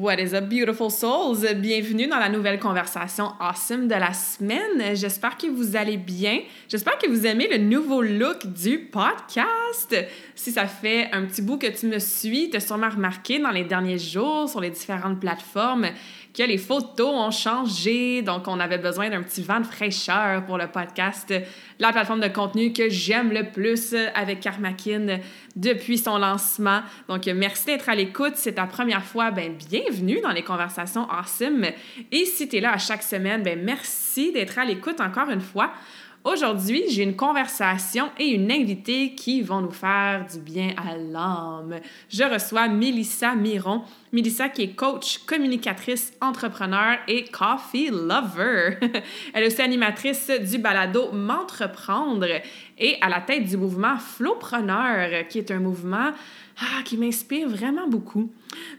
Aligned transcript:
What 0.00 0.18
is 0.18 0.32
up, 0.32 0.48
beautiful 0.48 0.90
souls? 0.90 1.44
Bienvenue 1.56 2.06
dans 2.06 2.18
la 2.18 2.30
nouvelle 2.30 2.58
conversation 2.58 3.34
awesome 3.38 3.86
de 3.86 3.96
la 3.96 4.14
semaine. 4.14 4.96
J'espère 4.96 5.36
que 5.36 5.46
vous 5.46 5.76
allez 5.76 5.98
bien. 5.98 6.40
J'espère 6.70 6.96
que 6.96 7.06
vous 7.06 7.26
aimez 7.26 7.48
le 7.48 7.58
nouveau 7.58 8.00
look 8.00 8.46
du 8.46 8.78
podcast. 8.78 9.94
Si 10.34 10.52
ça 10.52 10.66
fait 10.66 11.10
un 11.12 11.26
petit 11.26 11.42
bout 11.42 11.58
que 11.58 11.66
tu 11.66 11.86
me 11.86 11.98
suis, 11.98 12.48
tu 12.48 12.56
as 12.56 12.60
sûrement 12.60 12.88
remarqué 12.88 13.40
dans 13.40 13.50
les 13.50 13.64
derniers 13.64 13.98
jours 13.98 14.48
sur 14.48 14.62
les 14.62 14.70
différentes 14.70 15.20
plateformes 15.20 15.88
que 16.34 16.42
les 16.42 16.58
photos 16.58 17.12
ont 17.14 17.30
changé. 17.30 18.22
Donc, 18.22 18.48
on 18.48 18.60
avait 18.60 18.78
besoin 18.78 19.10
d'un 19.10 19.22
petit 19.22 19.42
vent 19.42 19.60
de 19.60 19.66
fraîcheur 19.66 20.44
pour 20.46 20.58
le 20.58 20.68
podcast, 20.68 21.32
la 21.78 21.92
plateforme 21.92 22.20
de 22.20 22.28
contenu 22.28 22.72
que 22.72 22.88
j'aime 22.88 23.32
le 23.32 23.50
plus 23.50 23.94
avec 24.14 24.40
Karmakin 24.40 25.18
depuis 25.56 25.98
son 25.98 26.18
lancement. 26.18 26.82
Donc, 27.08 27.26
merci 27.26 27.66
d'être 27.66 27.88
à 27.88 27.94
l'écoute. 27.94 28.34
C'est 28.36 28.54
ta 28.54 28.66
première 28.66 29.04
fois, 29.04 29.30
ben 29.30 29.54
bienvenue 29.68 30.20
dans 30.20 30.32
les 30.32 30.42
conversations 30.42 31.08
awesome. 31.10 31.66
Et 32.12 32.24
si 32.24 32.48
tu 32.48 32.56
es 32.56 32.60
là 32.60 32.72
à 32.72 32.78
chaque 32.78 33.02
semaine, 33.02 33.42
ben 33.42 33.60
merci 33.62 34.32
d'être 34.32 34.58
à 34.58 34.64
l'écoute 34.64 35.00
encore 35.00 35.30
une 35.30 35.40
fois. 35.40 35.72
Aujourd'hui, 36.22 36.82
j'ai 36.90 37.04
une 37.04 37.16
conversation 37.16 38.10
et 38.18 38.26
une 38.26 38.52
invitée 38.52 39.14
qui 39.14 39.40
vont 39.40 39.62
nous 39.62 39.70
faire 39.70 40.26
du 40.30 40.38
bien 40.38 40.74
à 40.76 40.94
l'âme. 40.94 41.80
Je 42.10 42.24
reçois 42.24 42.68
Mélissa 42.68 43.34
Miron. 43.34 43.84
Mélissa 44.12 44.50
qui 44.50 44.64
est 44.64 44.76
coach, 44.76 45.20
communicatrice, 45.24 46.12
entrepreneur 46.20 46.98
et 47.08 47.24
coffee 47.24 47.88
lover. 47.88 48.76
Elle 49.32 49.44
est 49.44 49.46
aussi 49.46 49.62
animatrice 49.62 50.30
du 50.46 50.58
balado 50.58 51.10
M'entreprendre 51.10 52.26
et 52.76 52.98
à 53.00 53.08
la 53.08 53.22
tête 53.22 53.44
du 53.44 53.56
mouvement 53.56 53.96
Flowpreneur, 53.96 55.26
qui 55.26 55.38
est 55.38 55.50
un 55.50 55.60
mouvement 55.60 56.10
ah, 56.62 56.82
qui 56.84 56.98
m'inspire 56.98 57.48
vraiment 57.48 57.88
beaucoup. 57.88 58.30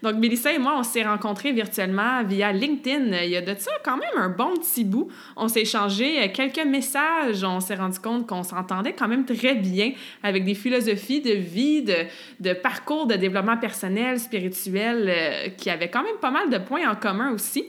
Donc, 0.03 0.15
Mélissa 0.15 0.53
et 0.53 0.59
moi, 0.59 0.75
on 0.77 0.83
s'est 0.83 1.01
rencontrés 1.01 1.51
virtuellement 1.51 2.23
via 2.23 2.51
LinkedIn. 2.51 3.23
Il 3.23 3.29
y 3.29 3.35
a 3.35 3.41
de 3.41 3.55
ça 3.57 3.71
quand 3.83 3.97
même 3.97 4.17
un 4.17 4.29
bon 4.29 4.55
petit 4.57 4.83
bout. 4.83 5.07
On 5.35 5.47
s'est 5.47 5.61
échangé 5.61 6.31
quelques 6.31 6.63
messages. 6.63 7.43
On 7.43 7.59
s'est 7.59 7.75
rendu 7.75 7.97
compte 7.99 8.27
qu'on 8.27 8.43
s'entendait 8.43 8.93
quand 8.93 9.07
même 9.07 9.25
très 9.25 9.55
bien 9.55 9.93
avec 10.21 10.43
des 10.43 10.53
philosophies 10.53 11.21
de 11.21 11.33
vie, 11.33 11.81
de, 11.81 12.05
de 12.39 12.53
parcours 12.53 13.07
de 13.07 13.15
développement 13.15 13.57
personnel, 13.57 14.19
spirituel, 14.19 15.07
euh, 15.09 15.49
qui 15.57 15.71
avaient 15.71 15.89
quand 15.89 16.03
même 16.03 16.17
pas 16.21 16.31
mal 16.31 16.51
de 16.51 16.59
points 16.59 16.87
en 16.87 16.95
commun 16.95 17.31
aussi. 17.31 17.65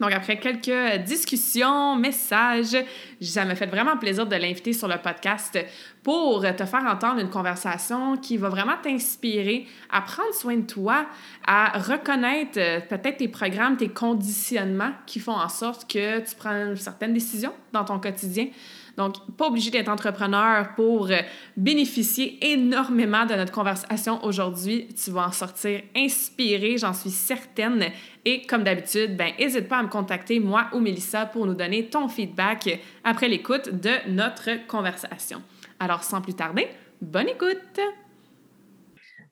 Donc, 0.00 0.12
après 0.12 0.38
quelques 0.38 1.04
discussions, 1.04 1.96
messages, 1.96 2.76
ça 3.20 3.44
me 3.44 3.54
fait 3.54 3.66
vraiment 3.66 3.96
plaisir 3.96 4.26
de 4.26 4.34
l'inviter 4.34 4.72
sur 4.72 4.88
le 4.88 4.96
podcast 4.98 5.56
pour 6.02 6.42
te 6.42 6.64
faire 6.64 6.84
entendre 6.84 7.20
une 7.20 7.30
conversation 7.30 8.16
qui 8.16 8.36
va 8.36 8.48
vraiment 8.48 8.76
t'inspirer 8.82 9.66
à 9.90 10.00
prendre 10.02 10.34
soin 10.34 10.56
de 10.56 10.66
toi, 10.66 11.06
à 11.46 11.78
reconnaître 11.78 12.58
euh, 12.58 12.80
peut-être 12.80 13.18
tes 13.18 13.28
programmes, 13.28 13.76
tes 13.76 13.88
conditionnements 13.88 14.92
qui 15.06 15.20
font 15.20 15.32
en 15.32 15.48
sorte 15.48 15.90
que 15.90 16.18
tu 16.18 16.34
prends 16.36 16.74
certaines 16.76 17.14
décisions 17.14 17.52
dans 17.72 17.84
ton 17.84 18.00
quotidien. 18.00 18.48
Donc, 18.96 19.14
pas 19.36 19.48
obligé 19.48 19.70
d'être 19.70 19.88
entrepreneur 19.88 20.74
pour 20.76 21.10
euh, 21.10 21.16
bénéficier 21.56 22.38
énormément 22.52 23.26
de 23.26 23.34
notre 23.34 23.52
conversation 23.52 24.24
aujourd'hui. 24.24 24.88
Tu 25.02 25.10
vas 25.10 25.26
en 25.28 25.32
sortir 25.32 25.80
inspiré, 25.96 26.78
j'en 26.78 26.92
suis 26.92 27.10
certaine. 27.10 27.86
Et 28.24 28.42
comme 28.42 28.62
d'habitude, 28.62 29.16
ben, 29.16 29.32
n'hésite 29.38 29.68
pas 29.68 29.78
à 29.78 29.82
me 29.82 29.88
contacter, 29.88 30.38
moi 30.38 30.66
ou 30.72 30.78
Mélissa, 30.78 31.26
pour 31.26 31.46
nous 31.46 31.54
donner 31.54 31.86
ton 31.86 32.08
feedback 32.08 32.80
après 33.02 33.28
l'écoute 33.28 33.68
de 33.68 33.90
notre 34.08 34.66
conversation. 34.68 35.42
Alors, 35.80 36.04
sans 36.04 36.20
plus 36.20 36.34
tarder, 36.34 36.68
bonne 37.00 37.28
écoute! 37.28 37.80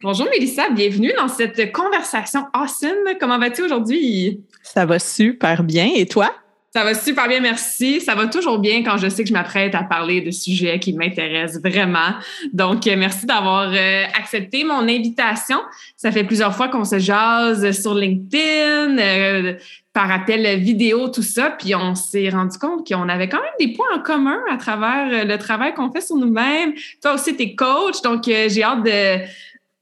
Bonjour 0.02 0.26
Mélissa, 0.28 0.68
bienvenue 0.70 1.12
dans 1.16 1.28
cette 1.28 1.70
conversation 1.70 2.46
awesome. 2.52 3.16
Comment 3.20 3.38
vas-tu 3.38 3.62
aujourd'hui? 3.62 4.42
Ça 4.60 4.84
va 4.84 4.98
super 4.98 5.62
bien. 5.62 5.92
Et 5.94 6.06
toi? 6.06 6.41
Ça 6.75 6.84
va 6.84 6.94
super 6.94 7.28
bien, 7.28 7.41
merci. 7.41 8.00
Ça 8.00 8.15
va 8.15 8.28
toujours 8.28 8.59
bien 8.59 8.83
quand 8.83 8.97
je 8.97 9.06
sais 9.10 9.25
que 9.25 9.28
je 9.28 9.34
m'apprête 9.34 9.75
à 9.75 9.83
parler 9.83 10.22
de 10.22 10.31
sujets 10.31 10.78
qui 10.78 10.94
m'intéressent 10.94 11.60
vraiment. 11.60 12.15
Donc, 12.55 12.87
euh, 12.87 12.97
merci 12.97 13.27
d'avoir 13.27 13.71
euh, 13.71 14.05
accepté 14.19 14.65
mon 14.65 14.88
invitation. 14.88 15.59
Ça 15.99 16.10
fait 16.10 16.25
plusieurs 16.25 16.56
fois 16.56 16.69
qu'on 16.69 16.87
se 16.87 16.99
jase 16.99 17.78
sur 17.78 17.94
LinkedIn, 17.94 18.97
euh, 18.97 19.55
par 19.93 20.10
appel 20.10 20.60
vidéo, 20.60 21.09
tout 21.09 21.22
ça. 21.22 21.50
Puis 21.50 21.75
on 21.75 21.94
s'est 21.94 22.31
rendu 22.31 22.56
compte 22.56 22.89
qu'on 22.89 23.06
avait 23.06 23.28
quand 23.28 23.43
même 23.43 23.53
des 23.60 23.75
points 23.75 23.94
en 23.94 24.00
commun 24.00 24.41
à 24.50 24.56
travers 24.56 25.27
le 25.27 25.37
travail 25.37 25.75
qu'on 25.75 25.93
fait 25.93 26.00
sur 26.00 26.16
nous-mêmes. 26.16 26.72
Toi 27.03 27.12
aussi, 27.12 27.37
tu 27.37 27.43
es 27.43 27.54
coach, 27.54 28.00
donc 28.00 28.22
j'ai 28.25 28.62
hâte 28.62 28.83
de 28.83 29.19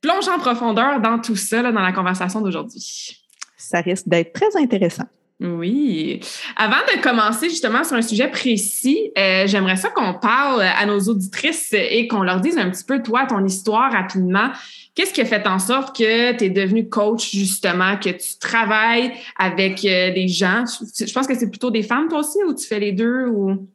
plonger 0.00 0.30
en 0.32 0.40
profondeur 0.40 1.00
dans 1.00 1.20
tout 1.20 1.36
ça, 1.36 1.62
dans 1.62 1.82
la 1.82 1.92
conversation 1.92 2.40
d'aujourd'hui. 2.40 3.16
Ça 3.56 3.80
risque 3.80 4.08
d'être 4.08 4.32
très 4.32 4.60
intéressant. 4.60 5.04
Oui. 5.40 6.20
Avant 6.56 6.82
de 6.94 7.00
commencer 7.00 7.48
justement 7.48 7.82
sur 7.82 7.96
un 7.96 8.02
sujet 8.02 8.28
précis, 8.28 9.10
euh, 9.16 9.46
j'aimerais 9.46 9.76
ça 9.76 9.88
qu'on 9.88 10.12
parle 10.12 10.60
à 10.60 10.84
nos 10.84 11.00
auditrices 11.00 11.72
et 11.72 12.06
qu'on 12.08 12.22
leur 12.22 12.40
dise 12.40 12.58
un 12.58 12.68
petit 12.68 12.84
peu, 12.84 13.02
toi, 13.02 13.24
ton 13.26 13.42
histoire 13.46 13.90
rapidement. 13.90 14.50
Qu'est-ce 14.94 15.14
qui 15.14 15.22
a 15.22 15.24
fait 15.24 15.46
en 15.46 15.58
sorte 15.58 15.96
que 15.96 16.36
tu 16.36 16.44
es 16.44 16.50
devenu 16.50 16.90
coach, 16.90 17.30
justement, 17.30 17.96
que 17.96 18.10
tu 18.10 18.38
travailles 18.38 19.12
avec 19.38 19.82
euh, 19.86 20.12
des 20.12 20.28
gens? 20.28 20.64
Je 20.66 21.10
pense 21.12 21.26
que 21.26 21.34
c'est 21.34 21.48
plutôt 21.48 21.70
des 21.70 21.82
femmes, 21.82 22.08
toi 22.08 22.18
aussi, 22.18 22.38
ou 22.46 22.52
tu 22.52 22.66
fais 22.66 22.80
les 22.80 22.92
deux? 22.92 23.26
Ou... 23.28 23.66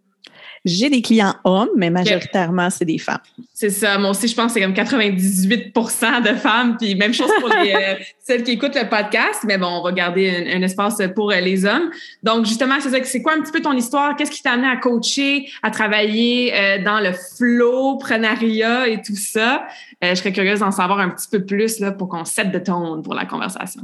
J'ai 0.65 0.89
des 0.89 1.03
clients 1.03 1.35
hommes, 1.43 1.69
mais 1.75 1.91
majoritairement, 1.91 2.71
c'est 2.71 2.85
des 2.85 2.97
femmes. 2.97 3.19
C'est 3.53 3.69
ça. 3.69 3.99
Moi 3.99 4.09
aussi, 4.09 4.27
je 4.27 4.35
pense 4.35 4.51
que 4.51 4.59
c'est 4.59 4.65
comme 4.65 4.73
98% 4.73 6.23
de 6.23 6.35
femmes. 6.35 6.75
Puis 6.77 6.95
même 6.95 7.13
chose 7.13 7.29
pour 7.39 7.49
les, 7.49 7.71
euh, 7.71 7.95
celles 8.19 8.43
qui 8.43 8.53
écoutent 8.53 8.75
le 8.75 8.89
podcast. 8.89 9.41
Mais 9.43 9.59
bon, 9.59 9.67
on 9.67 9.83
va 9.83 9.91
garder 9.91 10.51
un, 10.51 10.61
espace 10.63 10.99
pour 11.13 11.31
euh, 11.31 11.39
les 11.39 11.65
hommes. 11.65 11.91
Donc, 12.23 12.47
justement, 12.47 12.75
c'est 12.79 12.89
ça. 12.89 12.97
C'est 13.03 13.21
quoi 13.21 13.33
un 13.33 13.41
petit 13.41 13.51
peu 13.51 13.61
ton 13.61 13.73
histoire? 13.73 14.15
Qu'est-ce 14.15 14.31
qui 14.31 14.41
t'a 14.41 14.53
amené 14.53 14.67
à 14.67 14.77
coacher, 14.77 15.47
à 15.61 15.69
travailler 15.69 16.51
euh, 16.55 16.83
dans 16.83 16.99
le 16.99 17.11
flow, 17.13 17.97
prenariat 17.97 18.87
et 18.87 19.01
tout 19.03 19.15
ça? 19.15 19.67
je 20.01 20.13
serais 20.13 20.33
curieuse 20.33 20.59
d'en 20.59 20.71
savoir 20.71 20.99
un 20.99 21.09
petit 21.09 21.27
peu 21.31 21.43
plus 21.43 21.79
là, 21.79 21.91
pour 21.91 22.09
qu'on 22.09 22.25
set 22.25 22.51
de 22.51 22.59
tone 22.59 23.01
pour 23.01 23.15
la 23.15 23.25
conversation. 23.25 23.81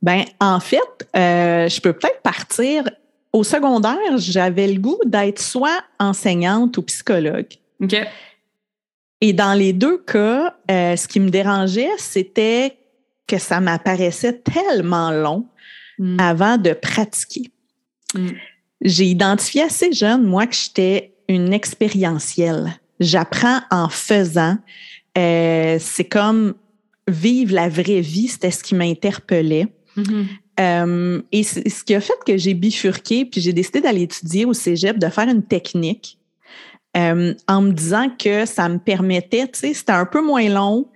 Ben, 0.00 0.24
en 0.40 0.60
fait, 0.60 1.08
je 1.14 1.80
peux 1.80 1.92
peut-être 1.92 2.22
partir 2.22 2.84
au 3.36 3.44
secondaire, 3.44 4.16
j'avais 4.16 4.66
le 4.66 4.80
goût 4.80 4.98
d'être 5.04 5.40
soit 5.40 5.84
enseignante 5.98 6.78
ou 6.78 6.82
psychologue. 6.82 7.48
OK. 7.82 7.94
Et 9.20 9.32
dans 9.34 9.52
les 9.52 9.74
deux 9.74 9.98
cas, 9.98 10.56
euh, 10.70 10.96
ce 10.96 11.06
qui 11.06 11.20
me 11.20 11.28
dérangeait, 11.28 11.90
c'était 11.98 12.78
que 13.26 13.36
ça 13.36 13.60
m'apparaissait 13.60 14.40
tellement 14.40 15.10
long 15.10 15.46
hmm. 15.98 16.18
avant 16.18 16.56
de 16.56 16.72
pratiquer. 16.72 17.50
Hmm. 18.14 18.30
J'ai 18.80 19.04
identifié 19.04 19.64
assez 19.64 19.92
jeune, 19.92 20.22
moi, 20.22 20.46
que 20.46 20.54
j'étais 20.54 21.14
une 21.28 21.52
expérientielle. 21.52 22.72
J'apprends 23.00 23.60
en 23.70 23.90
faisant. 23.90 24.56
Euh, 25.18 25.76
c'est 25.78 26.04
comme 26.04 26.54
vivre 27.06 27.54
la 27.54 27.68
vraie 27.68 28.00
vie, 28.00 28.28
c'était 28.28 28.50
ce 28.50 28.62
qui 28.62 28.74
m'interpellait. 28.74 29.68
Mm-hmm. 29.96 30.26
Euh, 30.58 31.20
et 31.32 31.42
ce 31.42 31.84
qui 31.84 31.94
a 31.94 32.00
fait 32.00 32.18
que 32.26 32.36
j'ai 32.36 32.54
bifurqué, 32.54 33.24
puis 33.26 33.40
j'ai 33.40 33.52
décidé 33.52 33.80
d'aller 33.80 34.02
étudier 34.02 34.44
au 34.44 34.52
cégep, 34.52 34.98
de 34.98 35.08
faire 35.08 35.28
une 35.28 35.42
technique, 35.42 36.18
euh, 36.96 37.34
en 37.46 37.62
me 37.62 37.72
disant 37.72 38.08
que 38.18 38.46
ça 38.46 38.68
me 38.68 38.78
permettait, 38.78 39.46
tu 39.48 39.60
sais, 39.60 39.74
c'était 39.74 39.92
un 39.92 40.06
peu 40.06 40.22
moins 40.22 40.48
long, 40.48 40.88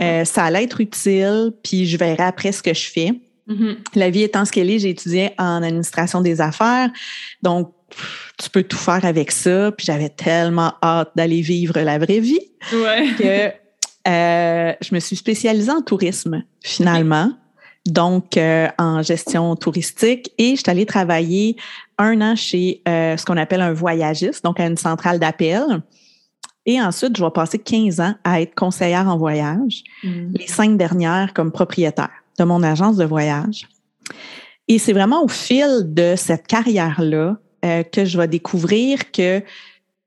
euh, 0.00 0.24
ça 0.24 0.44
allait 0.44 0.64
être 0.64 0.80
utile, 0.80 1.52
puis 1.62 1.86
je 1.86 1.98
verrai 1.98 2.22
après 2.22 2.52
ce 2.52 2.62
que 2.62 2.72
je 2.72 2.90
fais. 2.90 3.12
Mm-hmm. 3.48 3.76
La 3.94 4.08
vie 4.08 4.22
étant 4.22 4.46
ce 4.46 4.52
qu'elle 4.52 4.70
est, 4.70 4.78
j'ai 4.78 4.90
étudié 4.90 5.32
en 5.36 5.62
administration 5.62 6.22
des 6.22 6.40
affaires, 6.40 6.90
donc 7.42 7.72
tu 8.42 8.48
peux 8.48 8.62
tout 8.62 8.78
faire 8.78 9.04
avec 9.04 9.30
ça, 9.30 9.70
puis 9.70 9.84
j'avais 9.84 10.08
tellement 10.08 10.72
hâte 10.82 11.10
d'aller 11.14 11.42
vivre 11.42 11.78
la 11.78 11.98
vraie 11.98 12.20
vie 12.20 12.40
ouais. 12.72 13.08
que 13.18 13.52
je 14.06 14.94
me 14.94 15.00
suis 15.00 15.16
spécialisée 15.16 15.70
en 15.70 15.82
tourisme 15.82 16.42
finalement. 16.62 17.30
donc 17.86 18.38
en 18.78 19.02
gestion 19.02 19.56
touristique, 19.56 20.32
et 20.38 20.56
je 20.56 20.62
suis 20.62 20.70
allée 20.70 20.86
travailler 20.86 21.56
un 21.98 22.20
an 22.20 22.36
chez 22.36 22.82
ce 22.86 23.24
qu'on 23.24 23.36
appelle 23.36 23.60
un 23.60 23.72
voyagiste, 23.72 24.42
donc 24.42 24.58
à 24.58 24.66
une 24.66 24.76
centrale 24.76 25.18
d'appel. 25.18 25.82
Et 26.66 26.80
ensuite, 26.80 27.16
je 27.16 27.24
vais 27.24 27.30
passer 27.30 27.58
15 27.58 28.00
ans 28.00 28.14
à 28.24 28.40
être 28.40 28.54
conseillère 28.54 29.08
en 29.08 29.18
voyage, 29.18 29.84
mm. 30.02 30.32
les 30.34 30.46
cinq 30.46 30.76
dernières 30.76 31.34
comme 31.34 31.52
propriétaire 31.52 32.10
de 32.38 32.44
mon 32.44 32.62
agence 32.62 32.96
de 32.96 33.04
voyage. 33.04 33.68
Et 34.68 34.78
c'est 34.78 34.92
vraiment 34.92 35.22
au 35.22 35.28
fil 35.28 35.82
de 35.84 36.14
cette 36.16 36.46
carrière-là 36.46 37.36
euh, 37.64 37.82
que 37.82 38.04
je 38.04 38.18
vais 38.18 38.28
découvrir 38.28 39.12
que 39.12 39.42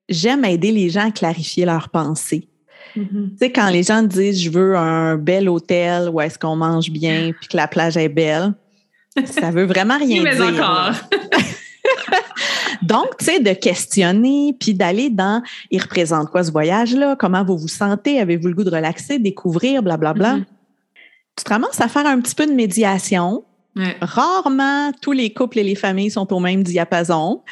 j'aime 0.09 0.45
aider 0.45 0.71
les 0.71 0.89
gens 0.89 1.07
à 1.07 1.11
clarifier 1.11 1.65
leurs 1.65 1.89
pensées. 1.89 2.49
Mm-hmm. 2.97 3.29
Tu 3.31 3.37
sais, 3.39 3.51
quand 3.51 3.69
les 3.69 3.83
gens 3.83 4.01
disent 4.01 4.41
je 4.41 4.49
veux 4.49 4.75
un 4.75 5.17
bel 5.17 5.47
hôtel 5.49 6.09
où 6.09 6.19
est-ce 6.21 6.37
qu'on 6.39 6.55
mange 6.55 6.89
bien 6.89 7.31
puis 7.39 7.47
que 7.47 7.57
la 7.57 7.67
plage 7.67 7.97
est 7.97 8.09
belle, 8.09 8.53
ça 9.25 9.51
veut 9.51 9.65
vraiment 9.65 9.97
rien 9.97 10.23
dire. 10.35 10.43
encore. 10.43 10.91
Donc, 12.81 13.17
tu 13.17 13.25
sais, 13.25 13.39
de 13.39 13.53
questionner, 13.53 14.55
puis 14.59 14.73
d'aller 14.73 15.09
dans, 15.09 15.41
il 15.71 15.81
représente 15.81 16.29
quoi 16.29 16.43
ce 16.43 16.51
voyage-là? 16.51 17.15
Comment 17.17 17.43
vous 17.43 17.57
vous 17.57 17.67
sentez? 17.67 18.19
Avez-vous 18.19 18.47
le 18.49 18.53
goût 18.53 18.63
de 18.63 18.69
relaxer, 18.69 19.19
découvrir, 19.19 19.81
blablabla? 19.81 20.13
Bla, 20.13 20.33
bla. 20.33 20.43
Mm-hmm. 20.43 20.47
Tu 21.37 21.43
te 21.43 21.49
ramasses 21.49 21.81
à 21.81 21.87
faire 21.87 22.05
un 22.05 22.19
petit 22.19 22.35
peu 22.35 22.45
de 22.45 22.53
médiation. 22.53 23.43
Rarement, 24.01 24.91
tous 25.01 25.11
les 25.11 25.31
couples 25.31 25.59
et 25.59 25.63
les 25.63 25.75
familles 25.75 26.09
sont 26.09 26.33
au 26.33 26.39
même 26.39 26.63
diapason. 26.63 27.43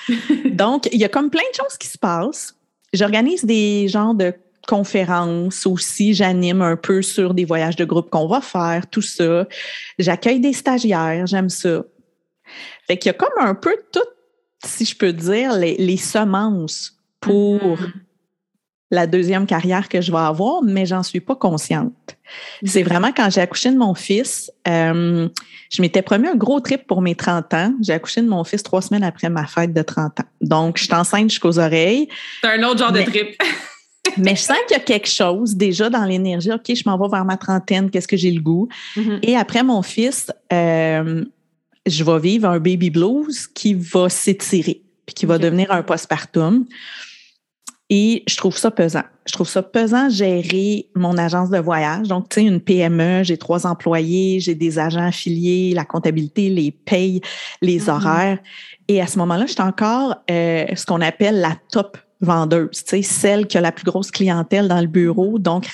Donc, 0.45 0.89
il 0.91 0.99
y 0.99 1.05
a 1.05 1.09
comme 1.09 1.29
plein 1.29 1.43
de 1.51 1.55
choses 1.55 1.77
qui 1.77 1.87
se 1.87 1.99
passent. 1.99 2.55
J'organise 2.93 3.45
des 3.45 3.87
genres 3.87 4.15
de 4.15 4.33
conférences 4.65 5.65
aussi. 5.65 6.13
J'anime 6.13 6.61
un 6.61 6.75
peu 6.75 7.01
sur 7.01 7.33
des 7.33 7.45
voyages 7.45 7.75
de 7.75 7.85
groupe 7.85 8.09
qu'on 8.09 8.27
va 8.27 8.41
faire, 8.41 8.89
tout 8.89 9.01
ça. 9.01 9.47
J'accueille 9.99 10.39
des 10.39 10.53
stagiaires, 10.53 11.27
j'aime 11.27 11.49
ça. 11.49 11.83
Fait 12.87 12.97
qu'il 12.97 13.09
y 13.09 13.15
a 13.15 13.17
comme 13.17 13.29
un 13.39 13.55
peu 13.55 13.75
tout 13.91 13.99
si 14.65 14.85
je 14.85 14.95
peux 14.95 15.13
dire, 15.13 15.53
les, 15.53 15.97
semences 15.97 16.97
pour 17.19 17.59
mm-hmm. 17.59 17.91
la 18.91 19.07
deuxième 19.07 19.45
carrière 19.45 19.89
que 19.89 20.01
je 20.01 20.11
vais 20.11 20.17
avoir, 20.17 20.61
mais 20.63 20.85
j'en 20.85 21.03
suis 21.03 21.19
pas 21.19 21.35
consciente. 21.35 22.17
C'est 22.63 22.83
vraiment 22.83 23.11
quand 23.15 23.29
j'ai 23.29 23.41
accouché 23.41 23.71
de 23.71 23.77
mon 23.77 23.93
fils, 23.93 24.51
euh, 24.67 25.27
je 25.71 25.81
m'étais 25.81 26.01
promis 26.01 26.27
un 26.27 26.35
gros 26.35 26.59
trip 26.59 26.85
pour 26.87 27.01
mes 27.01 27.15
30 27.15 27.53
ans. 27.53 27.73
J'ai 27.81 27.93
accouché 27.93 28.21
de 28.21 28.27
mon 28.27 28.43
fils 28.43 28.63
trois 28.63 28.81
semaines 28.81 29.03
après 29.03 29.29
ma 29.29 29.45
fête 29.45 29.73
de 29.73 29.81
30 29.81 30.19
ans. 30.19 30.25
Donc, 30.41 30.77
je 30.77 30.85
suis 30.85 30.93
enceinte 30.93 31.29
jusqu'aux 31.29 31.59
oreilles. 31.59 32.07
C'est 32.41 32.49
un 32.49 32.63
autre 32.63 32.79
genre 32.79 32.91
de 32.91 33.01
trip. 33.01 33.41
mais 34.17 34.35
je 34.35 34.41
sens 34.41 34.57
qu'il 34.67 34.77
y 34.77 34.79
a 34.79 34.83
quelque 34.83 35.09
chose 35.09 35.55
déjà 35.55 35.89
dans 35.89 36.05
l'énergie. 36.05 36.51
OK, 36.51 36.73
je 36.73 36.83
m'en 36.85 36.97
vais 36.97 37.09
vers 37.09 37.25
ma 37.25 37.37
trentaine, 37.37 37.89
qu'est-ce 37.89 38.07
que 38.07 38.17
j'ai 38.17 38.31
le 38.31 38.41
goût? 38.41 38.67
Mm-hmm. 38.95 39.19
Et 39.23 39.35
après 39.35 39.63
mon 39.63 39.81
fils, 39.81 40.31
euh, 40.51 41.23
je 41.85 42.03
vais 42.03 42.19
vivre 42.19 42.49
un 42.49 42.59
baby 42.59 42.89
blues 42.89 43.47
qui 43.47 43.73
va 43.73 44.09
s'étirer, 44.09 44.81
puis 45.05 45.13
qui 45.13 45.25
va 45.25 45.37
devenir 45.37 45.71
un 45.71 45.83
postpartum. 45.83 46.65
Et 47.91 48.23
je 48.27 48.35
trouve 48.35 48.57
ça 48.57 48.71
pesant. 48.71 49.03
Je 49.27 49.33
trouve 49.33 49.47
ça 49.47 49.61
pesant 49.61 50.09
gérer 50.09 50.87
mon 50.95 51.19
agence 51.19 51.51
de 51.51 51.59
voyage. 51.59 52.07
Donc, 52.07 52.29
tu 52.29 52.41
sais, 52.41 52.47
une 52.47 52.59
PME, 52.59 53.23
j'ai 53.23 53.37
trois 53.37 53.67
employés, 53.67 54.39
j'ai 54.39 54.55
des 54.55 54.79
agents 54.79 55.05
affiliés, 55.05 55.73
la 55.75 55.85
comptabilité, 55.85 56.49
les 56.49 56.71
payes, 56.71 57.21
les 57.61 57.81
mm-hmm. 57.81 57.89
horaires. 57.91 58.39
Et 58.87 59.01
à 59.01 59.07
ce 59.07 59.19
moment-là, 59.19 59.45
j'étais 59.45 59.61
encore 59.61 60.15
euh, 60.31 60.65
ce 60.75 60.85
qu'on 60.85 61.01
appelle 61.01 61.41
la 61.41 61.55
top 61.71 61.97
vendeuse, 62.21 62.83
tu 62.83 62.89
sais, 62.89 63.01
celle 63.01 63.47
qui 63.47 63.57
a 63.57 63.61
la 63.61 63.71
plus 63.71 63.85
grosse 63.85 64.11
clientèle 64.11 64.67
dans 64.67 64.81
le 64.81 64.87
bureau. 64.87 65.37
Donc, 65.39 65.67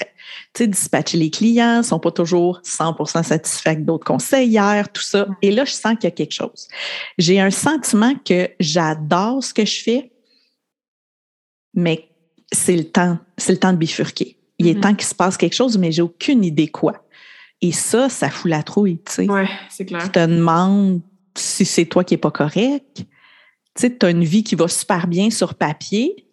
dispatcher 0.60 1.18
les 1.18 1.30
clients, 1.30 1.84
sont 1.84 2.00
pas 2.00 2.12
toujours 2.12 2.62
100% 2.64 3.24
satisfaits 3.24 3.70
avec 3.70 3.86
d'autres 3.86 4.06
conseillères, 4.06 4.92
tout 4.92 5.02
ça. 5.02 5.28
Et 5.42 5.52
là, 5.52 5.66
je 5.66 5.72
sens 5.72 5.94
qu'il 5.96 6.06
y 6.06 6.08
a 6.08 6.12
quelque 6.12 6.34
chose. 6.34 6.68
J'ai 7.18 7.40
un 7.40 7.52
sentiment 7.52 8.14
que 8.26 8.50
j'adore 8.60 9.44
ce 9.44 9.54
que 9.54 9.66
je 9.66 9.82
fais, 9.82 10.12
mais 11.74 12.10
c'est 12.52 12.76
le 12.76 12.86
temps, 12.86 13.18
c'est 13.38 13.54
le 13.54 13.60
temps 13.60 13.72
de 13.72 13.78
bifurquer. 13.78 14.38
Il 14.60 14.68
est 14.68 14.74
mm-hmm. 14.74 14.80
temps 14.82 14.96
qu'il 14.96 15.08
se 15.08 15.16
passe 15.16 15.38
quelque 15.38 15.56
chose, 15.56 15.78
mais 15.78 15.92
j'ai 15.92 16.02
aucune 16.02 16.44
idée 16.44 16.68
quoi. 16.68 17.06
Et 17.62 17.72
ça, 17.72 18.10
ça 18.10 18.30
fout 18.30 18.50
la 18.50 18.64
trouille, 18.64 18.98
tu 19.06 19.14
sais. 19.14 19.30
Ouais, 19.30 19.48
c'est 19.70 19.86
clair. 19.86 20.04
Tu 20.04 20.10
te 20.10 20.26
demandes 20.26 21.02
si 21.38 21.64
c'est 21.64 21.86
toi 21.86 22.04
qui 22.04 22.16
est 22.16 22.18
pas 22.18 22.32
correct. 22.32 22.98
Tu 22.98 23.06
sais, 23.78 23.98
tu 23.98 24.06
as 24.06 24.10
une 24.10 24.24
vie 24.24 24.44
qui 24.44 24.56
va 24.56 24.68
super 24.68 25.08
bien 25.08 25.30
sur 25.30 25.56
papier, 25.56 26.28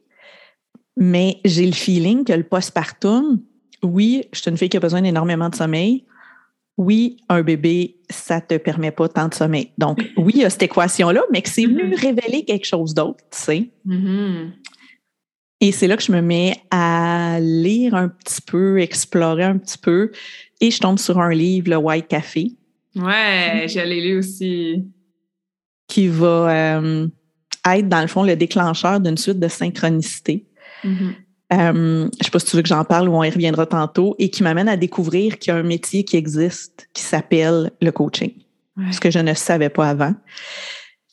mais 0.99 1.39
j'ai 1.45 1.67
le 1.67 1.73
feeling 1.73 2.25
que 2.25 2.33
le 2.33 2.43
postpartum, 2.43 3.41
oui, 3.83 4.25
je 4.33 4.41
suis 4.41 4.51
une 4.51 4.57
fille 4.57 4.69
qui 4.69 4.77
a 4.77 4.81
besoin 4.81 5.03
d'énormément 5.03 5.49
de 5.49 5.55
sommeil. 5.55 6.05
Oui, 6.77 7.17
un 7.29 7.43
bébé, 7.43 7.97
ça 8.09 8.41
te 8.41 8.57
permet 8.57 8.91
pas 8.91 9.09
tant 9.09 9.29
de 9.29 9.35
sommeil. 9.35 9.71
Donc, 9.79 9.99
oui, 10.17 10.33
il 10.37 10.41
y 10.43 10.45
a 10.45 10.51
cette 10.51 10.63
équation-là, 10.63 11.23
mais 11.33 11.43
que 11.43 11.49
c'est 11.49 11.67
venu 11.67 11.85
mm-hmm. 11.85 12.01
révéler 12.01 12.45
quelque 12.45 12.67
chose 12.67 12.95
d'autre, 12.95 13.25
tu 13.33 13.39
sais. 13.39 13.71
Mm-hmm. 13.87 14.51
Et 15.61 15.73
c'est 15.73 15.89
là 15.89 15.97
que 15.97 16.05
je 16.05 16.13
me 16.13 16.21
mets 16.21 16.57
à 16.71 17.39
lire 17.41 17.95
un 17.97 18.09
petit 18.09 18.41
peu, 18.41 18.81
explorer 18.81 19.43
un 19.43 19.59
petit 19.59 19.79
peu, 19.79 20.13
et 20.61 20.71
je 20.71 20.79
tombe 20.79 20.99
sur 20.99 21.19
un 21.19 21.31
livre, 21.31 21.71
Le 21.71 21.77
White 21.77 22.07
Café. 22.07 22.53
Ouais, 22.95 23.67
j'allais 23.67 24.01
lu 24.01 24.19
aussi. 24.19 24.85
Qui 25.89 26.07
va 26.07 26.77
euh, 26.77 27.09
être, 27.67 27.89
dans 27.89 28.01
le 28.01 28.07
fond, 28.07 28.23
le 28.23 28.37
déclencheur 28.37 29.01
d'une 29.01 29.17
suite 29.17 29.41
de 29.41 29.49
synchronicité. 29.49 30.48
Mm-hmm. 30.85 31.15
Euh, 31.53 32.09
je 32.19 32.25
sais 32.25 32.31
pas 32.31 32.39
si 32.39 32.47
tu 32.47 32.57
veux 32.57 32.63
que 32.63 32.69
j'en 32.69 32.85
parle 32.85 33.09
ou 33.09 33.15
on 33.15 33.25
y 33.25 33.31
reviendra 33.31 33.67
tantôt, 33.67 34.15
et 34.19 34.29
qui 34.31 34.43
m'amène 34.43 34.69
à 34.69 34.77
découvrir 34.77 35.39
qu'il 35.39 35.53
y 35.53 35.57
a 35.57 35.59
un 35.59 35.63
métier 35.63 36.05
qui 36.05 36.17
existe 36.17 36.89
qui 36.93 37.03
s'appelle 37.03 37.71
le 37.81 37.91
coaching, 37.91 38.33
ce 38.91 39.01
que 39.01 39.11
je 39.11 39.19
ne 39.19 39.35
savais 39.35 39.71
pas 39.71 39.89
avant. 39.89 40.15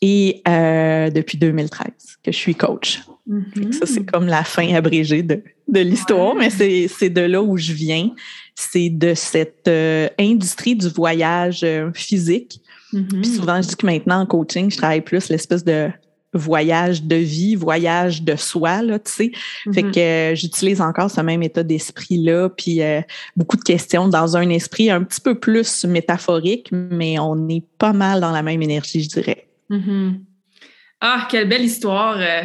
Et 0.01 0.41
euh, 0.47 1.09
depuis 1.09 1.37
2013 1.37 1.87
que 2.21 2.31
je 2.31 2.37
suis 2.37 2.53
coach. 2.53 3.01
Mm-hmm. 3.29 3.71
Ça, 3.71 3.85
c'est 3.85 4.05
comme 4.05 4.27
la 4.27 4.43
fin 4.43 4.75
abrégée 4.75 5.23
de, 5.23 5.41
de 5.67 5.79
l'histoire, 5.79 6.35
mais 6.35 6.49
c'est 6.49 7.09
de 7.09 7.21
là 7.21 7.41
où 7.41 7.57
je 7.57 7.71
viens. 7.71 8.11
C'est 8.55 8.89
de 8.89 9.13
cette 9.13 9.67
euh, 9.67 10.09
industrie 10.19 10.75
du 10.75 10.89
voyage 10.89 11.65
physique. 11.93 12.61
Mm-hmm. 12.93 13.21
Puis 13.21 13.25
souvent, 13.25 13.61
je 13.61 13.69
dis 13.69 13.75
que 13.75 13.85
maintenant, 13.85 14.19
en 14.19 14.25
coaching, 14.25 14.69
je 14.69 14.77
travaille 14.77 15.01
plus 15.01 15.29
l'espèce 15.29 15.63
de 15.63 15.89
voyage 16.35 17.03
de 17.03 17.15
vie, 17.15 17.55
voyage 17.55 18.21
de 18.21 18.35
soi, 18.35 18.81
là, 18.81 18.99
tu 18.99 19.11
sais. 19.11 19.31
Fait 19.73 19.81
mm-hmm. 19.81 19.91
que 19.91 19.99
euh, 19.99 20.35
j'utilise 20.35 20.81
encore 20.81 21.09
ce 21.09 21.21
même 21.21 21.41
état 21.41 21.63
d'esprit-là, 21.63 22.49
puis 22.49 22.81
euh, 22.81 23.01
beaucoup 23.35 23.57
de 23.57 23.63
questions 23.63 24.07
dans 24.07 24.37
un 24.37 24.49
esprit 24.49 24.91
un 24.91 25.03
petit 25.03 25.21
peu 25.21 25.39
plus 25.39 25.85
métaphorique, 25.85 26.69
mais 26.71 27.17
on 27.19 27.47
est 27.49 27.63
pas 27.77 27.93
mal 27.93 28.19
dans 28.21 28.31
la 28.31 28.43
même 28.43 28.61
énergie, 28.61 29.01
je 29.01 29.09
dirais. 29.09 29.47
Mm-hmm. 29.69 30.19
Ah, 31.01 31.27
quelle 31.31 31.47
belle 31.47 31.63
histoire! 31.63 32.17
Euh, 32.19 32.43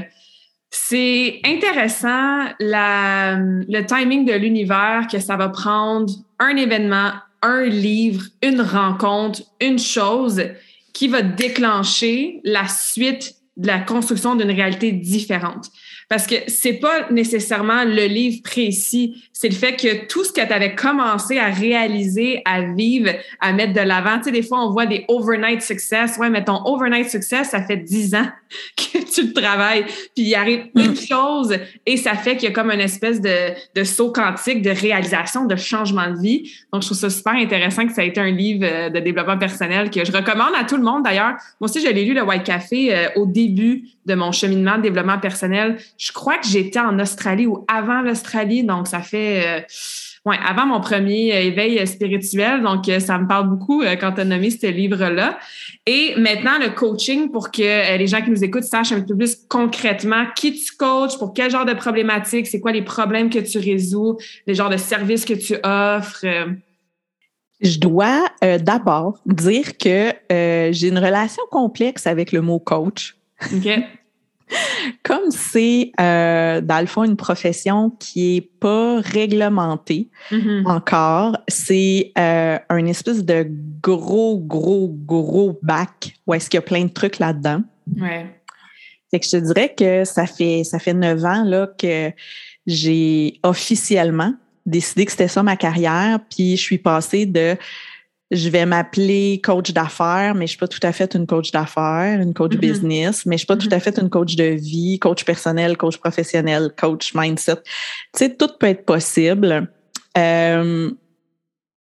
c'est 0.70 1.40
intéressant 1.44 2.44
la, 2.60 3.36
le 3.36 3.82
timing 3.84 4.24
de 4.24 4.32
l'univers 4.32 5.08
que 5.10 5.18
ça 5.18 5.36
va 5.36 5.48
prendre 5.48 6.12
un 6.38 6.56
événement, 6.56 7.10
un 7.42 7.64
livre, 7.64 8.22
une 8.40 8.60
rencontre, 8.60 9.42
une 9.60 9.80
chose 9.80 10.40
qui 10.92 11.08
va 11.08 11.22
déclencher 11.22 12.40
la 12.44 12.68
suite 12.68 13.39
de 13.60 13.66
la 13.66 13.78
construction 13.78 14.36
d'une 14.36 14.50
réalité 14.50 14.90
différente. 14.90 15.70
Parce 16.08 16.26
que 16.26 16.34
c'est 16.48 16.80
pas 16.80 17.10
nécessairement 17.10 17.84
le 17.84 18.06
livre 18.06 18.42
précis, 18.42 19.22
c'est 19.40 19.48
le 19.48 19.54
fait 19.54 19.74
que 19.74 20.04
tout 20.04 20.22
ce 20.22 20.34
que 20.34 20.46
tu 20.46 20.52
avais 20.52 20.74
commencé 20.74 21.38
à 21.38 21.46
réaliser, 21.46 22.42
à 22.44 22.60
vivre, 22.60 23.08
à 23.40 23.54
mettre 23.54 23.72
de 23.72 23.80
l'avant, 23.80 24.18
tu 24.18 24.24
sais, 24.24 24.32
des 24.32 24.42
fois, 24.42 24.66
on 24.66 24.70
voit 24.70 24.84
des 24.84 25.06
overnight 25.08 25.62
success. 25.62 26.18
Ouais, 26.18 26.28
mais 26.28 26.44
ton 26.44 26.62
overnight 26.66 27.08
success, 27.08 27.48
ça 27.48 27.62
fait 27.62 27.78
dix 27.78 28.14
ans 28.14 28.26
que 28.76 28.98
tu 28.98 29.28
le 29.28 29.32
travailles, 29.32 29.84
puis 30.14 30.24
il 30.26 30.34
arrive 30.34 30.66
une 30.76 30.94
chose 30.94 31.56
et 31.86 31.96
ça 31.96 32.16
fait 32.16 32.36
qu'il 32.36 32.50
y 32.50 32.52
a 32.52 32.54
comme 32.54 32.70
une 32.70 32.82
espèce 32.82 33.18
de, 33.22 33.54
de 33.74 33.82
saut 33.82 34.12
quantique, 34.12 34.60
de 34.60 34.72
réalisation, 34.78 35.46
de 35.46 35.56
changement 35.56 36.10
de 36.10 36.20
vie. 36.20 36.52
Donc, 36.70 36.82
je 36.82 36.88
trouve 36.88 36.98
ça 36.98 37.08
super 37.08 37.32
intéressant 37.32 37.86
que 37.86 37.94
ça 37.94 38.04
ait 38.04 38.08
été 38.08 38.20
un 38.20 38.32
livre 38.32 38.66
euh, 38.70 38.90
de 38.90 39.00
développement 39.00 39.38
personnel 39.38 39.88
que 39.88 40.04
je 40.04 40.12
recommande 40.12 40.52
à 40.54 40.64
tout 40.64 40.76
le 40.76 40.82
monde. 40.82 41.02
D'ailleurs, 41.02 41.36
moi 41.62 41.70
aussi, 41.70 41.80
je 41.80 41.88
l'ai 41.88 42.04
lu, 42.04 42.12
le 42.12 42.24
White 42.24 42.44
Café, 42.44 42.94
euh, 42.94 43.08
au 43.16 43.24
début 43.24 43.84
de 44.04 44.14
mon 44.14 44.32
cheminement 44.32 44.76
de 44.76 44.82
développement 44.82 45.18
personnel. 45.18 45.78
Je 45.96 46.12
crois 46.12 46.36
que 46.36 46.46
j'étais 46.46 46.80
en 46.80 46.98
Australie 46.98 47.46
ou 47.46 47.64
avant 47.68 48.02
l'Australie, 48.02 48.64
donc 48.64 48.86
ça 48.86 49.00
fait 49.00 49.29
euh, 49.30 49.60
ouais, 50.26 50.36
avant 50.44 50.66
mon 50.66 50.80
premier 50.80 51.46
éveil 51.46 51.86
spirituel. 51.86 52.62
Donc, 52.62 52.88
euh, 52.88 53.00
ça 53.00 53.18
me 53.18 53.26
parle 53.26 53.48
beaucoup 53.48 53.82
euh, 53.82 53.96
quand 53.96 54.12
tu 54.12 54.20
as 54.20 54.24
nommé 54.24 54.50
ce 54.50 54.66
livre-là. 54.66 55.38
Et 55.86 56.14
maintenant, 56.16 56.58
le 56.58 56.70
coaching 56.70 57.30
pour 57.30 57.50
que 57.50 57.96
les 57.96 58.06
gens 58.06 58.22
qui 58.22 58.30
nous 58.30 58.44
écoutent 58.44 58.64
sachent 58.64 58.92
un 58.92 59.00
peu 59.00 59.16
plus 59.16 59.36
concrètement 59.48 60.26
qui 60.34 60.52
tu 60.52 60.76
coaches, 60.76 61.18
pour 61.18 61.32
quel 61.32 61.50
genre 61.50 61.64
de 61.64 61.74
problématiques, 61.74 62.46
c'est 62.46 62.60
quoi 62.60 62.72
les 62.72 62.82
problèmes 62.82 63.30
que 63.30 63.38
tu 63.38 63.58
résous, 63.58 64.18
les 64.46 64.54
genres 64.54 64.70
de 64.70 64.76
services 64.76 65.24
que 65.24 65.34
tu 65.34 65.54
offres. 65.62 66.24
Je 67.60 67.78
dois 67.78 68.26
d'abord 68.58 69.18
dire 69.26 69.76
que 69.76 70.12
j'ai 70.72 70.88
une 70.88 70.98
relation 70.98 71.42
complexe 71.50 72.06
avec 72.06 72.32
le 72.32 72.40
mot 72.40 72.58
coach. 72.58 73.16
Comme 75.02 75.30
c'est, 75.30 75.92
euh, 76.00 76.60
dans 76.60 76.80
le 76.80 76.86
fond, 76.86 77.04
une 77.04 77.16
profession 77.16 77.90
qui 77.98 78.36
est 78.36 78.40
pas 78.40 79.00
réglementée 79.00 80.08
mm-hmm. 80.30 80.66
encore, 80.66 81.36
c'est 81.48 82.12
euh, 82.18 82.58
un 82.68 82.86
espèce 82.86 83.24
de 83.24 83.46
gros, 83.82 84.38
gros, 84.38 84.88
gros 84.88 85.58
bac 85.62 86.14
où 86.26 86.34
est-ce 86.34 86.50
qu'il 86.50 86.58
y 86.58 86.62
a 86.62 86.62
plein 86.62 86.84
de 86.84 86.90
trucs 86.90 87.18
là-dedans. 87.18 87.62
Ouais. 87.98 88.26
Fait 89.10 89.18
que 89.18 89.26
je 89.26 89.32
te 89.32 89.36
dirais 89.36 89.74
que 89.76 90.04
ça 90.04 90.26
fait 90.26 90.62
ça 90.62 90.78
fait 90.78 90.94
neuf 90.94 91.24
ans 91.24 91.42
là 91.44 91.68
que 91.76 92.12
j'ai 92.66 93.40
officiellement 93.42 94.34
décidé 94.66 95.04
que 95.04 95.10
c'était 95.10 95.28
ça 95.28 95.42
ma 95.42 95.56
carrière, 95.56 96.20
puis 96.30 96.56
je 96.56 96.62
suis 96.62 96.78
passée 96.78 97.26
de 97.26 97.56
je 98.30 98.48
vais 98.48 98.64
m'appeler 98.64 99.40
coach 99.42 99.72
d'affaires, 99.72 100.34
mais 100.34 100.46
je 100.46 100.50
suis 100.50 100.58
pas 100.58 100.68
tout 100.68 100.80
à 100.82 100.92
fait 100.92 101.14
une 101.14 101.26
coach 101.26 101.50
d'affaires, 101.50 102.20
une 102.20 102.32
coach 102.32 102.52
mm-hmm. 102.52 102.60
business, 102.60 103.26
mais 103.26 103.34
je 103.34 103.38
suis 103.38 103.46
pas 103.46 103.56
tout 103.56 103.68
mm-hmm. 103.68 103.74
à 103.74 103.80
fait 103.80 103.98
une 103.98 104.08
coach 104.08 104.36
de 104.36 104.44
vie, 104.44 104.98
coach 105.00 105.24
personnel, 105.24 105.76
coach 105.76 105.96
professionnel, 105.96 106.72
coach 106.76 107.12
mindset. 107.14 107.56
Tu 107.56 107.62
sais, 108.14 108.36
tout 108.36 108.50
peut 108.58 108.68
être 108.68 108.84
possible. 108.84 109.68
Euh, 110.16 110.90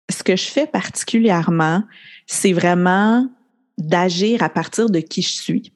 ce 0.10 0.24
que 0.24 0.36
je 0.36 0.46
fais 0.46 0.65
particulièrement, 0.65 1.84
c'est 2.25 2.53
vraiment 2.53 3.27
d'agir 3.77 4.41
à 4.41 4.50
partir 4.50 4.89
de 4.89 5.00
qui 5.00 5.22
je 5.22 5.34
suis. 5.34 5.74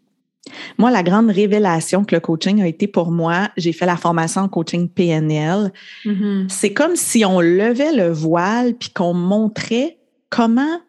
Moi, 0.77 0.91
la 0.91 1.03
grande 1.03 1.29
révélation 1.29 2.03
que 2.03 2.15
le 2.15 2.21
coaching 2.21 2.61
a 2.61 2.67
été 2.67 2.87
pour 2.87 3.11
moi, 3.11 3.49
j'ai 3.57 3.73
fait 3.73 3.85
la 3.85 3.97
formation 3.97 4.41
en 4.41 4.49
coaching 4.49 4.89
PNL. 4.89 5.71
Mm-hmm. 6.05 6.49
C'est 6.49 6.73
comme 6.73 6.95
si 6.95 7.25
on 7.25 7.41
levait 7.41 7.93
le 7.93 8.09
voile 8.11 8.75
puis 8.75 8.89
qu'on 8.89 9.13
montrait 9.13 9.97
comment, 10.33 10.81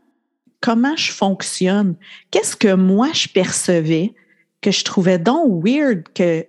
comment 0.60 0.96
je 0.96 1.12
fonctionne? 1.12 1.96
Qu'est-ce 2.30 2.56
que 2.56 2.74
moi 2.74 3.08
je 3.12 3.28
percevais 3.28 4.14
que 4.62 4.70
je 4.70 4.82
trouvais 4.82 5.18
donc 5.18 5.62
weird 5.62 6.04
que 6.14 6.46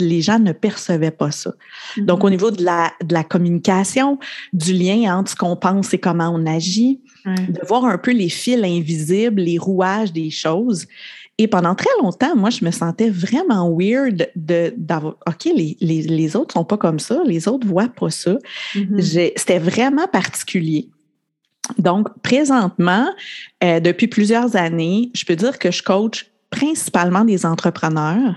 les 0.00 0.20
gens 0.20 0.40
ne 0.40 0.50
percevaient 0.50 1.12
pas 1.12 1.30
ça? 1.30 1.52
Donc, 1.96 2.24
au 2.24 2.26
mm-hmm. 2.26 2.30
niveau 2.30 2.50
de 2.50 2.64
la, 2.64 2.92
de 3.04 3.14
la 3.14 3.22
communication, 3.22 4.18
du 4.52 4.72
lien 4.72 5.16
entre 5.16 5.30
ce 5.30 5.36
qu'on 5.36 5.54
pense 5.54 5.94
et 5.94 5.98
comment 5.98 6.30
on 6.30 6.44
agit, 6.46 7.00
de 7.24 7.66
voir 7.66 7.84
un 7.84 7.98
peu 7.98 8.10
les 8.10 8.28
fils 8.28 8.62
invisibles, 8.64 9.40
les 9.40 9.56
rouages 9.56 10.12
des 10.12 10.30
choses. 10.30 10.86
Et 11.38 11.48
pendant 11.48 11.74
très 11.74 11.90
longtemps, 12.02 12.36
moi, 12.36 12.50
je 12.50 12.64
me 12.64 12.70
sentais 12.70 13.10
vraiment 13.10 13.72
weird 13.72 14.30
de 14.36 14.74
d'avoir 14.76 15.16
OK, 15.26 15.44
les, 15.46 15.76
les, 15.80 16.02
les, 16.02 16.36
autres 16.36 16.52
sont 16.52 16.64
pas 16.64 16.76
comme 16.76 16.98
ça, 16.98 17.22
les 17.24 17.48
autres 17.48 17.66
voient 17.66 17.88
pas 17.88 18.10
ça. 18.10 18.36
Mm-hmm. 18.74 19.32
C'était 19.36 19.58
vraiment 19.58 20.06
particulier. 20.06 20.90
Donc, 21.78 22.08
présentement, 22.22 23.08
euh, 23.62 23.80
depuis 23.80 24.06
plusieurs 24.06 24.56
années, 24.56 25.10
je 25.14 25.24
peux 25.24 25.36
dire 25.36 25.58
que 25.58 25.70
je 25.70 25.82
coach 25.82 26.26
principalement 26.50 27.24
des 27.24 27.46
entrepreneurs 27.46 28.36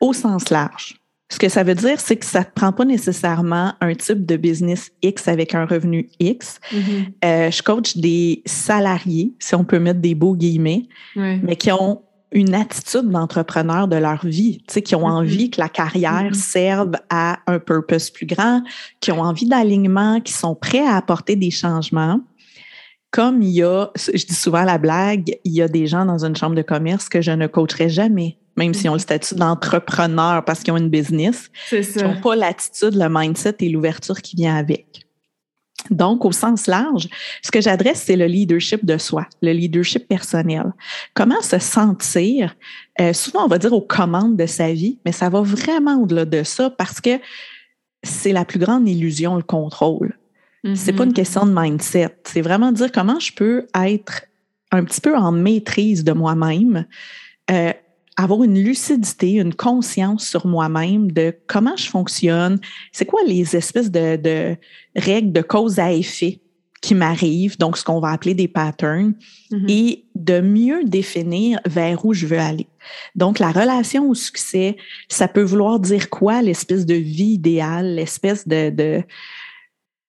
au 0.00 0.12
sens 0.12 0.50
large. 0.50 0.96
Ce 1.32 1.38
que 1.38 1.48
ça 1.48 1.62
veut 1.62 1.74
dire, 1.74 1.98
c'est 1.98 2.16
que 2.16 2.26
ça 2.26 2.40
ne 2.40 2.44
prend 2.54 2.72
pas 2.72 2.84
nécessairement 2.84 3.72
un 3.80 3.94
type 3.94 4.26
de 4.26 4.36
business 4.36 4.90
X 5.00 5.28
avec 5.28 5.54
un 5.54 5.64
revenu 5.64 6.10
X. 6.20 6.60
Mm-hmm. 6.70 6.80
Euh, 7.24 7.50
je 7.50 7.62
coach 7.62 7.96
des 7.96 8.42
salariés, 8.44 9.32
si 9.38 9.54
on 9.54 9.64
peut 9.64 9.78
mettre 9.78 10.00
des 10.00 10.14
beaux 10.14 10.36
guillemets, 10.36 10.82
mais 11.16 11.56
qui 11.56 11.72
ont 11.72 12.02
une 12.32 12.54
attitude 12.54 13.08
d'entrepreneur 13.08 13.88
de 13.88 13.96
leur 13.96 14.26
vie, 14.26 14.58
tu 14.66 14.74
sais, 14.74 14.82
qui 14.82 14.94
ont 14.94 15.08
mm-hmm. 15.08 15.12
envie 15.12 15.50
que 15.50 15.60
la 15.60 15.70
carrière 15.70 16.30
mm-hmm. 16.30 16.34
serve 16.34 16.92
à 17.08 17.38
un 17.46 17.58
purpose 17.58 18.10
plus 18.10 18.26
grand, 18.26 18.62
qui 19.00 19.10
ont 19.10 19.20
envie 19.20 19.46
d'alignement, 19.46 20.20
qui 20.20 20.34
sont 20.34 20.54
prêts 20.54 20.86
à 20.86 20.96
apporter 20.96 21.36
des 21.36 21.50
changements 21.50 22.20
comme 23.12 23.42
il 23.42 23.50
y 23.50 23.62
a, 23.62 23.90
je 23.94 24.24
dis 24.24 24.34
souvent 24.34 24.64
la 24.64 24.78
blague, 24.78 25.38
il 25.44 25.52
y 25.52 25.62
a 25.62 25.68
des 25.68 25.86
gens 25.86 26.04
dans 26.06 26.24
une 26.24 26.34
chambre 26.34 26.56
de 26.56 26.62
commerce 26.62 27.08
que 27.08 27.20
je 27.20 27.30
ne 27.30 27.46
coacherai 27.46 27.90
jamais, 27.90 28.38
même 28.56 28.72
s'ils 28.72 28.88
ont 28.88 28.94
le 28.94 28.98
statut 28.98 29.34
d'entrepreneur 29.34 30.44
parce 30.44 30.62
qu'ils 30.62 30.72
ont 30.72 30.78
une 30.78 30.88
business. 30.88 31.50
C'est 31.68 31.82
ça. 31.82 32.00
Ils 32.00 32.06
n'ont 32.06 32.20
pas 32.20 32.34
l'attitude, 32.34 32.94
le 32.94 33.08
mindset 33.10 33.56
et 33.60 33.68
l'ouverture 33.68 34.22
qui 34.22 34.34
vient 34.34 34.56
avec. 34.56 35.06
Donc, 35.90 36.24
au 36.24 36.32
sens 36.32 36.66
large, 36.68 37.08
ce 37.42 37.50
que 37.50 37.60
j'adresse, 37.60 38.02
c'est 38.02 38.16
le 38.16 38.26
leadership 38.26 38.84
de 38.86 38.96
soi, 38.96 39.26
le 39.42 39.52
leadership 39.52 40.08
personnel. 40.08 40.72
Comment 41.12 41.40
se 41.42 41.58
sentir, 41.58 42.54
euh, 42.98 43.12
souvent 43.12 43.44
on 43.44 43.48
va 43.48 43.58
dire 43.58 43.74
aux 43.74 43.82
commandes 43.82 44.36
de 44.36 44.46
sa 44.46 44.72
vie, 44.72 45.00
mais 45.04 45.12
ça 45.12 45.28
va 45.28 45.42
vraiment 45.42 46.00
au-delà 46.00 46.24
de 46.24 46.44
ça 46.44 46.70
parce 46.70 47.00
que 47.00 47.20
c'est 48.02 48.32
la 48.32 48.46
plus 48.46 48.58
grande 48.58 48.88
illusion, 48.88 49.36
le 49.36 49.42
contrôle. 49.42 50.16
C'est 50.74 50.92
pas 50.92 51.04
une 51.04 51.10
mm-hmm. 51.10 51.14
question 51.14 51.46
de 51.46 51.52
mindset. 51.54 52.18
C'est 52.24 52.40
vraiment 52.40 52.70
dire 52.70 52.92
comment 52.92 53.18
je 53.18 53.32
peux 53.32 53.66
être 53.74 54.22
un 54.70 54.84
petit 54.84 55.00
peu 55.00 55.16
en 55.16 55.32
maîtrise 55.32 56.04
de 56.04 56.12
moi-même, 56.12 56.86
euh, 57.50 57.72
avoir 58.16 58.42
une 58.42 58.62
lucidité, 58.62 59.32
une 59.32 59.54
conscience 59.54 60.26
sur 60.26 60.46
moi-même 60.46 61.10
de 61.10 61.34
comment 61.46 61.76
je 61.76 61.88
fonctionne, 61.88 62.58
c'est 62.92 63.04
quoi 63.04 63.20
les 63.26 63.56
espèces 63.56 63.90
de, 63.90 64.16
de, 64.16 64.56
règles 64.96 65.32
de 65.32 65.42
cause 65.42 65.78
à 65.78 65.92
effet 65.92 66.40
qui 66.80 66.94
m'arrivent, 66.94 67.58
donc 67.58 67.78
ce 67.78 67.84
qu'on 67.84 68.00
va 68.00 68.10
appeler 68.10 68.34
des 68.34 68.48
patterns, 68.48 69.14
mm-hmm. 69.50 69.70
et 69.70 70.04
de 70.16 70.40
mieux 70.40 70.84
définir 70.84 71.60
vers 71.64 72.04
où 72.04 72.12
je 72.12 72.26
veux 72.26 72.38
aller. 72.38 72.66
Donc, 73.14 73.38
la 73.38 73.52
relation 73.52 74.08
au 74.08 74.14
succès, 74.14 74.76
ça 75.08 75.28
peut 75.28 75.42
vouloir 75.42 75.78
dire 75.78 76.10
quoi, 76.10 76.42
l'espèce 76.42 76.84
de 76.84 76.94
vie 76.94 77.34
idéale, 77.34 77.94
l'espèce 77.94 78.48
de, 78.48 78.70
de 78.70 79.02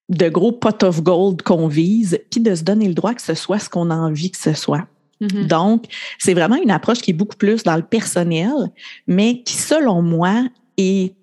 de 0.08 0.28
gros 0.28 0.52
pot 0.52 0.82
of 0.82 1.02
gold 1.02 1.42
qu'on 1.42 1.66
vise, 1.66 2.18
puis 2.30 2.40
de 2.40 2.54
se 2.54 2.62
donner 2.62 2.88
le 2.88 2.94
droit 2.94 3.14
que 3.14 3.22
ce 3.22 3.34
soit 3.34 3.58
ce 3.58 3.68
qu'on 3.68 3.90
a 3.90 3.94
envie 3.96 4.30
que 4.30 4.38
ce 4.38 4.52
soit. 4.52 4.86
Mm-hmm. 5.20 5.46
Donc, 5.46 5.84
c'est 6.18 6.34
vraiment 6.34 6.56
une 6.56 6.70
approche 6.70 6.98
qui 6.98 7.10
est 7.10 7.14
beaucoup 7.14 7.36
plus 7.36 7.62
dans 7.62 7.76
le 7.76 7.82
personnel, 7.82 8.52
mais 9.06 9.42
qui, 9.42 9.54
selon 9.54 10.02
moi, 10.02 10.44
est 10.76 11.14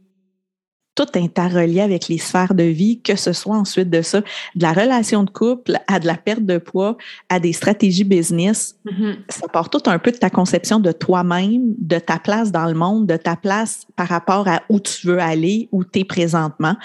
tout 1.05 1.19
interrelié 1.19 1.81
avec 1.81 2.07
les 2.07 2.17
sphères 2.17 2.53
de 2.53 2.63
vie, 2.63 2.99
que 3.01 3.15
ce 3.15 3.33
soit 3.33 3.55
ensuite 3.55 3.89
de 3.89 4.01
ça, 4.01 4.21
de 4.21 4.61
la 4.61 4.73
relation 4.73 5.23
de 5.23 5.29
couple 5.29 5.77
à 5.87 5.99
de 5.99 6.07
la 6.07 6.15
perte 6.15 6.45
de 6.45 6.57
poids, 6.57 6.97
à 7.29 7.39
des 7.39 7.53
stratégies 7.53 8.03
business. 8.03 8.75
Mm-hmm. 8.85 9.15
Ça 9.29 9.47
part 9.47 9.69
tout 9.69 9.81
un 9.85 9.99
peu 9.99 10.11
de 10.11 10.17
ta 10.17 10.29
conception 10.29 10.79
de 10.79 10.91
toi-même, 10.91 11.73
de 11.77 11.97
ta 11.97 12.19
place 12.19 12.51
dans 12.51 12.65
le 12.65 12.73
monde, 12.73 13.07
de 13.07 13.17
ta 13.17 13.35
place 13.35 13.85
par 13.95 14.07
rapport 14.07 14.47
à 14.47 14.61
où 14.69 14.79
tu 14.79 15.07
veux 15.07 15.19
aller, 15.19 15.69
où 15.71 15.83
tu 15.83 15.99
es 15.99 16.03
présentement. 16.03 16.75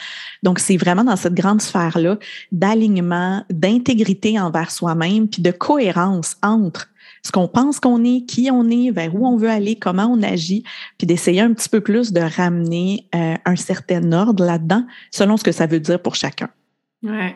Donc, 0.43 0.59
c'est 0.59 0.77
vraiment 0.77 1.05
dans 1.05 1.17
cette 1.17 1.35
grande 1.35 1.61
sphère-là 1.61 2.19
d'alignement, 2.53 3.45
d'intégrité 3.51 4.41
envers 4.41 4.71
soi-même, 4.71 5.29
puis 5.29 5.43
de 5.43 5.51
cohérence 5.51 6.37
entre 6.43 6.89
ce 7.27 7.33
qu'on 7.33 7.49
pense 7.49 7.81
qu'on 7.81 8.05
est, 8.05 8.25
qui 8.25 8.51
on 8.53 8.71
est, 8.71 8.91
vers 8.91 9.15
où 9.15 9.27
on 9.27 9.37
veut 9.37 9.51
aller, 9.51 9.75
comment 9.77 10.07
on 10.07 10.23
agit, 10.23 10.63
puis 10.97 11.07
d'essayer 11.07 11.41
un 11.41 11.53
petit 11.53 11.69
peu 11.69 11.81
plus 11.81 12.13
de 12.13 12.21
ramener 12.21 13.09
euh, 13.15 13.35
un 13.45 13.57
certain 13.57 14.13
ordre 14.13 14.45
là-dedans, 14.45 14.87
selon 15.11 15.37
ce 15.37 15.43
que 15.45 15.53
ça 15.53 15.67
veut 15.67 15.81
dire 15.81 16.01
pour 16.01 16.15
chacun. 16.15 16.49
Ouais. 17.03 17.35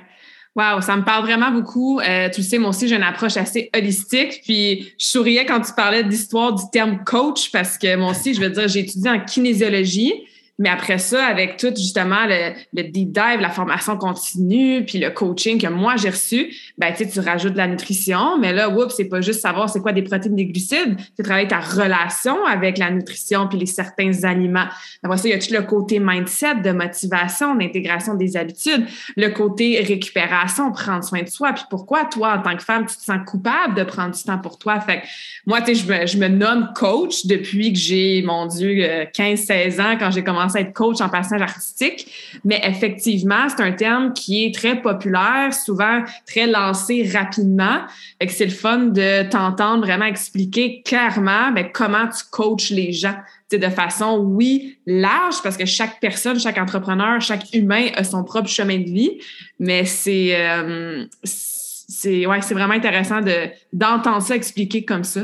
Wow, 0.57 0.81
ça 0.81 0.97
me 0.97 1.05
parle 1.05 1.25
vraiment 1.25 1.51
beaucoup. 1.51 2.01
Euh, 2.01 2.29
tu 2.31 2.41
le 2.41 2.47
sais, 2.47 2.59
moi 2.59 2.71
aussi, 2.71 2.89
j'ai 2.89 2.97
une 2.97 3.03
approche 3.03 3.37
assez 3.37 3.71
holistique. 3.75 4.43
Puis, 4.45 4.93
je 4.99 5.07
souriais 5.07 5.45
quand 5.45 5.61
tu 5.61 5.73
parlais 5.73 6.03
de 6.03 6.09
l'histoire 6.09 6.55
du 6.55 6.65
terme 6.73 7.03
coach 7.05 7.51
parce 7.53 7.79
que 7.79 7.97
moi 7.97 8.11
aussi, 8.11 8.35
je 8.35 8.41
veux 8.41 8.51
dire, 8.51 8.67
j'ai 8.69 8.81
étudié 8.81 9.11
en 9.11 9.21
kinésiologie. 9.21 10.13
Mais 10.61 10.69
après 10.69 10.99
ça, 10.99 11.25
avec 11.25 11.57
tout 11.57 11.73
justement 11.75 12.27
le, 12.27 12.83
deep 12.83 13.13
dive, 13.13 13.41
la 13.41 13.49
formation 13.49 13.97
continue, 13.97 14.85
puis 14.85 14.99
le 14.99 15.09
coaching 15.09 15.59
que 15.59 15.67
moi 15.69 15.97
j'ai 15.97 16.11
reçu, 16.11 16.55
ben 16.77 16.93
tu 16.93 17.19
rajoutes 17.19 17.55
de 17.55 17.57
la 17.57 17.67
nutrition, 17.67 18.39
mais 18.39 18.53
là, 18.53 18.69
oups, 18.69 18.95
c'est 18.95 19.09
pas 19.09 19.23
juste 19.23 19.41
savoir 19.41 19.71
c'est 19.71 19.81
quoi 19.81 19.93
des 19.93 20.03
protéines, 20.03 20.37
des 20.37 20.45
glucides, 20.45 20.99
c'est 21.17 21.23
travailler 21.23 21.49
ta 21.49 21.61
relation 21.61 22.45
avec 22.45 22.77
la 22.77 22.91
nutrition 22.91 23.49
puis 23.49 23.59
les 23.59 23.65
certains 23.65 24.25
aliments. 24.25 24.67
Après 25.03 25.17
ça, 25.17 25.29
il 25.29 25.31
y 25.31 25.35
a 25.35 25.39
tout 25.39 25.55
le 25.55 25.63
côté 25.63 25.99
mindset, 25.99 26.57
de 26.57 26.73
motivation, 26.73 27.55
d'intégration 27.55 28.15
des 28.15 28.37
habitudes, 28.37 28.87
le 29.17 29.29
côté 29.29 29.81
récupération, 29.81 30.73
prendre 30.73 31.03
soin 31.03 31.23
de 31.23 31.29
soi. 31.29 31.55
Puis 31.55 31.65
pourquoi 31.71 32.05
toi, 32.05 32.37
en 32.39 32.43
tant 32.43 32.55
que 32.55 32.63
femme, 32.63 32.85
tu 32.85 32.99
te 32.99 33.03
sens 33.03 33.21
coupable 33.27 33.77
de 33.77 33.83
prendre 33.85 34.15
du 34.15 34.23
temps 34.23 34.39
pour 34.39 34.59
toi? 34.59 34.79
Fait 34.81 35.01
que 35.01 35.07
moi, 35.47 35.63
tu 35.63 35.75
sais, 35.75 36.07
je 36.07 36.19
me, 36.19 36.29
nomme 36.29 36.71
coach 36.75 37.25
depuis 37.25 37.73
que 37.73 37.79
j'ai, 37.79 38.23
mon 38.23 38.45
Dieu, 38.45 38.85
15-16 39.15 39.81
ans, 39.81 39.97
quand 39.99 40.11
j'ai 40.11 40.23
commencé 40.23 40.50
être 40.57 40.73
coach 40.73 41.01
en 41.01 41.09
passage 41.09 41.43
artistique, 41.43 42.41
mais 42.45 42.61
effectivement, 42.65 43.49
c'est 43.49 43.63
un 43.63 43.73
terme 43.73 44.13
qui 44.13 44.45
est 44.45 44.55
très 44.55 44.81
populaire, 44.81 45.53
souvent 45.53 46.03
très 46.27 46.47
lancé 46.47 47.09
rapidement. 47.13 47.83
c'est 48.29 48.47
le 48.47 48.51
fun 48.51 48.79
de 48.79 49.29
t'entendre 49.29 49.85
vraiment 49.85 50.05
expliquer 50.05 50.83
clairement 50.83 51.53
comment 51.73 52.07
tu 52.07 52.25
coaches 52.31 52.71
les 52.71 52.93
gens 52.93 53.17
de 53.57 53.69
façon, 53.69 54.19
oui, 54.19 54.79
large, 54.87 55.43
parce 55.43 55.57
que 55.57 55.67
chaque 55.67 56.01
personne, 56.01 56.39
chaque 56.39 56.59
entrepreneur, 56.59 57.21
chaque 57.21 57.53
humain 57.53 57.89
a 57.95 58.05
son 58.05 58.23
propre 58.23 58.49
chemin 58.49 58.79
de 58.79 58.85
vie, 58.85 59.19
mais 59.59 59.85
c'est 59.85 60.37
euh, 60.37 61.05
c'est 61.25 62.25
c'est 62.43 62.55
vraiment 62.55 62.75
intéressant 62.75 63.21
de 63.21 63.49
d'entendre 63.73 64.23
ça 64.23 64.37
expliquer 64.37 64.85
comme 64.85 65.05
ça. 65.05 65.23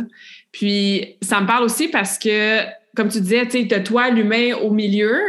Puis 0.52 1.16
ça 1.22 1.40
me 1.40 1.46
parle 1.46 1.64
aussi 1.64 1.88
parce 1.88 2.18
que 2.18 2.62
comme 2.96 3.08
tu 3.08 3.20
disais, 3.20 3.46
tu 3.46 3.68
sais, 3.68 3.82
toi 3.82 4.10
l'humain 4.10 4.54
au 4.62 4.70
milieu, 4.70 5.20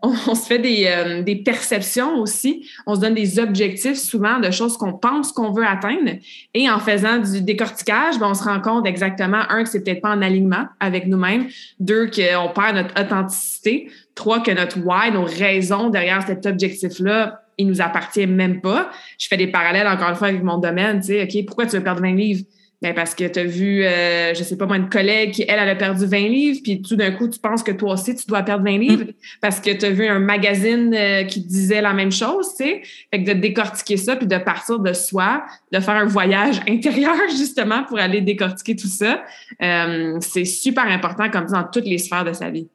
on, 0.00 0.34
se 0.34 0.46
fait 0.46 0.60
des, 0.60 0.86
euh, 0.86 1.22
des, 1.22 1.36
perceptions 1.36 2.18
aussi. 2.18 2.68
On 2.86 2.94
se 2.94 3.00
donne 3.00 3.14
des 3.14 3.40
objectifs 3.40 3.98
souvent 3.98 4.38
de 4.38 4.50
choses 4.52 4.76
qu'on 4.76 4.92
pense 4.92 5.32
qu'on 5.32 5.50
veut 5.50 5.66
atteindre. 5.66 6.12
Et 6.54 6.70
en 6.70 6.78
faisant 6.78 7.18
du 7.18 7.42
décortiquage, 7.42 8.18
ben, 8.18 8.28
on 8.28 8.34
se 8.34 8.44
rend 8.44 8.60
compte 8.60 8.86
exactement, 8.86 9.42
un, 9.48 9.64
que 9.64 9.68
c'est 9.68 9.82
peut-être 9.82 10.00
pas 10.00 10.10
en 10.10 10.22
alignement 10.22 10.66
avec 10.78 11.08
nous-mêmes. 11.08 11.48
Deux, 11.80 12.06
qu'on 12.06 12.48
perd 12.54 12.76
notre 12.76 13.00
authenticité. 13.00 13.90
Trois, 14.14 14.40
que 14.40 14.52
notre 14.52 14.78
why, 14.78 15.10
nos 15.10 15.24
raisons 15.24 15.90
derrière 15.90 16.24
cet 16.24 16.46
objectif-là, 16.46 17.42
il 17.58 17.66
nous 17.66 17.80
appartient 17.80 18.26
même 18.26 18.60
pas. 18.60 18.90
Je 19.18 19.26
fais 19.26 19.36
des 19.36 19.48
parallèles 19.48 19.88
encore 19.88 20.10
une 20.10 20.14
fois 20.14 20.28
avec 20.28 20.44
mon 20.44 20.58
domaine. 20.58 21.00
Tu 21.00 21.08
sais, 21.08 21.22
OK, 21.24 21.44
pourquoi 21.46 21.66
tu 21.66 21.76
veux 21.76 21.82
perdre 21.82 22.02
20 22.02 22.14
livres? 22.14 22.44
Ben 22.80 22.94
parce 22.94 23.16
que 23.16 23.24
tu 23.24 23.40
as 23.40 23.44
vu, 23.44 23.84
euh, 23.84 24.34
je 24.34 24.42
sais 24.44 24.56
pas 24.56 24.66
moi, 24.66 24.76
une 24.76 24.88
collègue 24.88 25.32
qui, 25.32 25.42
elle, 25.42 25.58
elle 25.58 25.68
a 25.68 25.74
perdu 25.74 26.06
20 26.06 26.18
livres, 26.28 26.60
puis 26.62 26.80
tout 26.80 26.94
d'un 26.94 27.10
coup, 27.10 27.26
tu 27.26 27.40
penses 27.40 27.64
que 27.64 27.72
toi 27.72 27.94
aussi, 27.94 28.14
tu 28.14 28.24
dois 28.26 28.42
perdre 28.42 28.64
20 28.64 28.78
livres 28.78 29.04
mm. 29.04 29.12
parce 29.40 29.58
que 29.58 29.70
tu 29.70 29.84
as 29.84 29.90
vu 29.90 30.06
un 30.06 30.20
magazine 30.20 30.94
euh, 30.94 31.24
qui 31.24 31.40
disait 31.40 31.80
la 31.80 31.92
même 31.92 32.12
chose, 32.12 32.50
tu 32.56 32.64
sais. 32.64 32.82
Fait 33.10 33.24
que 33.24 33.32
de 33.32 33.32
décortiquer 33.32 33.96
ça, 33.96 34.14
puis 34.14 34.28
de 34.28 34.38
partir 34.38 34.78
de 34.78 34.92
soi, 34.92 35.44
de 35.72 35.80
faire 35.80 35.96
un 35.96 36.04
voyage 36.04 36.60
intérieur, 36.68 37.16
justement, 37.30 37.82
pour 37.82 37.98
aller 37.98 38.20
décortiquer 38.20 38.76
tout 38.76 38.86
ça, 38.86 39.24
euh, 39.60 40.18
c'est 40.20 40.44
super 40.44 40.86
important, 40.86 41.28
comme 41.30 41.46
dans 41.46 41.64
toutes 41.64 41.86
les 41.86 41.98
sphères 41.98 42.24
de 42.24 42.32
sa 42.32 42.48
vie. 42.48 42.68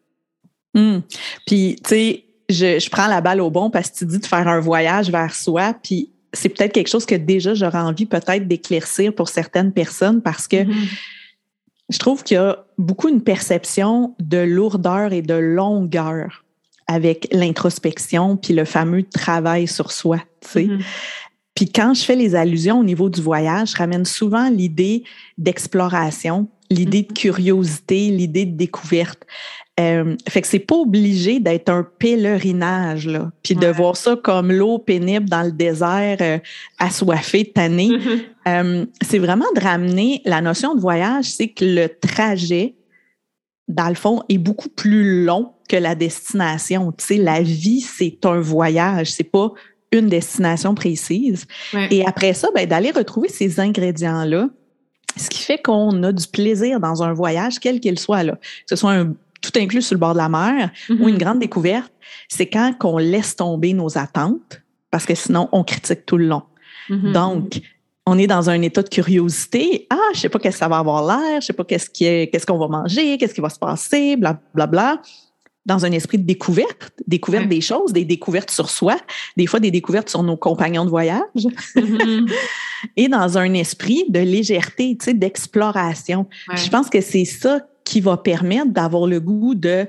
Mm. 0.74 0.98
Puis, 1.48 1.78
tu 1.82 1.90
sais, 1.90 2.26
je, 2.50 2.78
je 2.78 2.90
prends 2.90 3.08
la 3.08 3.22
balle 3.22 3.40
au 3.40 3.50
bon 3.50 3.70
parce 3.70 3.90
que 3.90 4.00
tu 4.00 4.06
dis 4.06 4.20
de 4.20 4.26
faire 4.26 4.50
un 4.50 4.60
voyage 4.60 5.10
vers 5.10 5.34
soi, 5.34 5.74
puis 5.82 6.10
c'est 6.34 6.50
peut-être 6.50 6.74
quelque 6.74 6.90
chose 6.90 7.06
que 7.06 7.16
déjà 7.16 7.54
j'aurais 7.54 7.80
envie 7.80 8.06
peut-être 8.06 8.48
d'éclaircir 8.48 9.14
pour 9.14 9.30
certaines 9.30 9.72
personnes 9.72 10.22
parce 10.22 10.48
que 10.48 10.58
mm-hmm. 10.58 10.88
je 11.90 11.98
trouve 12.00 12.24
qu'il 12.24 12.36
y 12.36 12.40
a 12.40 12.66
beaucoup 12.78 13.08
une 13.08 13.22
perception 13.22 14.16
de 14.20 14.40
lourdeur 14.40 15.14
et 15.14 15.22
de 15.22 15.36
longueur 15.36 16.44
avec 16.88 17.28
l'introspection 17.32 18.36
puis 18.36 18.54
le 18.54 18.66
fameux 18.66 19.04
travail 19.04 19.68
sur 19.68 19.92
soi, 19.92 20.18
tu 20.42 20.50
sais. 20.50 20.64
Mm-hmm. 20.66 20.84
Puis 21.56 21.72
quand 21.72 21.94
je 21.94 22.04
fais 22.04 22.16
les 22.16 22.34
allusions 22.34 22.80
au 22.80 22.84
niveau 22.84 23.10
du 23.10 23.22
voyage, 23.22 23.72
je 23.72 23.78
ramène 23.78 24.06
souvent 24.06 24.50
l'idée 24.50 25.04
d'exploration, 25.38 26.50
l'idée 26.72 27.04
de 27.04 27.08
mm-hmm. 27.10 27.14
curiosité, 27.14 28.10
l'idée 28.10 28.46
de 28.46 28.58
découverte. 28.58 29.24
Euh, 29.80 30.16
fait 30.30 30.42
que 30.42 30.48
c'est 30.48 30.60
pas 30.60 30.76
obligé 30.76 31.40
d'être 31.40 31.70
un 31.70 31.84
pèlerinage, 31.84 33.08
là, 33.08 33.32
puis 33.42 33.56
de 33.56 33.66
voir 33.66 33.98
ça 33.98 34.16
comme 34.16 34.52
l'eau 34.52 34.78
pénible 34.78 35.28
dans 35.28 35.42
le 35.42 35.52
désert, 35.52 36.18
euh, 36.22 36.38
assoiffé, 36.78 37.46
tanné. 37.46 37.90
euh, 38.48 38.86
c'est 39.02 39.18
vraiment 39.18 39.48
de 39.56 39.62
ramener 39.62 40.22
la 40.26 40.42
notion 40.42 40.76
de 40.76 40.80
voyage, 40.80 41.26
c'est 41.26 41.48
que 41.48 41.66
le 41.66 41.88
trajet, 41.88 42.76
dans 43.68 43.90
le 43.90 43.96
fond, 43.96 44.22
est 44.30 44.38
beaucoup 44.38 44.70
plus 44.70 45.26
long 45.26 45.54
que 45.68 45.76
la 45.76 45.96
destination. 45.96 46.92
Tu 46.92 47.06
sais, 47.06 47.18
la 47.18 47.42
vie, 47.42 47.82
c'est 47.82 48.24
un 48.26 48.40
voyage, 48.40 49.12
c'est 49.12 49.24
pas 49.24 49.54
une 49.92 50.08
destination 50.08 50.76
précise. 50.76 51.46
Et 51.90 52.06
après 52.06 52.34
ça, 52.34 52.50
ben, 52.54 52.68
d'aller 52.68 52.92
retrouver 52.92 53.30
ces 53.30 53.60
ingrédients-là, 53.60 54.50
ce 55.18 55.30
qui 55.30 55.40
fait 55.40 55.62
qu'on 55.62 56.04
a 56.04 56.12
du 56.12 56.28
plaisir 56.28 56.80
dans 56.80 57.02
un 57.04 57.14
voyage, 57.14 57.60
quel 57.60 57.80
qu'il 57.80 57.98
soit, 57.98 58.24
là. 58.24 58.34
que 58.34 58.70
ce 58.70 58.76
soit 58.76 58.94
un 58.94 59.14
tout 59.44 59.60
inclus 59.60 59.84
sur 59.84 59.96
le 59.96 60.00
bord 60.00 60.14
de 60.14 60.18
la 60.18 60.30
mer, 60.30 60.72
ou 60.90 60.94
une 60.94 61.16
mm-hmm. 61.16 61.18
grande 61.20 61.40
découverte, 61.40 61.92
c'est 62.30 62.48
quand 62.48 62.74
qu'on 62.80 62.98
laisse 62.98 63.36
tomber 63.36 63.74
nos 63.74 63.98
attentes, 63.98 64.62
parce 64.90 65.06
que 65.06 65.14
sinon, 65.14 65.50
on 65.52 65.64
critique 65.64 66.06
tout 66.06 66.18
le 66.18 66.28
long. 66.28 66.44
Mm-hmm. 66.90 67.12
Donc, 67.12 67.62
on 68.06 68.18
est 68.18 68.28
dans 68.28 68.50
un 68.50 68.62
état 68.62 68.82
de 68.82 68.90
curiosité. 68.90 69.86
Ah, 69.90 69.98
je 70.14 70.22
sais 70.22 70.30
pas 70.30 70.40
qu'est-ce 70.40 70.56
que 70.56 70.60
ça 70.60 70.68
va 70.68 70.78
avoir 70.78 71.06
l'air, 71.06 71.42
je 71.42 71.48
sais 71.48 71.54
pas 71.54 71.66
qu'est-ce 71.66 71.90
qui 71.90 72.06
est, 72.06 72.32
qu'est-ce 72.32 72.46
qu'on 72.46 72.58
va 72.58 72.68
manger, 72.68 73.18
qu'est-ce 73.18 73.34
qui 73.34 73.42
va 73.42 73.50
se 73.50 73.60
passer, 73.60 74.16
bla 74.16 74.40
bla 74.54 74.66
bla. 74.66 75.02
Dans 75.66 75.86
un 75.86 75.92
esprit 75.94 76.18
de 76.18 76.26
découverte, 76.26 76.92
découverte 77.08 77.48
des 77.48 77.62
choses, 77.62 77.94
des 77.94 78.04
découvertes 78.04 78.52
sur 78.52 78.70
soi, 78.70 78.98
des 79.38 79.48
fois 79.48 79.62
des 79.62 79.72
découvertes 79.72 80.10
sur 80.10 80.22
nos 80.22 80.36
compagnons 80.36 80.84
de 80.84 80.90
voyage, 80.90 81.22
mm-hmm. 81.36 82.30
et 82.98 83.08
dans 83.08 83.38
un 83.38 83.54
esprit 83.54 84.04
de 84.10 84.20
légèreté, 84.20 84.98
tu 85.00 85.06
sais, 85.06 85.14
d'exploration. 85.14 86.28
Je 86.54 86.70
pense 86.70 86.90
que 86.90 87.00
c'est 87.00 87.24
ça 87.24 87.62
qui 87.86 88.02
va 88.02 88.18
permettre 88.18 88.72
d'avoir 88.72 89.08
le 89.08 89.20
goût 89.20 89.56
de 89.56 89.88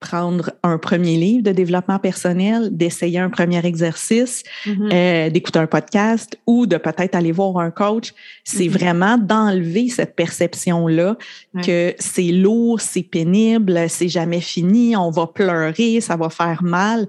prendre 0.00 0.52
un 0.62 0.78
premier 0.78 1.16
livre 1.16 1.42
de 1.42 1.50
développement 1.50 1.98
personnel, 1.98 2.68
d'essayer 2.70 3.18
un 3.18 3.30
premier 3.30 3.64
exercice, 3.66 4.44
mm-hmm. 4.64 4.92
euh, 4.92 5.30
d'écouter 5.30 5.58
un 5.58 5.66
podcast 5.66 6.38
ou 6.46 6.66
de 6.66 6.76
peut-être 6.76 7.16
aller 7.16 7.32
voir 7.32 7.58
un 7.58 7.70
coach. 7.70 8.14
C'est 8.44 8.64
mm-hmm. 8.64 8.70
vraiment 8.70 9.18
d'enlever 9.18 9.88
cette 9.88 10.14
perception-là 10.14 11.16
que 11.64 11.94
c'est 11.98 12.30
lourd, 12.30 12.80
c'est 12.80 13.02
pénible, 13.02 13.88
c'est 13.88 14.08
jamais 14.08 14.40
fini, 14.40 14.96
on 14.96 15.10
va 15.10 15.26
pleurer, 15.26 16.00
ça 16.00 16.16
va 16.16 16.30
faire 16.30 16.62
mal. 16.62 17.08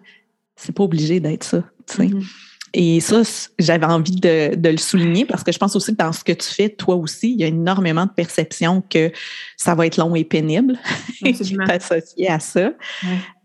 C'est 0.56 0.74
pas 0.74 0.84
obligé 0.84 1.20
d'être 1.20 1.44
ça. 1.44 1.64
Sais. 1.86 2.10
Et 2.74 3.00
ça, 3.00 3.22
j'avais 3.58 3.86
envie 3.86 4.16
de, 4.16 4.52
le 4.56 4.78
souligner 4.78 5.26
parce 5.26 5.44
que 5.44 5.52
je 5.52 5.58
pense 5.58 5.76
aussi 5.76 5.92
que 5.92 5.98
dans 5.98 6.12
ce 6.12 6.24
que 6.24 6.32
tu 6.32 6.48
fais, 6.48 6.70
toi 6.70 6.96
aussi, 6.96 7.32
il 7.32 7.40
y 7.40 7.44
a 7.44 7.48
énormément 7.48 8.06
de 8.06 8.12
perception 8.12 8.82
que 8.88 9.12
ça 9.58 9.76
va 9.76 9.88
être 9.88 9.98
long 9.98 10.16
et 10.16 10.24
pénible 10.24 10.78
associé 11.68 12.30
à 12.30 12.40
ça. 12.40 12.72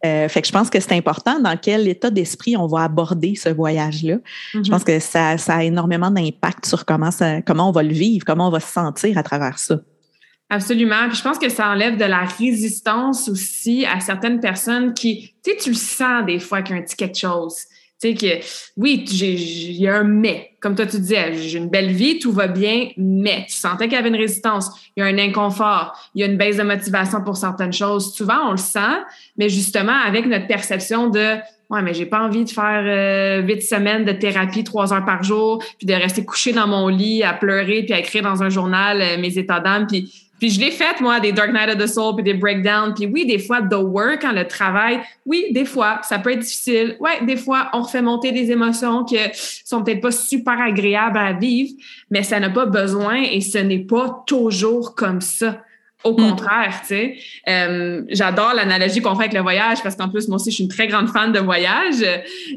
Euh, 0.04 0.28
fait 0.28 0.42
que 0.42 0.46
je 0.46 0.52
pense 0.52 0.68
que 0.68 0.80
c'est 0.80 0.92
important 0.92 1.40
dans 1.40 1.56
quel 1.56 1.88
état 1.88 2.10
d'esprit 2.10 2.56
on 2.56 2.66
va 2.66 2.82
aborder 2.82 3.34
ce 3.34 3.48
voyage-là. 3.48 4.16
Je 4.52 4.70
pense 4.70 4.84
que 4.84 4.98
ça, 4.98 5.38
ça 5.38 5.56
a 5.56 5.62
énormément 5.62 6.10
d'impact 6.10 6.66
sur 6.66 6.84
comment, 6.84 7.10
ça, 7.10 7.40
comment 7.40 7.70
on 7.70 7.72
va 7.72 7.82
le 7.82 7.94
vivre, 7.94 8.24
comment 8.26 8.48
on 8.48 8.52
va 8.52 8.60
se 8.60 8.70
sentir 8.70 9.16
à 9.16 9.22
travers 9.22 9.58
ça. 9.58 9.76
Absolument. 10.50 11.08
Puis 11.08 11.16
je 11.16 11.22
pense 11.22 11.38
que 11.38 11.48
ça 11.48 11.68
enlève 11.68 11.96
de 11.96 12.04
la 12.04 12.24
résistance 12.24 13.28
aussi 13.28 13.86
à 13.86 14.00
certaines 14.00 14.40
personnes 14.40 14.92
qui, 14.92 15.34
tu 15.42 15.52
sais, 15.52 15.56
tu 15.56 15.70
le 15.70 15.76
sens 15.76 16.26
des 16.26 16.38
fois 16.38 16.62
qu'il 16.62 16.76
y 16.76 16.78
a 16.78 16.82
un 16.82 16.84
petit 16.84 16.96
quelque 16.96 17.18
chose. 17.18 17.56
Que, 18.12 18.44
oui, 18.76 19.04
il 19.08 19.80
y 19.80 19.88
a 19.88 19.96
un 19.96 20.04
mais. 20.04 20.50
Comme 20.60 20.74
toi, 20.74 20.86
tu 20.86 20.98
disais, 20.98 21.34
j'ai 21.34 21.58
une 21.58 21.68
belle 21.68 21.92
vie, 21.92 22.18
tout 22.18 22.32
va 22.32 22.46
bien, 22.46 22.88
mais 22.96 23.46
tu 23.48 23.54
sentais 23.54 23.84
qu'il 23.84 23.94
y 23.94 23.98
avait 23.98 24.08
une 24.08 24.16
résistance, 24.16 24.70
il 24.96 25.00
y 25.00 25.02
a 25.02 25.06
un 25.06 25.18
inconfort, 25.18 25.92
il 26.14 26.20
y 26.20 26.24
a 26.24 26.26
une 26.26 26.36
baisse 26.36 26.56
de 26.56 26.62
motivation 26.62 27.22
pour 27.22 27.36
certaines 27.36 27.72
choses. 27.72 28.14
Souvent, 28.14 28.48
on 28.48 28.50
le 28.52 28.56
sent, 28.56 29.02
mais 29.36 29.48
justement, 29.48 29.98
avec 30.06 30.26
notre 30.26 30.46
perception 30.46 31.08
de 31.08 31.36
Ouais, 31.70 31.80
mais 31.80 31.94
j'ai 31.94 32.04
pas 32.04 32.20
envie 32.20 32.44
de 32.44 32.50
faire 32.50 32.82
euh, 32.84 33.40
huit 33.40 33.62
semaines 33.62 34.04
de 34.04 34.12
thérapie, 34.12 34.64
trois 34.64 34.92
heures 34.92 35.04
par 35.04 35.22
jour, 35.22 35.64
puis 35.78 35.86
de 35.86 35.94
rester 35.94 36.24
couché 36.24 36.52
dans 36.52 36.66
mon 36.66 36.88
lit 36.88 37.22
à 37.22 37.32
pleurer, 37.32 37.82
puis 37.84 37.94
à 37.94 38.00
écrire 38.00 38.22
dans 38.22 38.42
un 38.42 38.50
journal 38.50 39.00
euh, 39.00 39.18
mes 39.18 39.38
états 39.38 39.60
d'âme, 39.60 39.86
puis 39.86 40.23
puis 40.44 40.50
je 40.50 40.60
l'ai 40.60 40.72
fait, 40.72 41.00
moi, 41.00 41.20
des 41.20 41.32
Dark 41.32 41.54
Night 41.54 41.70
of 41.70 41.78
the 41.78 41.86
Soul, 41.86 42.16
puis 42.16 42.22
des 42.22 42.34
Breakdowns. 42.34 42.92
Puis 42.92 43.06
oui, 43.06 43.24
des 43.24 43.38
fois, 43.38 43.62
the 43.62 43.76
work, 43.76 44.24
hein, 44.24 44.34
le 44.34 44.46
travail, 44.46 45.00
oui, 45.24 45.46
des 45.52 45.64
fois, 45.64 46.00
ça 46.02 46.18
peut 46.18 46.32
être 46.32 46.40
difficile. 46.40 46.98
Ouais, 47.00 47.24
des 47.24 47.38
fois, 47.38 47.70
on 47.72 47.80
refait 47.80 48.02
monter 48.02 48.30
des 48.30 48.50
émotions 48.50 49.04
qui 49.04 49.16
sont 49.64 49.82
peut-être 49.82 50.02
pas 50.02 50.10
super 50.10 50.60
agréables 50.60 51.16
à 51.16 51.32
vivre, 51.32 51.72
mais 52.10 52.22
ça 52.22 52.40
n'a 52.40 52.50
pas 52.50 52.66
besoin 52.66 53.22
et 53.22 53.40
ce 53.40 53.56
n'est 53.56 53.86
pas 53.86 54.22
toujours 54.26 54.94
comme 54.94 55.22
ça. 55.22 55.62
Au 56.04 56.12
mm. 56.12 56.16
contraire, 56.16 56.80
tu 56.82 56.86
sais. 56.88 57.16
Euh, 57.48 58.02
j'adore 58.10 58.52
l'analogie 58.54 59.00
qu'on 59.00 59.14
fait 59.14 59.22
avec 59.22 59.32
le 59.32 59.40
voyage 59.40 59.82
parce 59.82 59.96
qu'en 59.96 60.08
plus, 60.08 60.28
moi 60.28 60.36
aussi, 60.36 60.50
je 60.50 60.56
suis 60.56 60.64
une 60.64 60.70
très 60.70 60.86
grande 60.86 61.08
fan 61.08 61.32
de 61.32 61.40
voyage. 61.40 62.04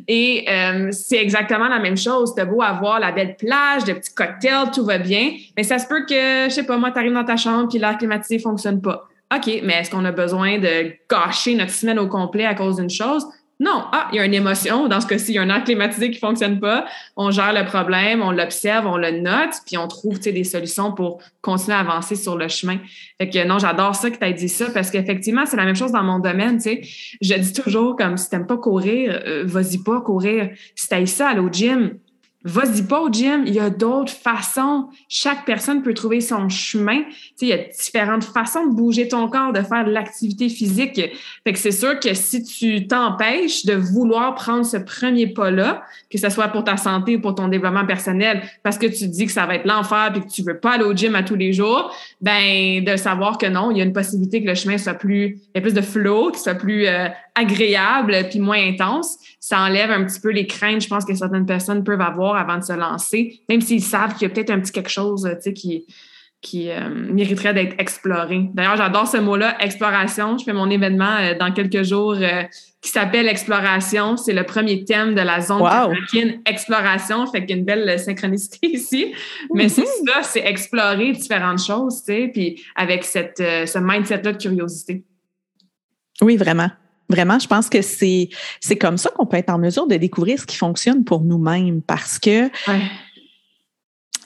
Et 0.08 0.46
euh, 0.50 0.90
c'est 0.92 1.18
exactement 1.18 1.70
la 1.70 1.80
même 1.80 1.98
chose. 1.98 2.34
T'as 2.36 2.46
beau 2.46 2.62
avoir 2.62 3.00
la 3.00 3.12
belle 3.12 3.38
plage, 3.38 3.86
de 3.86 3.94
petits 3.94 4.14
cocktails, 4.14 4.72
tout 4.74 4.84
va 4.84 4.98
bien. 4.98 5.32
Mais 5.56 5.64
ça 5.64 5.80
se 5.80 5.88
peut 5.88 6.06
que, 6.06 6.50
je 6.50 6.54
sais 6.54 6.66
pas, 6.66 6.78
moi, 6.78 6.92
t'arrives 6.92 7.14
dans 7.14 7.24
ta 7.24 7.38
chambre 7.38 7.70
puis 7.70 7.80
l'air 7.80 7.98
climatisé 7.98 8.40
fonctionne 8.40 8.82
pas. 8.82 9.08
OK, 9.34 9.62
mais 9.64 9.74
est-ce 9.74 9.92
qu'on 9.92 10.06
a 10.06 10.12
besoin 10.12 10.58
de 10.58 10.94
gâcher 11.10 11.56
notre 11.56 11.72
semaine 11.72 12.00
au 12.00 12.08
complet 12.08 12.46
à 12.46 12.54
cause 12.54 12.78
d'une 12.78 12.90
chose? 12.90 13.26
Non, 13.60 13.86
ah, 13.92 14.08
il 14.14 14.18
y 14.18 14.20
a 14.20 14.26
une 14.26 14.36
émotion. 14.36 14.88
Dans 14.88 15.02
ce 15.02 15.08
cas-ci, 15.08 15.32
il 15.32 15.36
y 15.36 15.38
a 15.40 15.42
un 15.42 15.50
air 15.50 15.64
climatisé 15.64 16.12
qui 16.12 16.20
fonctionne 16.20 16.60
pas. 16.60 16.86
On 17.16 17.32
gère 17.32 17.54
le 17.54 17.66
problème, 17.66 18.22
on 18.22 18.30
l'observe, 18.30 18.86
on 18.86 18.98
le 18.98 19.12
note, 19.12 19.56
puis 19.66 19.78
on 19.78 19.88
trouve 19.88 20.20
des 20.20 20.44
solutions 20.44 20.92
pour 20.92 21.20
continuer 21.42 21.76
à 21.76 21.80
avancer 21.80 22.16
sur 22.16 22.38
le 22.38 22.48
chemin. 22.50 22.78
Fait 23.20 23.30
que 23.30 23.44
non, 23.48 23.58
j'adore 23.58 23.96
ça 23.96 24.12
que 24.12 24.24
tu 24.24 24.34
dit 24.34 24.50
ça 24.50 24.70
parce 24.72 24.92
qu'effectivement, 24.92 25.46
c'est 25.48 25.58
la 25.58 25.66
même 25.66 25.76
chose 25.76 25.92
dans 25.92 26.04
mon 26.04 26.20
domaine. 26.20 26.60
sais. 26.60 26.82
Je 27.20 27.34
dis 27.34 27.54
toujours 27.54 27.96
comme 27.96 28.16
si 28.18 28.30
tu 28.30 28.46
pas 28.46 28.58
courir, 28.58 29.22
euh, 29.26 29.44
vas-y 29.46 29.80
pas 29.80 30.02
courir. 30.02 30.52
Si 30.76 30.88
tu 30.88 31.08
ça, 31.08 31.30
aller 31.30 31.40
au 31.40 31.50
gym, 31.50 31.98
Vas-y 32.48 32.84
pas 32.84 33.02
au 33.02 33.12
gym, 33.12 33.44
il 33.46 33.54
y 33.54 33.60
a 33.60 33.70
d'autres 33.70 34.14
façons. 34.14 34.88
Chaque 35.10 35.44
personne 35.44 35.84
peut 35.84 35.94
trouver 35.94 36.22
son 36.22 36.48
chemin. 36.48 37.04
Tu 37.04 37.12
sais, 37.12 37.46
il 37.46 37.48
y 37.50 37.54
a 37.54 37.58
différentes 37.58 38.24
façons 38.24 38.68
de 38.68 38.74
bouger 38.74 39.10
ton 39.10 39.28
corps, 39.28 39.52
de 39.52 39.62
faire 39.62 39.84
de 39.84 39.92
l'activité 39.92 40.48
physique. 40.48 40.96
Fait 41.44 41.52
que 41.52 41.60
c'est 41.60 41.74
sûr 41.74 42.00
que 42.00 42.14
si 42.14 42.44
tu 42.44 42.88
t'empêches 42.88 43.66
de 43.66 43.74
vouloir 43.74 44.34
prendre 44.34 44.66
ce 44.66 44.78
premier 44.78 45.28
pas-là, 45.28 45.84
que 46.10 46.18
ce 46.18 46.30
soit 46.30 46.48
pour 46.48 46.64
ta 46.64 46.78
santé 46.78 47.18
ou 47.18 47.20
pour 47.20 47.36
ton 47.36 47.50
développement 47.50 47.86
personnel, 47.86 48.42
parce 48.64 48.78
que 48.78 48.88
tu 48.88 49.10
dis 49.10 49.26
que 49.26 49.34
ça 49.34 49.46
va 49.46 49.56
être 49.56 49.66
l'enfer 49.66 50.14
et 50.16 50.22
que 50.22 50.32
tu 50.32 50.42
veux 50.42 50.58
pas 50.58 50.76
aller 50.76 50.86
au 50.86 50.94
gym 50.94 51.16
à 51.16 51.24
tous 51.24 51.36
les 51.36 51.52
jours, 51.52 51.94
ben 52.22 52.82
de 52.82 52.96
savoir 52.96 53.38
que 53.38 53.48
non, 53.48 53.72
il 53.72 53.80
y 53.80 53.82
a 53.82 53.84
une 53.84 53.92
possibilité 53.92 54.42
que 54.42 54.48
le 54.48 54.56
chemin 54.56 54.78
soit 54.78 54.94
plus, 54.94 55.38
il 55.54 55.56
y 55.56 55.58
a 55.58 55.62
plus 55.62 55.74
de 55.74 55.82
flow, 55.82 56.32
qu'il 56.32 56.40
soit 56.40 56.56
plus 56.56 56.88
euh, 56.88 57.10
agréable 57.38 58.28
puis 58.30 58.40
moins 58.40 58.62
intense, 58.68 59.18
ça 59.40 59.60
enlève 59.62 59.92
un 59.92 60.04
petit 60.04 60.20
peu 60.20 60.32
les 60.32 60.48
craintes, 60.48 60.82
je 60.82 60.88
pense 60.88 61.06
que 61.06 61.14
certaines 61.16 61.46
personnes 61.46 61.84
peuvent 61.84 62.02
avoir 62.02 62.36
avant 62.36 62.58
de 62.58 62.64
se 62.64 62.74
lancer, 62.74 63.42
même 63.50 63.62
s'ils 63.62 63.84
savent 63.84 64.14
qu'il 64.14 64.28
y 64.28 64.32
a 64.32 64.34
peut-être 64.34 64.50
un 64.50 64.60
petit 64.60 64.72
quelque 64.72 64.90
chose, 64.90 65.30
tu 65.36 65.42
sais, 65.42 65.54
qui 65.54 65.86
qui 66.42 66.70
euh, 66.70 66.90
mériterait 66.90 67.54
d'être 67.54 67.76
exploré. 67.80 68.50
D'ailleurs, 68.54 68.78
j'adore 68.78 69.08
ce 69.08 69.18
mot-là, 69.18 69.58
exploration. 69.60 70.38
Je 70.38 70.44
fais 70.44 70.54
mon 70.54 70.70
événement 70.70 71.18
euh, 71.20 71.34
dans 71.38 71.52
quelques 71.52 71.84
jours 71.84 72.16
euh, 72.16 72.44
qui 72.82 72.92
s'appelle 72.92 73.28
Exploration. 73.28 74.18
C'est 74.18 74.34
le 74.34 74.44
premier 74.44 74.86
thème 74.86 75.16
de 75.16 75.22
la 75.22 75.42
zone 75.42 75.62
wow. 75.62 75.94
exploration. 76.46 77.26
Fait 77.28 77.42
qu'il 77.42 77.50
y 77.50 77.54
a 77.54 77.56
une 77.58 77.66
belle 77.66 78.00
synchronicité 78.00 78.68
ici. 78.72 79.14
Mais 79.54 79.68
c'est 79.68 79.86
ça, 79.86 80.22
c'est 80.22 80.46
explorer 80.46 81.12
différentes 81.12 81.64
choses, 81.64 82.04
tu 82.06 82.14
sais, 82.14 82.30
puis 82.32 82.64
avec 82.76 83.04
cette, 83.04 83.40
ce 83.40 83.80
mindset-là 83.80 84.34
de 84.34 84.38
curiosité. 84.38 85.04
Oui, 86.22 86.38
vraiment. 86.38 86.70
Vraiment, 87.10 87.40
je 87.40 87.48
pense 87.48 87.70
que 87.70 87.82
c'est, 87.82 88.30
c'est 88.60 88.76
comme 88.76 88.98
ça 88.98 89.10
qu'on 89.12 89.26
peut 89.26 89.38
être 89.38 89.50
en 89.50 89.58
mesure 89.58 89.88
de 89.88 89.96
découvrir 89.96 90.40
ce 90.40 90.46
qui 90.46 90.58
fonctionne 90.58 91.04
pour 91.06 91.22
nous-mêmes 91.22 91.82
parce 91.82 92.20
que 92.20 92.50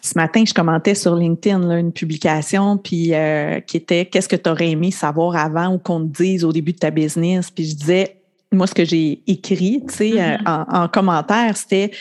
ce 0.02 0.14
matin, 0.16 0.44
je 0.46 0.54
commentais 0.54 0.96
sur 0.96 1.16
LinkedIn 1.16 1.78
une 1.78 1.94
publication 1.94 2.78
puis 2.78 3.14
euh, 3.14 3.60
qui 3.60 3.78
était 3.78 4.06
Qu'est-ce 4.06 4.28
que 4.28 4.36
tu 4.36 4.50
aurais 4.50 4.72
aimé 4.72 4.90
savoir 4.90 5.36
avant 5.36 5.76
ou 5.76 5.78
qu'on 5.78 6.08
te 6.08 6.24
dise 6.24 6.44
au 6.44 6.52
début 6.52 6.74
de 6.74 6.80
ta 6.80 6.90
business? 6.90 7.52
Puis 7.52 7.66
je 7.66 7.76
disais, 7.76 8.18
moi, 8.52 8.66
ce 8.66 8.74
que 8.74 8.84
j'ai 8.84 9.22
écrit, 9.28 9.84
tu 9.88 9.94
sais, 9.94 10.22
euh, 10.22 10.38
mm-hmm. 10.38 10.76
en, 10.76 10.88
commentaire, 10.88 11.56
c'était 11.56 11.92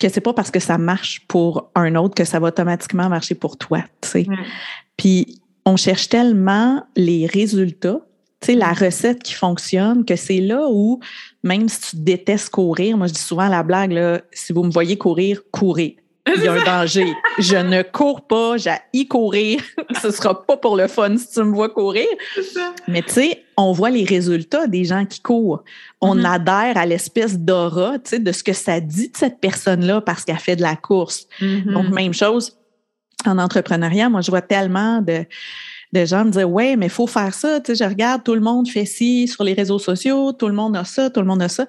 que 0.00 0.08
c'est 0.08 0.20
pas 0.20 0.32
parce 0.32 0.50
que 0.50 0.60
ça 0.60 0.78
marche 0.78 1.26
pour 1.28 1.70
un 1.74 1.94
autre 1.94 2.14
que 2.14 2.24
ça 2.24 2.40
va 2.40 2.48
automatiquement 2.48 3.08
marcher 3.08 3.34
pour 3.34 3.56
toi, 3.56 3.82
tu 4.00 4.08
sais. 4.08 4.26
Puis 4.96 5.40
on 5.64 5.76
cherche 5.76 6.08
tellement 6.08 6.84
les 6.96 7.26
résultats, 7.26 8.00
tu 8.40 8.46
sais, 8.46 8.54
la 8.54 8.72
recette 8.72 9.22
qui 9.22 9.34
fonctionne, 9.34 10.04
que 10.04 10.16
c'est 10.16 10.40
là 10.40 10.66
où, 10.70 11.00
même 11.42 11.68
si 11.68 11.90
tu 11.90 11.96
détestes 11.96 12.50
courir, 12.50 12.96
moi 12.96 13.06
je 13.06 13.14
dis 13.14 13.20
souvent 13.20 13.48
la 13.48 13.62
blague, 13.62 13.92
là, 13.92 14.20
si 14.32 14.52
vous 14.52 14.62
me 14.62 14.70
voyez 14.70 14.96
courir, 14.96 15.42
courez 15.50 15.96
il 16.36 16.42
y 16.42 16.48
a 16.48 16.52
un 16.52 16.64
danger. 16.64 17.14
Je 17.38 17.56
ne 17.56 17.82
cours 17.82 18.26
pas, 18.26 18.56
j'ai 18.56 18.76
y 18.92 19.06
courir. 19.06 19.60
Ce 20.02 20.10
sera 20.10 20.44
pas 20.44 20.56
pour 20.56 20.76
le 20.76 20.88
fun 20.88 21.16
si 21.16 21.30
tu 21.30 21.42
me 21.42 21.54
vois 21.54 21.68
courir. 21.68 22.06
Mais 22.86 23.02
tu 23.02 23.12
sais, 23.12 23.44
on 23.56 23.72
voit 23.72 23.90
les 23.90 24.04
résultats 24.04 24.66
des 24.66 24.84
gens 24.84 25.04
qui 25.04 25.20
courent. 25.20 25.62
On 26.00 26.16
mm-hmm. 26.16 26.32
adhère 26.32 26.76
à 26.76 26.86
l'espèce 26.86 27.38
d'aura, 27.38 27.98
tu 27.98 28.10
sais, 28.10 28.18
de 28.18 28.32
ce 28.32 28.42
que 28.42 28.52
ça 28.52 28.80
dit 28.80 29.08
de 29.08 29.16
cette 29.16 29.40
personne-là 29.40 30.00
parce 30.00 30.24
qu'elle 30.24 30.38
fait 30.38 30.56
de 30.56 30.62
la 30.62 30.76
course. 30.76 31.26
Mm-hmm. 31.40 31.72
Donc, 31.72 31.88
même 31.88 32.14
chose 32.14 32.56
en 33.26 33.38
entrepreneuriat. 33.38 34.08
Moi, 34.08 34.20
je 34.20 34.30
vois 34.30 34.42
tellement 34.42 35.00
de, 35.02 35.24
de 35.92 36.04
gens 36.04 36.24
me 36.24 36.30
dire 36.30 36.50
Ouais, 36.50 36.76
mais 36.76 36.86
il 36.86 36.92
faut 36.92 37.06
faire 37.06 37.34
ça. 37.34 37.60
Tu 37.60 37.74
sais, 37.74 37.84
je 37.84 37.88
regarde, 37.88 38.22
tout 38.24 38.34
le 38.34 38.40
monde 38.40 38.68
fait 38.68 38.84
ci 38.84 39.28
sur 39.28 39.44
les 39.44 39.54
réseaux 39.54 39.78
sociaux, 39.78 40.32
tout 40.32 40.48
le 40.48 40.54
monde 40.54 40.76
a 40.76 40.84
ça, 40.84 41.10
tout 41.10 41.20
le 41.20 41.26
monde 41.26 41.42
a 41.42 41.48
ça. 41.48 41.66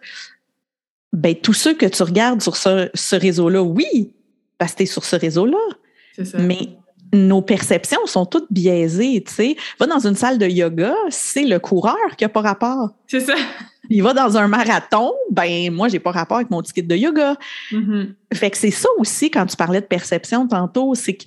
Ben, 1.13 1.35
tous 1.35 1.53
ceux 1.53 1.73
que 1.73 1.85
tu 1.85 2.03
regardes 2.03 2.41
sur 2.41 2.55
ce, 2.55 2.89
ce 2.93 3.15
réseau-là, 3.15 3.63
oui, 3.63 4.13
parce 4.57 4.73
que 4.73 4.77
tu 4.77 4.83
es 4.83 4.85
sur 4.85 5.05
ce 5.05 5.15
réseau-là. 5.15 5.57
Mais 6.37 6.77
nos 7.13 7.41
perceptions 7.41 8.05
sont 8.05 8.25
toutes 8.25 8.51
biaisées, 8.51 9.23
tu 9.25 9.33
sais. 9.33 9.55
Va 9.79 9.87
dans 9.87 10.05
une 10.05 10.15
salle 10.15 10.37
de 10.37 10.45
yoga, 10.45 10.93
c'est 11.09 11.45
le 11.45 11.59
coureur 11.59 11.95
qui 12.17 12.23
n'a 12.23 12.29
pas 12.29 12.41
rapport. 12.41 12.91
C'est 13.07 13.21
ça. 13.21 13.35
Il 13.89 14.03
va 14.03 14.13
dans 14.13 14.37
un 14.37 14.47
marathon, 14.47 15.13
ben 15.31 15.73
moi, 15.73 15.87
j'ai 15.87 15.99
pas 15.99 16.11
rapport 16.11 16.37
avec 16.37 16.51
mon 16.51 16.61
ticket 16.61 16.83
de 16.83 16.95
yoga. 16.95 17.35
Mm-hmm. 17.71 18.13
Fait 18.33 18.51
que 18.51 18.57
c'est 18.57 18.71
ça 18.71 18.89
aussi, 18.99 19.31
quand 19.31 19.45
tu 19.47 19.55
parlais 19.55 19.81
de 19.81 19.87
perception 19.87 20.47
tantôt, 20.47 20.93
c'est 20.93 21.17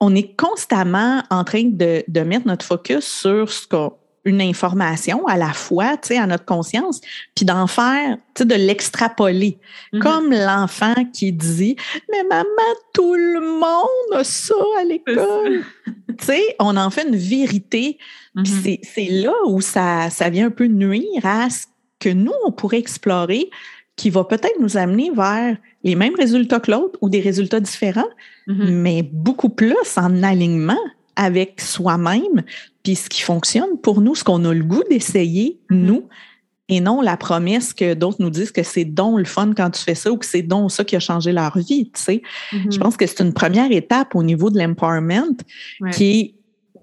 qu'on 0.00 0.14
est 0.14 0.36
constamment 0.36 1.22
en 1.30 1.44
train 1.44 1.64
de, 1.64 2.04
de 2.06 2.20
mettre 2.20 2.46
notre 2.46 2.64
focus 2.64 3.04
sur 3.04 3.50
ce 3.50 3.66
qu'on 3.66 3.92
une 4.24 4.40
information 4.40 5.26
à 5.26 5.36
la 5.36 5.52
fois, 5.52 5.96
tu 5.96 6.08
sais, 6.08 6.18
à 6.18 6.26
notre 6.26 6.44
conscience, 6.44 7.00
puis 7.34 7.44
d'en 7.44 7.66
faire, 7.66 8.16
tu 8.34 8.42
sais, 8.42 8.44
de 8.44 8.54
l'extrapoler. 8.54 9.58
Mm-hmm. 9.92 9.98
Comme 10.00 10.32
l'enfant 10.32 10.94
qui 11.12 11.32
dit, 11.32 11.76
mais 12.10 12.24
maman, 12.24 12.44
tout 12.92 13.14
le 13.14 13.40
monde 13.40 14.20
a 14.20 14.24
ça 14.24 14.54
à 14.80 14.84
l'école. 14.84 15.64
tu 16.18 16.24
sais, 16.24 16.56
on 16.58 16.76
en 16.76 16.90
fait 16.90 17.06
une 17.06 17.16
vérité. 17.16 17.98
Puis 18.34 18.52
mm-hmm. 18.52 18.80
c'est 18.82 19.08
là 19.10 19.34
où 19.46 19.60
ça, 19.60 20.08
ça 20.10 20.30
vient 20.30 20.46
un 20.46 20.50
peu 20.50 20.66
nuire 20.66 21.24
à 21.24 21.50
ce 21.50 21.66
que 22.00 22.08
nous, 22.08 22.32
on 22.44 22.52
pourrait 22.52 22.78
explorer, 22.78 23.50
qui 23.96 24.10
va 24.10 24.24
peut-être 24.24 24.58
nous 24.58 24.76
amener 24.76 25.10
vers 25.10 25.56
les 25.84 25.94
mêmes 25.94 26.16
résultats 26.16 26.60
que 26.60 26.70
l'autre 26.70 26.98
ou 27.02 27.08
des 27.08 27.20
résultats 27.20 27.60
différents, 27.60 28.02
mm-hmm. 28.48 28.70
mais 28.70 29.02
beaucoup 29.02 29.50
plus 29.50 29.76
en 29.96 30.22
alignement 30.22 30.80
avec 31.14 31.60
soi-même, 31.60 32.42
puis 32.82 32.96
ce 32.96 33.08
qui 33.08 33.22
fonctionne 33.22 33.78
pour 33.80 34.00
nous, 34.00 34.14
ce 34.14 34.24
qu'on 34.24 34.44
a 34.44 34.52
le 34.52 34.64
goût 34.64 34.82
d'essayer, 34.90 35.60
mm-hmm. 35.70 35.76
nous, 35.76 36.08
et 36.70 36.80
non 36.80 37.02
la 37.02 37.18
promesse 37.18 37.74
que 37.74 37.92
d'autres 37.92 38.16
nous 38.20 38.30
disent 38.30 38.50
que 38.50 38.62
c'est 38.62 38.86
donc 38.86 39.18
le 39.18 39.26
fun 39.26 39.52
quand 39.54 39.70
tu 39.70 39.82
fais 39.82 39.94
ça 39.94 40.10
ou 40.10 40.16
que 40.16 40.24
c'est 40.24 40.42
donc 40.42 40.72
ça 40.72 40.82
qui 40.82 40.96
a 40.96 41.00
changé 41.00 41.30
leur 41.30 41.58
vie, 41.58 41.90
tu 41.94 42.02
sais. 42.02 42.22
Mm-hmm. 42.52 42.72
Je 42.72 42.78
pense 42.78 42.96
que 42.96 43.06
c'est 43.06 43.20
une 43.20 43.34
première 43.34 43.70
étape 43.70 44.14
au 44.14 44.22
niveau 44.22 44.50
de 44.50 44.58
l'empowerment 44.58 45.36
qui 45.92 46.20
est 46.20 46.34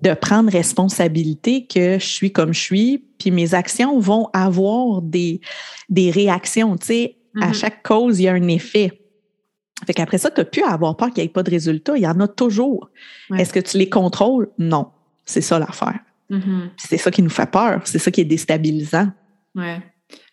de 0.02 0.14
prendre 0.16 0.52
responsabilité 0.52 1.68
que 1.68 2.00
je 2.00 2.06
suis 2.06 2.32
comme 2.32 2.54
je 2.54 2.60
suis, 2.60 3.04
puis 3.20 3.30
mes 3.30 3.54
actions 3.54 4.00
vont 4.00 4.30
avoir 4.34 5.02
des, 5.02 5.42
des 5.90 6.10
réactions, 6.10 6.76
tu 6.78 6.88
sais. 6.88 7.16
À 7.39 7.50
mm-hmm. 7.50 7.54
chaque 7.54 7.84
cause, 7.84 8.20
il 8.20 8.24
y 8.24 8.28
a 8.28 8.34
un 8.34 8.48
effet. 8.48 9.02
Fait 9.86 9.94
qu'après 9.94 10.17
ça, 10.17 10.30
tu 10.30 10.41
as 10.41 10.46
pu 10.46 10.62
avoir 10.63 10.96
peur 10.96 11.10
qu'il 11.12 11.24
n'y 11.24 11.30
ait 11.30 11.32
pas 11.32 11.44
de 11.44 11.50
résultats. 11.50 11.94
Il 11.96 12.04
y 12.04 12.08
en 12.08 12.20
a 12.20 12.28
toujours. 12.28 12.89
Est-ce 13.36 13.54
que 13.54 13.60
tu 13.60 13.78
les 13.78 13.89
contrôles? 13.89 14.50
Non. 14.58 14.88
C'est 15.26 15.41
ça 15.41 15.58
l'affaire. 15.60 16.00
Mm-hmm. 16.30 16.70
C'est 16.78 16.98
ça 16.98 17.12
qui 17.12 17.22
nous 17.22 17.30
fait 17.30 17.50
peur. 17.50 17.82
C'est 17.86 18.00
ça 18.00 18.12
qui 18.12 18.22
est 18.22 18.26
déstabilisant. 18.26 19.12
Oui, 19.56 19.74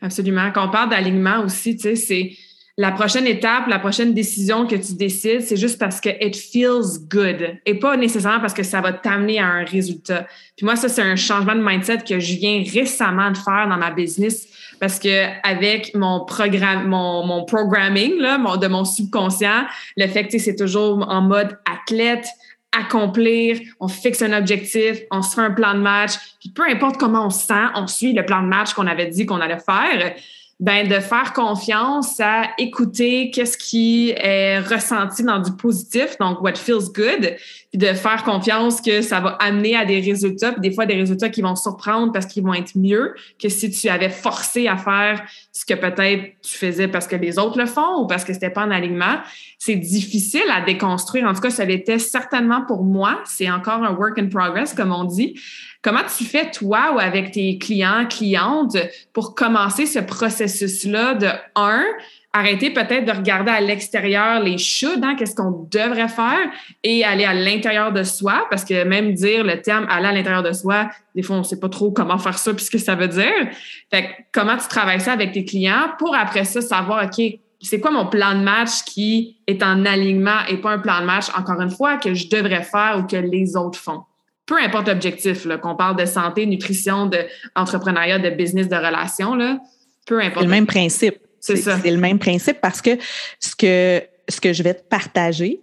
absolument. 0.00 0.50
Quand 0.52 0.68
on 0.68 0.70
parle 0.70 0.90
d'alignement 0.90 1.40
aussi, 1.44 1.76
tu 1.76 1.82
sais, 1.82 1.96
c'est 1.96 2.32
la 2.78 2.92
prochaine 2.92 3.26
étape, 3.26 3.66
la 3.66 3.80
prochaine 3.80 4.14
décision 4.14 4.64
que 4.64 4.76
tu 4.76 4.94
décides, 4.94 5.42
c'est 5.42 5.56
juste 5.56 5.80
parce 5.80 6.00
que 6.00 6.10
it 6.24 6.36
feels 6.36 7.08
good 7.08 7.58
et 7.66 7.74
pas 7.74 7.96
nécessairement 7.96 8.38
parce 8.38 8.54
que 8.54 8.62
ça 8.62 8.80
va 8.80 8.92
t'amener 8.92 9.40
à 9.40 9.46
un 9.46 9.64
résultat. 9.64 10.28
Puis 10.56 10.64
moi, 10.64 10.76
ça, 10.76 10.88
c'est 10.88 11.02
un 11.02 11.16
changement 11.16 11.56
de 11.56 11.60
mindset 11.60 11.98
que 12.08 12.20
je 12.20 12.34
viens 12.36 12.62
récemment 12.72 13.32
de 13.32 13.36
faire 13.36 13.66
dans 13.68 13.76
ma 13.76 13.90
business 13.90 14.46
parce 14.80 14.98
que 14.98 15.26
avec 15.46 15.94
mon 15.94 16.24
programme, 16.24 16.88
mon, 16.88 17.26
mon 17.26 17.44
programming 17.44 18.18
là, 18.18 18.38
de 18.56 18.66
mon 18.68 18.84
subconscient, 18.84 19.64
le 19.96 20.06
fait 20.06 20.28
que 20.28 20.38
c'est 20.38 20.56
toujours 20.56 21.06
en 21.08 21.22
mode 21.22 21.58
athlète, 21.70 22.26
accomplir, 22.72 23.58
on 23.80 23.88
fixe 23.88 24.22
un 24.22 24.36
objectif, 24.36 24.98
on 25.10 25.22
se 25.22 25.34
fait 25.34 25.40
un 25.40 25.50
plan 25.50 25.74
de 25.74 25.80
match, 25.80 26.12
puis 26.40 26.50
peu 26.50 26.62
importe 26.68 26.98
comment 26.98 27.26
on 27.26 27.30
se 27.30 27.46
sent, 27.46 27.66
on 27.74 27.86
suit 27.86 28.12
le 28.12 28.24
plan 28.24 28.42
de 28.42 28.48
match 28.48 28.74
qu'on 28.74 28.86
avait 28.86 29.06
dit 29.06 29.26
qu'on 29.26 29.40
allait 29.40 29.58
faire 29.58 30.14
ben 30.60 30.88
de 30.88 30.98
faire 30.98 31.32
confiance 31.32 32.18
à 32.18 32.48
écouter 32.58 33.30
qu'est-ce 33.30 33.56
qui 33.56 34.10
est 34.10 34.58
ressenti 34.58 35.22
dans 35.22 35.38
du 35.38 35.52
positif, 35.52 36.18
donc 36.18 36.40
what 36.42 36.56
feels 36.56 36.90
good, 36.92 37.36
puis 37.70 37.78
de 37.78 37.86
faire 37.94 38.24
confiance 38.24 38.80
que 38.80 39.00
ça 39.00 39.20
va 39.20 39.30
amener 39.40 39.76
à 39.76 39.84
des 39.84 40.00
résultats, 40.00 40.50
puis 40.52 40.60
des 40.60 40.72
fois 40.72 40.84
des 40.84 40.94
résultats 40.94 41.28
qui 41.28 41.42
vont 41.42 41.54
surprendre 41.54 42.12
parce 42.12 42.26
qu'ils 42.26 42.42
vont 42.42 42.54
être 42.54 42.72
mieux 42.76 43.14
que 43.40 43.48
si 43.48 43.70
tu 43.70 43.88
avais 43.88 44.10
forcé 44.10 44.66
à 44.66 44.76
faire 44.76 45.22
ce 45.52 45.64
que 45.64 45.74
peut-être 45.74 46.24
tu 46.42 46.56
faisais 46.56 46.88
parce 46.88 47.06
que 47.06 47.16
les 47.16 47.38
autres 47.38 47.58
le 47.58 47.66
font 47.66 48.02
ou 48.02 48.06
parce 48.06 48.24
que 48.24 48.32
c'était 48.32 48.50
pas 48.50 48.64
en 48.64 48.70
alignement. 48.70 49.18
C'est 49.58 49.76
difficile 49.76 50.48
à 50.52 50.60
déconstruire. 50.60 51.26
En 51.26 51.34
tout 51.34 51.40
cas, 51.40 51.50
ça 51.50 51.64
l'était 51.64 51.98
certainement 51.98 52.62
pour 52.64 52.84
moi. 52.84 53.20
C'est 53.24 53.50
encore 53.50 53.82
un 53.82 53.92
work 53.94 54.18
in 54.18 54.28
progress, 54.28 54.72
comme 54.72 54.92
on 54.92 55.04
dit. 55.04 55.34
Comment 55.80 56.02
tu 56.16 56.24
fais, 56.24 56.50
toi, 56.50 56.92
ou 56.94 56.98
avec 56.98 57.30
tes 57.30 57.56
clients, 57.56 58.06
clientes, 58.06 58.76
pour 59.12 59.36
commencer 59.36 59.86
ce 59.86 60.00
processus-là 60.00 61.14
de, 61.14 61.28
un, 61.54 61.84
arrêter 62.32 62.70
peut-être 62.70 63.04
de 63.04 63.12
regarder 63.12 63.52
à 63.52 63.60
l'extérieur 63.60 64.40
les 64.42 64.58
should, 64.58 65.02
hein, 65.04 65.14
qu'est-ce 65.16 65.36
qu'on 65.36 65.68
devrait 65.70 66.08
faire, 66.08 66.50
et 66.82 67.04
aller 67.04 67.24
à 67.24 67.32
l'intérieur 67.32 67.92
de 67.92 68.02
soi, 68.02 68.46
parce 68.50 68.64
que 68.64 68.84
même 68.84 69.12
dire 69.14 69.44
le 69.44 69.62
terme 69.62 69.86
aller 69.88 70.08
à 70.08 70.12
l'intérieur 70.12 70.42
de 70.42 70.52
soi, 70.52 70.90
des 71.14 71.22
fois, 71.22 71.36
on 71.36 71.40
ne 71.40 71.44
sait 71.44 71.60
pas 71.60 71.68
trop 71.68 71.92
comment 71.92 72.18
faire 72.18 72.38
ça, 72.38 72.52
puis 72.52 72.64
ce 72.64 72.70
que 72.70 72.78
ça 72.78 72.96
veut 72.96 73.08
dire. 73.08 73.48
Fait 73.90 74.26
comment 74.32 74.56
tu 74.56 74.66
travailles 74.66 75.00
ça 75.00 75.12
avec 75.12 75.32
tes 75.32 75.44
clients 75.44 75.92
pour 75.98 76.14
après 76.14 76.44
ça 76.44 76.60
savoir, 76.60 77.04
OK, 77.04 77.24
c'est 77.60 77.80
quoi 77.80 77.90
mon 77.90 78.06
plan 78.06 78.34
de 78.34 78.42
match 78.42 78.82
qui 78.84 79.38
est 79.46 79.62
en 79.62 79.84
alignement 79.84 80.44
et 80.48 80.58
pas 80.58 80.70
un 80.70 80.78
plan 80.78 81.00
de 81.00 81.06
match, 81.06 81.26
encore 81.36 81.60
une 81.60 81.70
fois, 81.70 81.96
que 81.96 82.14
je 82.14 82.28
devrais 82.28 82.62
faire 82.62 82.98
ou 82.98 83.06
que 83.06 83.16
les 83.16 83.56
autres 83.56 83.78
font? 83.78 84.02
Peu 84.48 84.58
importe 84.60 84.88
l'objectif, 84.88 85.46
qu'on 85.60 85.76
parle 85.76 85.96
de 85.96 86.06
santé, 86.06 86.46
nutrition, 86.46 87.06
d'entrepreneuriat, 87.06 88.18
de, 88.18 88.30
business, 88.30 88.66
de 88.66 88.76
relations, 88.76 89.34
là, 89.34 89.60
peu 90.06 90.18
importe. 90.18 90.38
C'est 90.38 90.44
le 90.44 90.50
même 90.50 90.66
principe. 90.66 91.18
C'est 91.38 91.56
ça. 91.56 91.78
C'est 91.80 91.90
le 91.90 91.98
même 91.98 92.18
principe 92.18 92.60
parce 92.60 92.80
que 92.80 92.98
ce 93.38 93.54
que, 93.54 94.02
ce 94.28 94.40
que 94.40 94.52
je 94.54 94.62
vais 94.62 94.74
te 94.74 94.82
partager, 94.82 95.60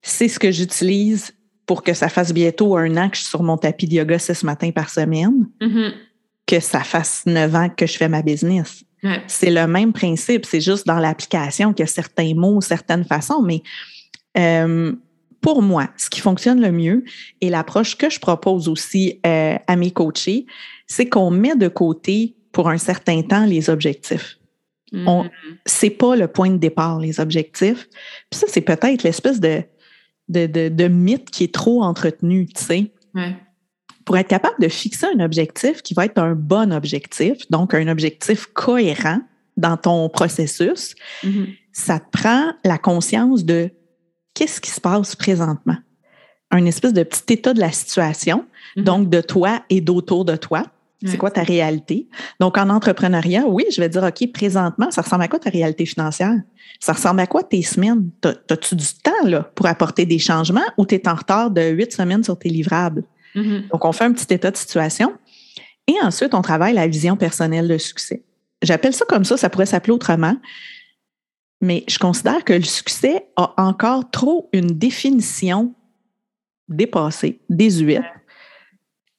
c'est 0.00 0.28
ce 0.28 0.38
que 0.38 0.50
j'utilise 0.50 1.34
pour 1.66 1.84
que 1.84 1.92
ça 1.92 2.08
fasse 2.08 2.32
bientôt 2.32 2.76
un 2.76 2.96
an 2.96 3.10
que 3.10 3.16
je 3.16 3.20
suis 3.20 3.28
sur 3.28 3.42
mon 3.42 3.58
tapis 3.58 3.86
de 3.86 3.94
yoga 3.94 4.18
six 4.18 4.42
matins 4.42 4.72
par 4.72 4.88
semaine, 4.88 5.46
mm-hmm. 5.60 5.92
que 6.46 6.58
ça 6.58 6.80
fasse 6.80 7.24
neuf 7.26 7.54
ans 7.54 7.68
que 7.68 7.86
je 7.86 7.96
fais 7.96 8.08
ma 8.08 8.22
business. 8.22 8.82
C'est 9.26 9.50
le 9.50 9.66
même 9.66 9.92
principe, 9.92 10.46
c'est 10.46 10.60
juste 10.60 10.86
dans 10.86 11.00
l'application 11.00 11.72
qu'il 11.72 11.82
y 11.82 11.88
a 11.88 11.88
certains 11.88 12.34
mots, 12.34 12.60
certaines 12.60 13.04
façons, 13.04 13.42
mais 13.42 13.60
euh, 14.38 14.92
pour 15.42 15.60
moi, 15.60 15.90
ce 15.98 16.08
qui 16.08 16.20
fonctionne 16.20 16.60
le 16.60 16.72
mieux 16.72 17.04
et 17.40 17.50
l'approche 17.50 17.96
que 17.96 18.08
je 18.08 18.18
propose 18.18 18.68
aussi 18.68 19.20
euh, 19.26 19.56
à 19.66 19.76
mes 19.76 19.90
coachés, 19.90 20.46
c'est 20.86 21.08
qu'on 21.08 21.30
met 21.30 21.56
de 21.56 21.68
côté 21.68 22.36
pour 22.52 22.70
un 22.70 22.78
certain 22.78 23.22
temps 23.22 23.44
les 23.44 23.68
objectifs. 23.68 24.38
Mm 24.92 25.06
-hmm. 25.06 25.30
C'est 25.66 25.90
pas 25.90 26.16
le 26.16 26.28
point 26.28 26.50
de 26.50 26.58
départ, 26.58 26.98
les 27.00 27.18
objectifs. 27.18 27.88
Puis 28.30 28.40
ça, 28.40 28.46
c'est 28.48 28.64
peut-être 28.64 29.02
l'espèce 29.02 29.40
de 29.40 29.64
de, 30.28 30.46
de, 30.46 30.68
de 30.68 30.88
mythe 30.88 31.30
qui 31.30 31.44
est 31.44 31.54
trop 31.54 31.82
entretenu, 31.82 32.46
tu 32.46 32.62
sais. 32.62 32.92
Pour 34.04 34.16
être 34.16 34.28
capable 34.28 34.60
de 34.60 34.68
fixer 34.68 35.06
un 35.14 35.20
objectif 35.20 35.82
qui 35.82 35.94
va 35.94 36.04
être 36.04 36.18
un 36.18 36.34
bon 36.34 36.72
objectif, 36.72 37.36
donc 37.50 37.74
un 37.74 37.88
objectif 37.88 38.46
cohérent 38.46 39.20
dans 39.56 39.76
ton 39.76 40.08
processus, 40.08 40.94
mm-hmm. 41.22 41.46
ça 41.72 42.00
te 42.00 42.10
prend 42.18 42.52
la 42.64 42.78
conscience 42.78 43.44
de 43.44 43.70
qu'est-ce 44.34 44.60
qui 44.60 44.70
se 44.70 44.80
passe 44.80 45.16
présentement? 45.16 45.76
Un 46.50 46.64
espèce 46.66 46.92
de 46.92 47.02
petit 47.02 47.34
état 47.34 47.54
de 47.54 47.60
la 47.60 47.72
situation, 47.72 48.46
mm-hmm. 48.76 48.82
donc 48.84 49.08
de 49.08 49.20
toi 49.20 49.62
et 49.70 49.80
d'autour 49.80 50.24
de 50.24 50.36
toi. 50.36 50.64
C'est 51.04 51.18
quoi 51.18 51.32
ta 51.32 51.42
réalité? 51.42 52.08
Donc, 52.38 52.56
en 52.56 52.70
entrepreneuriat, 52.70 53.44
oui, 53.48 53.64
je 53.74 53.80
vais 53.80 53.88
dire, 53.88 54.04
OK, 54.04 54.30
présentement, 54.32 54.88
ça 54.92 55.02
ressemble 55.02 55.24
à 55.24 55.28
quoi 55.28 55.40
ta 55.40 55.50
réalité 55.50 55.84
financière? 55.84 56.36
Ça 56.78 56.92
ressemble 56.92 57.18
à 57.18 57.26
quoi 57.26 57.42
tes 57.42 57.62
semaines? 57.62 58.10
As-tu 58.22 58.76
du 58.76 58.86
temps 59.02 59.10
là, 59.26 59.50
pour 59.56 59.66
apporter 59.66 60.06
des 60.06 60.20
changements 60.20 60.60
ou 60.76 60.86
tu 60.86 60.94
es 60.94 61.08
en 61.08 61.14
retard 61.14 61.50
de 61.50 61.70
huit 61.70 61.92
semaines 61.92 62.22
sur 62.22 62.38
tes 62.38 62.48
livrables? 62.48 63.02
Mm-hmm. 63.34 63.70
Donc, 63.70 63.84
on 63.84 63.90
fait 63.90 64.04
un 64.04 64.12
petit 64.12 64.32
état 64.32 64.52
de 64.52 64.56
situation. 64.56 65.12
Et 65.88 65.94
ensuite, 66.02 66.34
on 66.34 66.42
travaille 66.42 66.74
la 66.74 66.86
vision 66.86 67.16
personnelle 67.16 67.66
de 67.66 67.78
succès. 67.78 68.22
J'appelle 68.62 68.92
ça 68.92 69.04
comme 69.08 69.24
ça, 69.24 69.36
ça 69.36 69.50
pourrait 69.50 69.66
s'appeler 69.66 69.92
autrement. 69.92 70.36
Mais 71.62 71.84
je 71.88 71.98
considère 71.98 72.44
que 72.44 72.52
le 72.52 72.64
succès 72.64 73.28
a 73.36 73.54
encore 73.56 74.10
trop 74.10 74.50
une 74.52 74.66
définition 74.66 75.74
dépassée, 76.68 77.40
désuète 77.48 78.02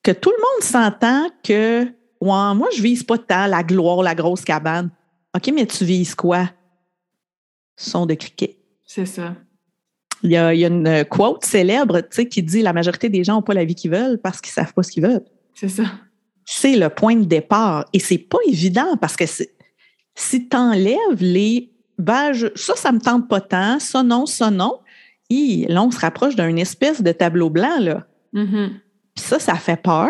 que 0.03 0.11
tout 0.11 0.29
le 0.29 0.37
monde 0.37 0.63
s'entend 0.63 1.29
que 1.43 1.85
ouais, 1.85 2.55
moi, 2.55 2.67
je 2.75 2.81
vise 2.81 3.03
pas 3.03 3.17
tant 3.17 3.47
la 3.47 3.63
gloire, 3.63 4.03
la 4.03 4.13
grosse 4.13 4.43
cabane. 4.43 4.91
OK, 5.35 5.51
mais 5.53 5.65
tu 5.65 5.85
vises 5.85 6.13
quoi? 6.13 6.49
Son 7.75 8.05
de 8.05 8.13
criquet. 8.13 8.57
C'est 8.85 9.05
ça. 9.05 9.35
Il 10.21 10.31
y, 10.31 10.37
a, 10.37 10.53
une 10.53 11.03
quote 11.09 11.43
célèbre 11.43 12.01
qui 12.01 12.43
dit 12.43 12.61
La 12.61 12.71
majorité 12.71 13.09
des 13.09 13.23
gens 13.23 13.35
n'ont 13.35 13.41
pas 13.41 13.53
la 13.53 13.65
vie 13.65 13.75
qu'ils 13.75 13.91
veulent 13.91 14.19
parce 14.21 14.39
qu'ils 14.39 14.51
ne 14.51 14.65
savent 14.65 14.73
pas 14.73 14.83
ce 14.83 14.91
qu'ils 14.91 15.03
veulent. 15.03 15.25
C'est 15.53 15.69
ça. 15.69 15.83
C'est 16.45 16.75
le 16.75 16.89
point 16.89 17.15
de 17.15 17.25
départ. 17.25 17.85
Et 17.93 17.99
c'est 17.99 18.17
pas 18.17 18.37
évident 18.47 18.95
parce 18.97 19.15
que 19.15 19.25
si 19.25 20.47
tu 20.47 20.57
enlèves 20.57 21.19
les 21.19 21.72
ben, 21.97 22.31
ça, 22.55 22.75
ça 22.75 22.91
me 22.91 22.99
tente 22.99 23.27
pas 23.27 23.41
tant, 23.41 23.79
ça 23.79 24.03
non, 24.03 24.25
ça 24.25 24.51
non, 24.51 24.79
et 25.29 25.65
là, 25.67 25.83
on 25.83 25.91
se 25.91 25.99
rapproche 25.99 26.35
d'un 26.35 26.55
espèce 26.57 27.01
de 27.01 27.11
tableau 27.11 27.49
blanc. 27.49 27.79
Là. 27.79 28.05
Mm-hmm. 28.33 28.69
Puis 29.15 29.25
ça, 29.25 29.39
ça 29.39 29.55
fait 29.55 29.81
peur. 29.81 30.09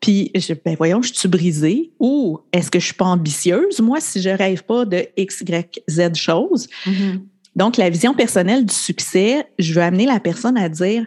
Puis, 0.00 0.30
je, 0.34 0.54
ben 0.54 0.74
voyons, 0.76 1.02
je 1.02 1.12
suis 1.12 1.28
brisée 1.28 1.92
ou 1.98 2.40
est-ce 2.52 2.70
que 2.70 2.78
je 2.78 2.86
suis 2.86 2.94
pas 2.94 3.06
ambitieuse, 3.06 3.80
moi, 3.80 4.00
si 4.00 4.20
je 4.20 4.30
rêve 4.30 4.64
pas 4.64 4.84
de 4.84 5.06
X, 5.16 5.42
Y, 5.42 5.82
Z 5.88 6.14
choses? 6.14 6.68
Mm-hmm. 6.86 7.20
Donc, 7.56 7.76
la 7.76 7.90
vision 7.90 8.14
personnelle 8.14 8.64
du 8.64 8.74
succès, 8.74 9.46
je 9.58 9.74
veux 9.74 9.82
amener 9.82 10.06
la 10.06 10.20
personne 10.20 10.56
à 10.56 10.68
dire, 10.68 11.06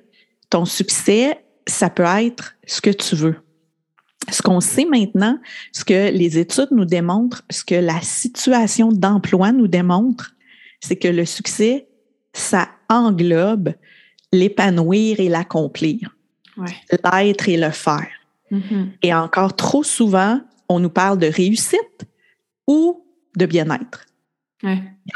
ton 0.49 0.65
succès, 0.65 1.39
ça 1.67 1.89
peut 1.89 2.03
être 2.03 2.55
ce 2.67 2.81
que 2.81 2.89
tu 2.89 3.15
veux. 3.15 3.37
Ce 4.29 4.41
qu'on 4.41 4.61
sait 4.61 4.85
maintenant, 4.85 5.39
ce 5.71 5.83
que 5.83 6.11
les 6.11 6.37
études 6.37 6.69
nous 6.71 6.85
démontrent, 6.85 7.43
ce 7.49 7.63
que 7.63 7.75
la 7.75 8.01
situation 8.01 8.89
d'emploi 8.89 9.51
nous 9.51 9.67
démontre, 9.67 10.35
c'est 10.79 10.95
que 10.95 11.07
le 11.07 11.25
succès, 11.25 11.87
ça 12.33 12.69
englobe 12.89 13.73
l'épanouir 14.31 15.19
et 15.19 15.29
l'accomplir 15.29 16.15
l'être 16.91 17.49
et 17.49 17.57
le 17.57 17.69
faire. 17.69 18.07
Mm-hmm. 18.51 18.87
Et 19.03 19.13
encore 19.13 19.55
trop 19.55 19.83
souvent, 19.83 20.41
on 20.69 20.79
nous 20.79 20.89
parle 20.89 21.17
de 21.17 21.27
réussite 21.27 22.05
ou 22.67 23.05
de 23.35 23.45
bien-être. 23.45 24.05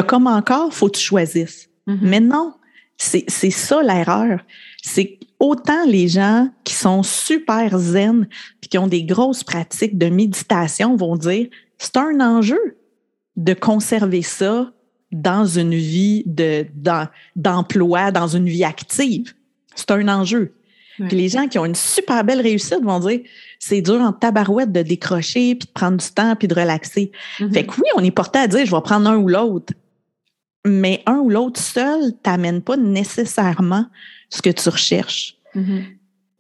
Comme 0.08 0.28
encore, 0.28 0.74
faut 0.74 0.88
que 0.88 0.98
tu 0.98 1.04
choisisses. 1.04 1.70
Mais 1.88 2.20
non, 2.20 2.56
c'est 2.98 3.50
ça 3.50 3.82
l'erreur. 3.84 4.40
C'est 4.82 5.20
autant 5.40 5.86
les 5.86 6.08
gens 6.08 6.50
qui 6.64 6.74
sont 6.74 7.04
super 7.04 7.78
zen 7.78 8.28
puis 8.62 8.70
qui 8.70 8.78
ont 8.78 8.88
des 8.88 9.04
grosses 9.04 9.44
pratiques 9.44 9.98
de 9.98 10.08
méditation 10.08 10.96
vont 10.96 11.18
dire 11.18 11.48
c'est 11.78 11.98
un 11.98 12.20
enjeu 12.22 12.78
de 13.36 13.54
conserver 13.54 14.22
ça 14.22 14.72
dans 15.12 15.46
une 15.46 15.76
vie 15.76 16.24
d'emploi, 17.36 18.12
dans 18.12 18.28
une 18.28 18.48
vie 18.48 18.64
active. 18.64 19.34
C'est 19.76 19.92
un 19.92 20.08
enjeu. 20.08 20.54
Puis 20.98 21.18
les 21.18 21.28
gens 21.28 21.48
qui 21.48 21.60
ont 21.60 21.66
une 21.66 21.76
super 21.76 22.24
belle 22.24 22.40
réussite 22.40 22.82
vont 22.82 23.00
dire 23.00 23.20
c'est 23.60 23.82
dur 23.82 23.96
en 23.96 24.14
tabarouette 24.14 24.72
de 24.72 24.82
décrocher, 24.82 25.56
puis 25.56 25.68
de 25.68 25.74
prendre 25.74 25.98
du 25.98 26.10
temps, 26.10 26.36
puis 26.36 26.48
de 26.48 26.54
relaxer. 26.54 27.12
Mm-hmm. 27.40 27.54
Fait 27.54 27.66
que 27.66 27.74
oui, 27.74 27.88
on 27.98 28.04
est 28.04 28.12
porté 28.12 28.40
à 28.40 28.48
dire 28.48 28.66
je 28.66 28.74
vais 28.74 28.82
prendre 28.82 29.10
un 29.10 29.18
ou 29.18 29.28
l'autre. 29.28 29.74
Mais 30.66 31.04
un 31.06 31.18
ou 31.18 31.30
l'autre 31.30 31.60
seul 31.60 32.14
t'amène 32.24 32.62
pas 32.62 32.76
nécessairement 32.76 33.86
ce 34.30 34.42
que 34.42 34.50
tu 34.50 34.68
recherches. 34.68 35.38
Mm-hmm. 35.56 35.84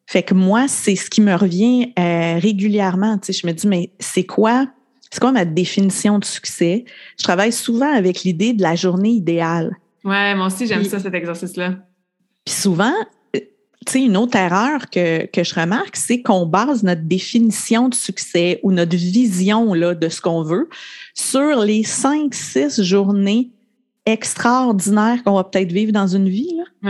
Fait 0.07 0.23
que 0.23 0.33
moi, 0.33 0.67
c'est 0.67 0.95
ce 0.95 1.09
qui 1.09 1.21
me 1.21 1.35
revient 1.35 1.93
euh, 1.97 2.37
régulièrement. 2.39 3.17
Tu 3.17 3.31
sais, 3.31 3.39
je 3.39 3.47
me 3.47 3.53
dis, 3.53 3.67
mais 3.67 3.91
c'est 3.99 4.23
quoi, 4.25 4.67
c'est 5.09 5.19
quoi 5.19 5.31
ma 5.31 5.45
définition 5.45 6.19
de 6.19 6.25
succès? 6.25 6.85
Je 7.17 7.23
travaille 7.23 7.51
souvent 7.51 7.91
avec 7.91 8.23
l'idée 8.23 8.53
de 8.53 8.61
la 8.61 8.75
journée 8.75 9.11
idéale. 9.11 9.75
Ouais, 10.03 10.35
moi 10.35 10.47
aussi, 10.47 10.67
j'aime 10.67 10.83
ça, 10.83 10.99
cet 10.99 11.13
exercice-là. 11.13 11.77
Puis 12.45 12.53
souvent, 12.53 12.93
une 13.93 14.17
autre 14.17 14.37
erreur 14.37 14.89
que, 14.89 15.25
que 15.27 15.43
je 15.43 15.53
remarque, 15.53 15.95
c'est 15.95 16.21
qu'on 16.21 16.45
base 16.45 16.83
notre 16.83 17.03
définition 17.03 17.89
de 17.89 17.95
succès 17.95 18.59
ou 18.63 18.71
notre 18.71 18.95
vision 18.95 19.73
là, 19.73 19.93
de 19.93 20.09
ce 20.09 20.21
qu'on 20.21 20.41
veut 20.41 20.69
sur 21.13 21.61
les 21.61 21.83
cinq, 21.83 22.33
six 22.33 22.81
journées 22.81 23.51
extraordinaires 24.05 25.23
qu'on 25.23 25.33
va 25.33 25.43
peut-être 25.43 25.71
vivre 25.71 25.91
dans 25.91 26.07
une 26.07 26.29
vie. 26.29 26.59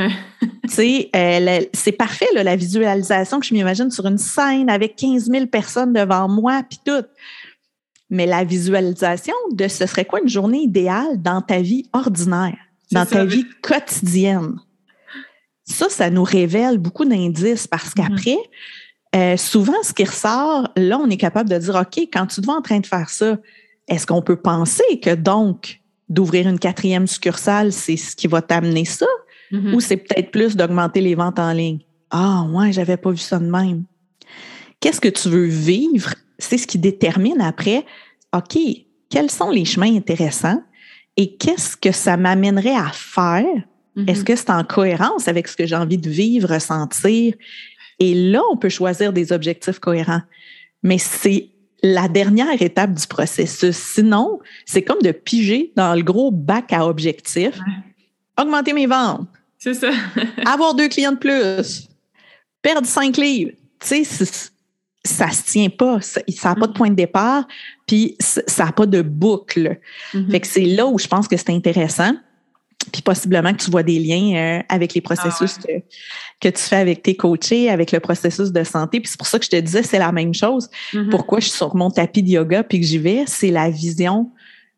Euh, 0.80 1.62
c'est 1.74 1.92
parfait, 1.92 2.26
là, 2.34 2.44
la 2.44 2.56
visualisation 2.56 3.40
que 3.40 3.46
je 3.46 3.54
m'imagine 3.54 3.92
sur 3.92 4.06
une 4.08 4.18
scène 4.18 4.70
avec 4.70 4.96
15 4.96 5.30
000 5.30 5.46
personnes 5.46 5.94
devant 5.94 6.28
moi, 6.28 6.64
puis 6.68 6.80
tout. 6.84 7.06
Mais 8.10 8.26
la 8.26 8.44
visualisation 8.44 9.36
de 9.52 9.68
ce 9.68 9.86
serait 9.86 10.04
quoi 10.04 10.22
une 10.22 10.28
journée 10.28 10.64
idéale 10.64 11.22
dans 11.22 11.42
ta 11.42 11.62
vie 11.62 11.88
ordinaire, 11.94 12.58
dans 12.92 13.06
ta 13.06 13.24
vie 13.24 13.46
quotidienne? 13.62 14.56
Ça, 15.64 15.88
ça 15.88 16.10
nous 16.10 16.24
révèle 16.24 16.78
beaucoup 16.80 17.06
d'indices 17.06 17.68
parce 17.68 17.94
mm-hmm. 17.94 18.10
qu'après, 18.10 18.38
euh, 19.16 19.38
souvent, 19.38 19.82
ce 19.84 19.94
qui 19.94 20.04
ressort, 20.04 20.68
là, 20.76 20.98
on 20.98 21.10
est 21.10 21.18
capable 21.18 21.50
de 21.50 21.58
dire, 21.58 21.76
OK, 21.76 22.08
quand 22.12 22.26
tu 22.26 22.42
te 22.42 22.46
vois 22.46 22.58
en 22.58 22.62
train 22.62 22.80
de 22.80 22.88
faire 22.88 23.10
ça, 23.10 23.38
est-ce 23.88 24.06
qu'on 24.06 24.22
peut 24.22 24.36
penser 24.36 25.00
que 25.02 25.14
donc 25.14 25.80
d'ouvrir 26.10 26.48
une 26.48 26.60
quatrième 26.60 27.08
succursale, 27.08 27.72
c'est 27.72 27.98
ce 27.98 28.16
qui 28.16 28.28
va 28.28 28.42
t'amener 28.42 28.86
ça? 28.86 29.08
Mm-hmm. 29.52 29.74
Ou 29.74 29.80
c'est 29.80 29.98
peut-être 29.98 30.32
plus 30.32 30.56
d'augmenter 30.56 31.02
les 31.02 31.16
ventes 31.16 31.40
en 31.40 31.52
ligne? 31.52 31.80
Ah, 32.10 32.46
ouais, 32.52 32.72
j'avais 32.72 32.98
pas 32.98 33.12
vu 33.12 33.18
ça 33.18 33.40
de 33.40 33.50
même. 33.50 33.86
Qu'est-ce 34.80 35.02
que 35.02 35.10
tu 35.10 35.30
veux 35.30 35.46
vivre? 35.46 36.14
C'est 36.38 36.58
ce 36.58 36.68
qui 36.68 36.78
détermine 36.78 37.42
après, 37.42 37.86
OK, 38.36 38.58
quels 39.10 39.32
sont 39.32 39.50
les 39.50 39.66
chemins 39.66 39.96
intéressants 39.96 40.62
et 41.18 41.36
qu'est-ce 41.38 41.78
que 41.78 41.92
ça 41.92 42.18
m'amènerait 42.18 42.76
à 42.76 42.92
faire? 42.94 43.46
Est-ce 44.08 44.22
mm-hmm. 44.22 44.24
que 44.26 44.36
c'est 44.36 44.50
en 44.50 44.64
cohérence 44.64 45.28
avec 45.28 45.48
ce 45.48 45.56
que 45.56 45.66
j'ai 45.66 45.76
envie 45.76 45.98
de 45.98 46.10
vivre, 46.10 46.50
ressentir? 46.50 47.34
Et 48.00 48.14
là, 48.14 48.42
on 48.52 48.58
peut 48.58 48.70
choisir 48.70 49.14
des 49.14 49.32
objectifs 49.32 49.80
cohérents. 49.80 50.22
Mais 50.84 50.98
c'est 50.98 51.55
la 51.86 52.08
dernière 52.08 52.62
étape 52.62 52.94
du 52.94 53.06
processus. 53.06 53.76
Sinon, 53.76 54.40
c'est 54.66 54.82
comme 54.82 55.02
de 55.02 55.12
piger 55.12 55.72
dans 55.76 55.94
le 55.94 56.02
gros 56.02 56.32
bac 56.32 56.74
à 56.74 56.88
objectifs. 56.88 57.60
Augmenter 58.40 58.74
mes 58.74 58.88
ventes. 58.88 59.28
C'est 59.60 59.76
ça. 59.76 59.92
avoir 60.46 60.74
deux 60.74 60.90
clients 60.90 61.12
de 61.12 61.18
plus. 61.18 61.88
Perdre 62.62 62.88
cinq 62.88 63.18
livres. 63.18 63.52
Tu 63.80 64.04
sais, 64.04 64.26
ça 65.04 65.30
se 65.30 65.44
tient 65.44 65.70
pas. 65.70 66.02
Ça 66.02 66.22
n'a 66.22 66.56
pas 66.56 66.66
de 66.66 66.72
mm-hmm. 66.72 66.76
point 66.76 66.90
de 66.90 66.96
départ, 66.96 67.48
puis 67.86 68.16
ça 68.20 68.66
n'a 68.66 68.72
pas 68.72 68.88
de 68.88 69.04
boucle. 69.04 69.80
Mm-hmm. 70.14 70.32
Fait 70.32 70.40
que 70.40 70.48
c'est 70.48 70.66
là 70.66 70.88
où 70.88 70.98
je 70.98 71.08
pense 71.08 71.28
que 71.28 71.38
c'est 71.38 71.52
intéressant 71.52 72.16
puis 72.92 73.02
possiblement 73.02 73.52
que 73.54 73.64
tu 73.64 73.72
vois 73.72 73.84
des 73.84 74.00
liens 74.00 74.36
euh, 74.36 74.64
avec 74.70 74.94
les 74.94 75.02
processus 75.02 75.58
ah 75.68 75.72
que, 76.42 76.50
tu 76.50 76.62
fais 76.62 76.78
avec 76.78 77.04
tes 77.04 77.16
coachés, 77.16 77.70
avec 77.70 77.92
le 77.92 78.00
processus 78.00 78.52
de 78.52 78.64
santé. 78.64 79.00
Puis 79.00 79.10
c'est 79.10 79.18
pour 79.18 79.28
ça 79.28 79.40
que 79.40 79.46
je 79.46 79.50
te 79.50 79.56
disais, 79.56 79.84
c'est 79.84 80.00
la 80.00 80.12
même 80.12 80.34
chose. 80.34 80.70
Mm-hmm. 80.94 81.10
Pourquoi 81.10 81.40
je 81.40 81.46
suis 81.46 81.58
sur 81.58 81.76
mon 81.76 81.90
tapis 81.90 82.24
de 82.24 82.30
yoga 82.30 82.64
puis 82.64 82.80
que 82.80 82.86
j'y 82.86 82.98
vais, 82.98 83.24
c'est 83.28 83.52
la 83.52 83.70
vision 83.70 84.32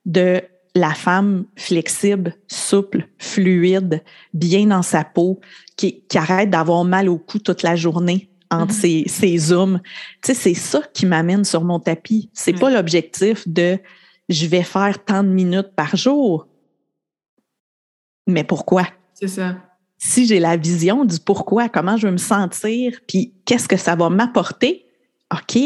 de 0.05 0.41
la 0.75 0.93
femme 0.93 1.45
flexible, 1.55 2.35
souple, 2.47 3.07
fluide, 3.17 4.03
bien 4.33 4.67
dans 4.67 4.83
sa 4.83 5.03
peau, 5.03 5.39
qui, 5.75 6.03
arrête 6.15 6.49
d'avoir 6.49 6.83
mal 6.83 7.09
au 7.09 7.17
cou 7.17 7.39
toute 7.39 7.63
la 7.63 7.75
journée 7.75 8.29
entre 8.49 8.73
mm-hmm. 8.73 9.07
ses, 9.09 9.37
zooms. 9.37 9.81
Tu 10.23 10.27
sais, 10.27 10.33
c'est 10.33 10.53
ça 10.53 10.81
qui 10.93 11.05
m'amène 11.05 11.43
sur 11.43 11.63
mon 11.63 11.79
tapis. 11.79 12.29
C'est 12.33 12.53
pas 12.53 12.69
l'objectif 12.69 13.47
de 13.47 13.77
je 14.29 14.45
vais 14.45 14.63
faire 14.63 15.03
tant 15.03 15.23
de 15.23 15.29
minutes 15.29 15.71
par 15.75 15.95
jour 15.95 16.47
mais 18.27 18.43
pourquoi? 18.43 18.85
C'est 19.13 19.29
ça. 19.29 19.55
Si 20.07 20.25
j'ai 20.25 20.39
la 20.39 20.55
vision 20.55 21.03
du 21.03 21.19
pourquoi, 21.19 21.67
comment 21.67 21.97
je 21.97 22.07
veux 22.07 22.13
me 22.13 22.17
sentir, 22.17 22.97
puis 23.07 23.33
qu'est-ce 23.43 23.67
que 23.67 23.75
ça 23.75 23.97
va 23.97 24.09
m'apporter, 24.09 24.85
OK, 25.33 25.59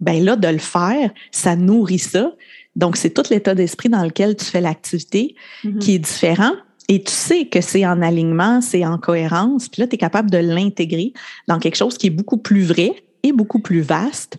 ben 0.00 0.24
là, 0.24 0.36
de 0.36 0.46
le 0.46 0.58
faire, 0.58 1.10
ça 1.32 1.56
nourrit 1.56 1.98
ça. 1.98 2.32
Donc, 2.76 2.96
c'est 2.96 3.10
tout 3.10 3.24
l'état 3.28 3.56
d'esprit 3.56 3.88
dans 3.88 4.04
lequel 4.04 4.36
tu 4.36 4.44
fais 4.44 4.60
l'activité 4.60 5.34
mm-hmm. 5.64 5.78
qui 5.78 5.94
est 5.96 5.98
différent. 5.98 6.52
et 6.88 7.02
tu 7.02 7.10
sais 7.10 7.46
que 7.46 7.60
c'est 7.60 7.84
en 7.84 8.00
alignement, 8.00 8.60
c'est 8.60 8.86
en 8.86 8.98
cohérence, 8.98 9.68
puis 9.68 9.82
là, 9.82 9.88
tu 9.88 9.96
es 9.96 9.98
capable 9.98 10.30
de 10.30 10.38
l'intégrer 10.38 11.12
dans 11.48 11.58
quelque 11.58 11.76
chose 11.76 11.98
qui 11.98 12.06
est 12.06 12.10
beaucoup 12.10 12.38
plus 12.38 12.62
vrai 12.62 12.92
et 13.24 13.32
beaucoup 13.32 13.58
plus 13.58 13.80
vaste. 13.80 14.38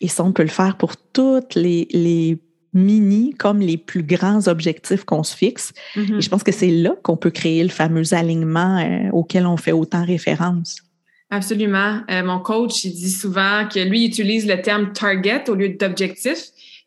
Et 0.00 0.06
ça, 0.06 0.22
on 0.22 0.30
peut 0.30 0.44
le 0.44 0.48
faire 0.48 0.76
pour 0.76 0.96
toutes 0.96 1.56
les, 1.56 1.88
les 1.90 2.38
mini 2.74 3.34
comme 3.34 3.60
les 3.60 3.76
plus 3.76 4.02
grands 4.02 4.48
objectifs 4.48 5.04
qu'on 5.04 5.22
se 5.22 5.36
fixe. 5.36 5.72
Mm-hmm. 5.96 6.18
Et 6.18 6.20
je 6.20 6.28
pense 6.28 6.42
que 6.42 6.52
c'est 6.52 6.70
là 6.70 6.94
qu'on 7.02 7.16
peut 7.16 7.30
créer 7.30 7.62
le 7.62 7.68
fameux 7.68 8.14
alignement 8.14 8.78
euh, 8.78 9.10
auquel 9.12 9.46
on 9.46 9.56
fait 9.56 9.72
autant 9.72 10.04
référence. 10.04 10.82
Absolument. 11.30 12.00
Euh, 12.10 12.22
mon 12.22 12.40
coach, 12.40 12.84
il 12.84 12.92
dit 12.92 13.10
souvent 13.10 13.66
que 13.66 13.80
lui, 13.80 14.04
il 14.04 14.08
utilise 14.08 14.46
le 14.46 14.60
terme 14.60 14.92
target 14.92 15.48
au 15.48 15.54
lieu 15.54 15.70
d'objectif. 15.70 16.38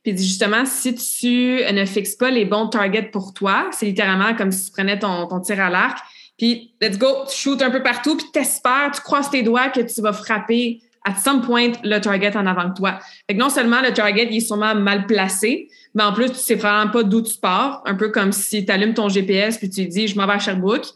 Puis 0.04 0.12
il 0.12 0.16
dit 0.16 0.28
justement, 0.28 0.66
si 0.66 0.94
tu 0.94 1.62
ne 1.74 1.86
fixes 1.86 2.16
pas 2.16 2.30
les 2.30 2.46
bons 2.46 2.68
targets 2.68 3.10
pour 3.12 3.34
toi, 3.34 3.70
c'est 3.72 3.88
littéralement 3.88 4.36
comme 4.36 4.52
si 4.52 4.68
tu 4.68 4.72
prenais 4.72 5.00
ton, 5.00 5.28
ton 5.28 5.40
tir 5.40 5.60
à 5.60 5.72
l'arc, 5.72 5.98
puis 6.38 6.74
let's 6.82 6.98
go, 6.98 7.08
tu 7.30 7.38
shootes 7.38 7.62
un 7.62 7.72
peu 7.72 7.82
partout, 7.82 8.18
puis 8.18 8.28
t'espères, 8.32 8.92
tu 8.94 9.02
croises 9.02 9.30
tes 9.30 9.42
doigts 9.42 9.70
que 9.70 9.82
tu 9.82 10.02
vas 10.02 10.14
frapper 10.14 10.82
à 11.06 11.16
some 11.16 11.42
point 11.42 11.72
le 11.84 12.00
target 12.00 12.36
en 12.36 12.46
avant 12.46 12.70
de 12.70 12.74
toi. 12.74 13.00
Fait 13.28 13.36
que 13.36 13.40
non 13.40 13.50
seulement 13.50 13.82
le 13.82 13.94
target 13.94 14.28
il 14.30 14.38
est 14.38 14.42
sûrement 14.42 14.76
mal 14.76 15.06
placé, 15.06 15.70
mais 15.94 16.04
en 16.04 16.12
plus, 16.12 16.32
tu 16.32 16.38
sais 16.38 16.56
vraiment 16.56 16.92
pas 16.92 17.04
d'où 17.04 17.22
tu 17.22 17.38
pars, 17.38 17.82
un 17.86 17.96
peu 17.96 18.10
comme 18.10 18.34
si 18.34 18.66
tu 18.66 18.72
allumes 18.72 18.94
ton 18.94 19.08
GPS 19.08 19.58
puis 19.58 19.70
tu 19.70 19.86
dis 19.86 20.08
je 20.08 20.18
m'en 20.18 20.26
vais 20.28 20.34
à 20.34 20.40
Sherbrooke. 20.40 20.88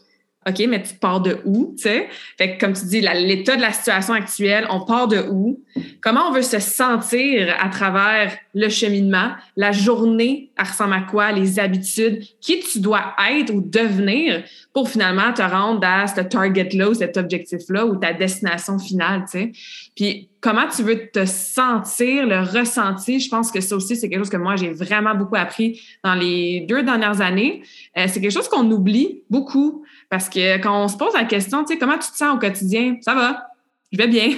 OK, 0.48 0.58
mais 0.68 0.82
tu 0.82 0.94
pars 0.94 1.20
de 1.20 1.38
où, 1.44 1.74
tu 1.76 1.82
sais? 1.82 2.08
Fait 2.38 2.56
que, 2.56 2.60
comme 2.60 2.72
tu 2.72 2.86
dis, 2.86 3.02
l'état 3.02 3.56
de 3.56 3.60
la 3.60 3.72
situation 3.72 4.14
actuelle, 4.14 4.66
on 4.70 4.80
part 4.80 5.06
de 5.06 5.18
où? 5.30 5.62
Comment 6.00 6.28
on 6.28 6.32
veut 6.32 6.40
se 6.40 6.58
sentir 6.60 7.54
à 7.60 7.68
travers 7.68 8.34
le 8.54 8.70
cheminement? 8.70 9.32
La 9.56 9.70
journée, 9.72 10.50
elle 10.56 10.66
ressemble 10.66 10.94
à 10.94 11.02
quoi? 11.02 11.32
Les 11.32 11.58
habitudes? 11.58 12.22
Qui 12.40 12.60
tu 12.60 12.80
dois 12.80 13.14
être 13.30 13.52
ou 13.52 13.60
devenir 13.60 14.42
pour 14.72 14.88
finalement 14.88 15.30
te 15.34 15.42
rendre 15.42 15.86
à 15.86 16.06
ce 16.06 16.22
target-là 16.22 16.88
ou 16.88 16.94
cet 16.94 17.18
objectif-là 17.18 17.84
ou 17.84 17.96
ta 17.96 18.14
destination 18.14 18.78
finale, 18.78 19.24
tu 19.30 19.38
sais? 19.38 19.52
Puis, 19.94 20.30
comment 20.40 20.66
tu 20.74 20.82
veux 20.82 21.10
te 21.10 21.26
sentir, 21.26 22.26
le 22.26 22.40
ressenti? 22.40 23.20
Je 23.20 23.28
pense 23.28 23.50
que 23.52 23.60
ça 23.60 23.76
aussi, 23.76 23.94
c'est 23.94 24.08
quelque 24.08 24.20
chose 24.20 24.30
que 24.30 24.38
moi, 24.38 24.56
j'ai 24.56 24.70
vraiment 24.70 25.14
beaucoup 25.14 25.36
appris 25.36 25.82
dans 26.02 26.14
les 26.14 26.64
deux 26.66 26.82
dernières 26.82 27.20
années. 27.20 27.62
Euh, 27.98 28.06
c'est 28.08 28.22
quelque 28.22 28.32
chose 28.32 28.48
qu'on 28.48 28.70
oublie 28.70 29.22
beaucoup. 29.28 29.84
Parce 30.10 30.28
que 30.28 30.58
quand 30.58 30.84
on 30.84 30.88
se 30.88 30.96
pose 30.96 31.14
la 31.14 31.24
question, 31.24 31.64
tu 31.64 31.72
sais, 31.72 31.78
comment 31.78 31.96
tu 31.96 32.10
te 32.10 32.16
sens 32.16 32.34
au 32.34 32.38
quotidien? 32.38 32.96
Ça 33.00 33.14
va, 33.14 33.46
je 33.92 33.96
vais 33.96 34.08
bien. 34.08 34.32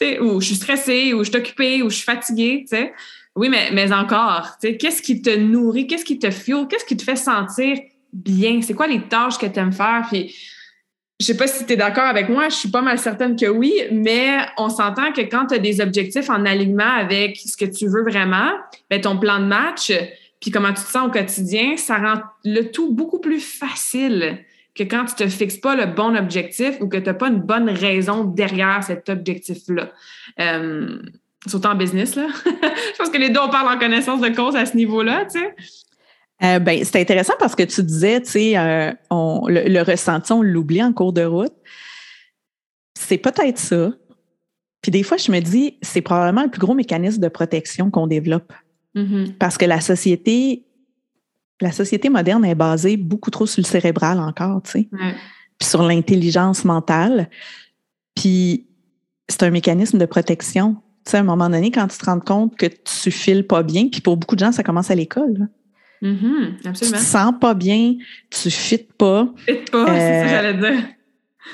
ou 0.22 0.40
je 0.40 0.46
suis 0.46 0.54
stressée, 0.54 1.12
ou 1.12 1.24
je 1.24 1.30
suis 1.30 1.38
occupée, 1.38 1.82
ou 1.82 1.90
je 1.90 1.96
suis 1.96 2.04
fatiguée, 2.04 2.60
tu 2.62 2.76
sais. 2.76 2.94
Oui, 3.36 3.48
mais, 3.48 3.70
mais 3.72 3.92
encore, 3.92 4.56
tu 4.60 4.68
sais, 4.68 4.76
qu'est-ce 4.76 5.02
qui 5.02 5.20
te 5.22 5.36
nourrit, 5.36 5.86
qu'est-ce 5.86 6.04
qui 6.04 6.18
te 6.18 6.30
fuel, 6.30 6.66
qu'est-ce 6.68 6.84
qui 6.84 6.96
te 6.96 7.02
fait 7.02 7.16
sentir 7.16 7.78
bien? 8.12 8.60
C'est 8.62 8.74
quoi 8.74 8.86
les 8.86 9.02
tâches 9.02 9.38
que 9.38 9.46
tu 9.46 9.58
aimes 9.58 9.72
faire? 9.72 10.06
Puis, 10.08 10.34
je 11.20 11.26
sais 11.26 11.36
pas 11.36 11.46
si 11.46 11.66
tu 11.66 11.72
es 11.72 11.76
d'accord 11.76 12.04
avec 12.04 12.28
moi, 12.28 12.48
je 12.48 12.54
suis 12.54 12.70
pas 12.70 12.80
mal 12.80 12.98
certaine 12.98 13.36
que 13.36 13.46
oui, 13.46 13.74
mais 13.92 14.38
on 14.56 14.68
s'entend 14.68 15.12
que 15.12 15.20
quand 15.20 15.46
tu 15.46 15.54
as 15.54 15.58
des 15.58 15.80
objectifs 15.80 16.30
en 16.30 16.44
alignement 16.46 16.92
avec 16.96 17.36
ce 17.36 17.56
que 17.56 17.66
tu 17.66 17.88
veux 17.88 18.02
vraiment, 18.02 18.52
ben 18.88 19.00
ton 19.00 19.18
plan 19.18 19.38
de 19.38 19.44
match, 19.44 19.92
puis 20.40 20.50
comment 20.50 20.72
tu 20.72 20.82
te 20.82 20.90
sens 20.90 21.08
au 21.08 21.10
quotidien, 21.10 21.76
ça 21.76 21.98
rend 21.98 22.20
le 22.44 22.70
tout 22.70 22.92
beaucoup 22.92 23.18
plus 23.18 23.40
facile 23.40 24.44
que 24.84 24.90
quand 24.90 25.04
tu 25.04 25.14
te 25.14 25.28
fixes 25.28 25.58
pas 25.58 25.76
le 25.76 25.86
bon 25.86 26.16
objectif 26.16 26.80
ou 26.80 26.88
que 26.88 26.96
tu 26.96 27.04
n'as 27.04 27.14
pas 27.14 27.28
une 27.28 27.40
bonne 27.40 27.68
raison 27.68 28.24
derrière 28.24 28.82
cet 28.82 29.08
objectif-là. 29.08 29.90
Euh, 30.40 30.98
surtout 31.46 31.68
en 31.68 31.74
business, 31.74 32.14
là. 32.14 32.28
je 32.44 32.98
pense 32.98 33.10
que 33.10 33.18
les 33.18 33.30
deux, 33.30 33.40
on 33.40 33.50
parle 33.50 33.74
en 33.74 33.78
connaissance 33.78 34.20
de 34.20 34.28
cause 34.28 34.56
à 34.56 34.64
ce 34.64 34.76
niveau-là, 34.76 35.26
tu 35.26 35.38
sais. 35.38 35.54
Euh, 36.42 36.58
ben, 36.58 36.82
c'est 36.84 36.98
intéressant 36.98 37.34
parce 37.38 37.54
que 37.54 37.62
tu 37.62 37.82
disais, 37.82 38.22
tu 38.22 38.30
sais, 38.30 38.56
euh, 38.56 38.92
le, 39.10 39.82
ressenti, 39.82 40.32
on 40.32 40.40
l'oublie 40.40 40.82
en 40.82 40.94
cours 40.94 41.12
de 41.12 41.24
route. 41.24 41.52
C'est 42.98 43.18
peut-être 43.18 43.58
ça. 43.58 43.92
Puis 44.80 44.90
des 44.90 45.02
fois, 45.02 45.18
je 45.18 45.30
me 45.30 45.40
dis, 45.40 45.76
c'est 45.82 46.00
probablement 46.00 46.44
le 46.44 46.48
plus 46.48 46.60
gros 46.60 46.72
mécanisme 46.72 47.20
de 47.20 47.28
protection 47.28 47.90
qu'on 47.90 48.06
développe. 48.06 48.54
Mm-hmm. 48.94 49.34
Parce 49.34 49.58
que 49.58 49.66
la 49.66 49.82
société 49.82 50.64
la 51.60 51.72
société 51.72 52.08
moderne 52.08 52.44
est 52.44 52.54
basée 52.54 52.96
beaucoup 52.96 53.30
trop 53.30 53.46
sur 53.46 53.62
le 53.62 53.66
cérébral 53.66 54.18
encore, 54.18 54.62
tu 54.62 54.70
sais, 54.70 54.88
puis 55.58 55.68
sur 55.68 55.82
l'intelligence 55.82 56.64
mentale. 56.64 57.28
Puis 58.14 58.66
c'est 59.28 59.42
un 59.42 59.50
mécanisme 59.50 59.98
de 59.98 60.06
protection. 60.06 60.76
Tu 61.04 61.12
sais, 61.12 61.16
à 61.18 61.20
un 61.20 61.24
moment 61.24 61.48
donné, 61.48 61.70
quand 61.70 61.86
tu 61.86 61.98
te 61.98 62.04
rends 62.04 62.20
compte 62.20 62.56
que 62.56 62.66
tu 62.66 63.10
files 63.10 63.46
pas 63.46 63.62
bien, 63.62 63.88
puis 63.88 64.00
pour 64.00 64.16
beaucoup 64.16 64.34
de 64.34 64.40
gens, 64.40 64.52
ça 64.52 64.62
commence 64.62 64.90
à 64.90 64.94
l'école. 64.94 65.48
Mm-hmm, 66.02 66.66
absolument. 66.66 66.98
Tu 66.98 67.04
te 67.04 67.10
sens 67.10 67.34
pas 67.40 67.54
bien, 67.54 67.94
tu 68.30 68.50
fites 68.50 68.92
pas. 68.94 69.28
Fites 69.36 69.70
pas, 69.70 69.86
c'est 69.86 70.20
ça 70.20 70.24
que 70.24 70.30
j'allais 70.30 70.54
dire. 70.54 70.84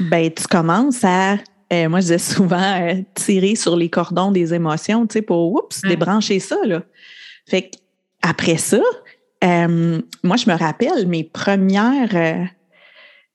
Ben, 0.00 0.30
tu 0.32 0.46
commences 0.46 1.04
à 1.04 1.36
euh, 1.72 1.88
moi, 1.88 2.00
je 2.00 2.04
disais 2.04 2.18
souvent 2.18 2.80
euh, 2.80 3.02
tirer 3.14 3.56
sur 3.56 3.76
les 3.76 3.88
cordons 3.88 4.30
des 4.30 4.54
émotions, 4.54 5.06
tu 5.06 5.14
sais, 5.14 5.22
pour 5.22 5.52
oups, 5.52 5.82
débrancher 5.82 6.38
ça. 6.38 6.56
Là. 6.64 6.82
Fait 7.46 7.62
que 7.62 7.76
après 8.22 8.56
ça, 8.56 8.80
euh, 9.46 10.00
moi, 10.22 10.36
je 10.36 10.50
me 10.50 10.56
rappelle 10.56 11.06
mes 11.06 11.24
premières, 11.24 12.14
euh, 12.14 12.44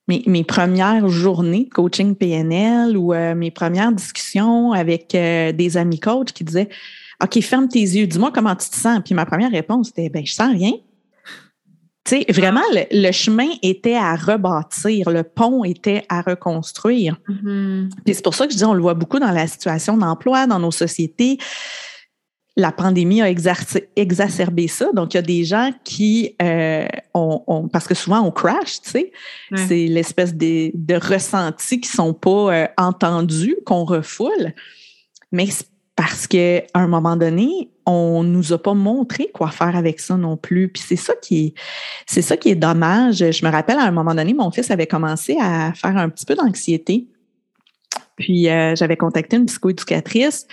mes, 0.08 0.44
premières 0.44 1.08
journées 1.08 1.64
de 1.64 1.70
coaching 1.70 2.14
PNL 2.14 2.96
ou 2.96 3.14
euh, 3.14 3.34
mes 3.34 3.50
premières 3.50 3.92
discussions 3.92 4.72
avec 4.72 5.10
des 5.12 5.76
amis 5.76 6.00
coachs 6.00 6.32
qui 6.32 6.44
disaient 6.44 6.68
OK, 7.22 7.40
ferme 7.40 7.68
tes 7.68 7.80
yeux, 7.80 8.06
dis-moi 8.06 8.32
comment 8.34 8.56
tu 8.56 8.68
te 8.68 8.76
sens. 8.76 9.00
Puis 9.04 9.14
ma 9.14 9.24
première 9.26 9.50
réponse 9.50 9.90
était 9.90 10.08
ben, 10.08 10.26
je 10.26 10.32
sens 10.32 10.52
rien. 10.52 10.72
Tu 12.04 12.16
sais, 12.16 12.32
vraiment, 12.32 12.62
le, 12.72 13.12
chemin 13.12 13.46
était 13.62 13.94
à 13.94 14.16
rebâtir, 14.16 15.08
le 15.08 15.22
pont 15.22 15.62
était 15.62 16.04
à 16.08 16.20
reconstruire. 16.20 17.16
Mm-hmm. 17.28 17.90
Puis 18.04 18.14
c'est 18.14 18.24
pour 18.24 18.34
ça 18.34 18.48
que 18.48 18.52
je 18.52 18.58
dis, 18.58 18.64
on 18.64 18.74
le 18.74 18.82
voit 18.82 18.94
beaucoup 18.94 19.20
dans 19.20 19.30
la 19.30 19.46
situation 19.46 19.96
d'emploi, 19.96 20.48
dans 20.48 20.58
nos 20.58 20.72
sociétés 20.72 21.38
la 22.56 22.70
pandémie 22.70 23.22
a 23.22 23.30
exacerbé 23.30 24.68
ça. 24.68 24.90
Donc, 24.92 25.14
il 25.14 25.16
y 25.16 25.18
a 25.18 25.22
des 25.22 25.44
gens 25.44 25.70
qui 25.84 26.36
euh, 26.42 26.86
ont, 27.14 27.68
parce 27.72 27.86
que 27.86 27.94
souvent 27.94 28.20
on 28.20 28.30
crash, 28.30 28.82
tu 28.82 28.90
sais, 28.90 29.12
c'est 29.54 29.86
l'espèce 29.86 30.34
de, 30.34 30.70
de 30.74 30.94
ressentis 30.94 31.80
qui 31.80 31.88
sont 31.88 32.12
pas 32.12 32.54
euh, 32.54 32.66
entendus, 32.76 33.56
qu'on 33.64 33.84
refoule. 33.84 34.52
Mais 35.30 35.48
parce 35.96 36.26
qu'à 36.26 36.62
un 36.74 36.88
moment 36.88 37.16
donné, 37.16 37.70
on 37.86 38.22
nous 38.22 38.52
a 38.52 38.62
pas 38.62 38.74
montré 38.74 39.30
quoi 39.32 39.50
faire 39.50 39.74
avec 39.76 40.00
ça 40.00 40.16
non 40.16 40.36
plus. 40.36 40.68
Puis 40.68 40.82
c'est 40.86 40.96
ça 40.96 41.14
qui 41.14 41.46
est, 41.46 41.54
c'est 42.06 42.22
ça 42.22 42.36
qui 42.36 42.50
est 42.50 42.54
dommage. 42.54 43.30
Je 43.30 43.46
me 43.46 43.50
rappelle 43.50 43.78
à 43.78 43.84
un 43.84 43.90
moment 43.90 44.14
donné, 44.14 44.34
mon 44.34 44.50
fils 44.50 44.70
avait 44.70 44.86
commencé 44.86 45.36
à 45.40 45.72
faire 45.74 45.96
un 45.96 46.08
petit 46.08 46.26
peu 46.26 46.34
d'anxiété. 46.34 47.06
Puis 48.16 48.48
euh, 48.48 48.74
j'avais 48.76 48.96
contacté 48.96 49.36
une 49.36 49.46
psychoéducatrice, 49.46 50.46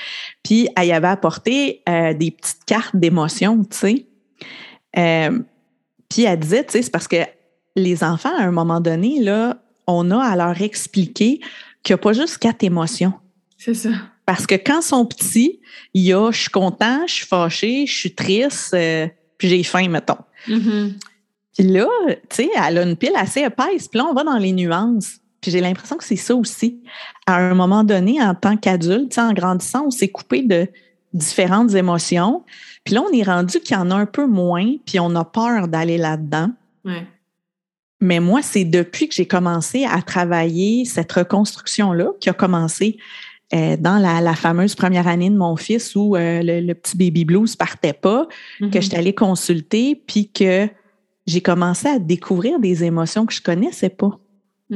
puis 0.43 0.69
elle 0.75 0.87
y 0.87 0.91
avait 0.91 1.07
apporté 1.07 1.81
euh, 1.87 2.13
des 2.13 2.31
petites 2.31 2.63
cartes 2.65 2.95
d'émotions, 2.95 3.63
tu 3.63 3.77
sais. 3.77 4.05
Euh, 4.97 5.39
puis 6.09 6.23
elle 6.23 6.39
disait, 6.39 6.65
tu 6.65 6.71
sais, 6.73 6.81
c'est 6.83 6.91
parce 6.91 7.07
que 7.07 7.17
les 7.75 8.03
enfants, 8.03 8.35
à 8.37 8.43
un 8.43 8.51
moment 8.51 8.79
donné, 8.79 9.19
là, 9.19 9.61
on 9.87 10.09
a 10.11 10.19
à 10.19 10.35
leur 10.35 10.61
expliquer 10.61 11.39
qu'il 11.83 11.93
n'y 11.93 11.95
a 11.95 11.97
pas 11.97 12.13
juste 12.13 12.37
quatre 12.37 12.63
émotions. 12.63 13.13
C'est 13.57 13.73
ça. 13.73 13.89
Parce 14.25 14.45
que 14.45 14.55
quand 14.55 14.79
ils 14.79 14.85
sont 14.85 15.05
petits, 15.05 15.59
il 15.93 16.03
y 16.03 16.13
a 16.13 16.31
je 16.31 16.41
suis 16.41 16.49
content, 16.49 17.05
je 17.07 17.13
suis 17.13 17.25
fâché, 17.25 17.85
je 17.85 17.97
suis 17.97 18.13
triste, 18.13 18.75
puis 19.37 19.49
j'ai 19.49 19.63
faim, 19.63 19.87
mettons. 19.89 20.17
Mm-hmm. 20.47 20.93
Puis 21.57 21.67
là, 21.67 21.87
tu 22.07 22.17
sais, 22.29 22.49
elle 22.55 22.77
a 22.77 22.83
une 22.83 22.95
pile 22.95 23.15
assez 23.15 23.41
épaisse, 23.41 23.87
puis 23.87 23.97
là, 23.97 24.05
on 24.05 24.13
va 24.13 24.23
dans 24.23 24.37
les 24.37 24.53
nuances. 24.53 25.19
Puis 25.41 25.51
j'ai 25.51 25.61
l'impression 25.61 25.97
que 25.97 26.03
c'est 26.03 26.15
ça 26.15 26.35
aussi. 26.35 26.81
À 27.25 27.37
un 27.37 27.53
moment 27.53 27.83
donné, 27.83 28.21
en 28.21 28.35
tant 28.35 28.57
qu'adulte, 28.57 29.17
en 29.17 29.33
grandissant, 29.33 29.85
on 29.87 29.91
s'est 29.91 30.09
coupé 30.09 30.41
de 30.41 30.67
différentes 31.13 31.73
émotions. 31.73 32.43
Puis 32.83 32.95
là, 32.95 33.03
on 33.09 33.13
est 33.13 33.23
rendu 33.23 33.59
qu'il 33.59 33.75
y 33.75 33.79
en 33.79 33.91
a 33.91 33.95
un 33.95 34.05
peu 34.05 34.25
moins, 34.25 34.75
puis 34.85 34.99
on 34.99 35.15
a 35.15 35.23
peur 35.23 35.67
d'aller 35.67 35.97
là-dedans. 35.97 36.51
Mais 38.01 38.19
moi, 38.19 38.41
c'est 38.41 38.63
depuis 38.63 39.09
que 39.09 39.13
j'ai 39.13 39.27
commencé 39.27 39.85
à 39.85 40.01
travailler 40.01 40.85
cette 40.85 41.11
reconstruction-là, 41.11 42.11
qui 42.19 42.29
a 42.29 42.33
commencé 42.33 42.97
euh, 43.53 43.75
dans 43.77 43.97
la, 43.97 44.35
fameuse 44.35 44.75
première 44.75 45.07
année 45.07 45.29
de 45.29 45.37
mon 45.37 45.55
fils 45.55 45.95
où 45.95 46.15
euh, 46.15 46.41
le, 46.43 46.73
petit 46.73 46.95
baby 46.95 47.25
blues 47.25 47.55
partait 47.55 47.93
pas, 47.93 48.27
que 48.59 48.65
mm-hmm. 48.65 48.81
j'étais 48.81 48.97
allée 48.97 49.15
consulter, 49.15 50.01
puis 50.07 50.29
que 50.29 50.69
j'ai 51.27 51.41
commencé 51.41 51.87
à 51.87 51.99
découvrir 51.99 52.59
des 52.59 52.83
émotions 52.83 53.25
que 53.25 53.33
je 53.33 53.41
connaissais 53.41 53.89
pas. 53.89 54.17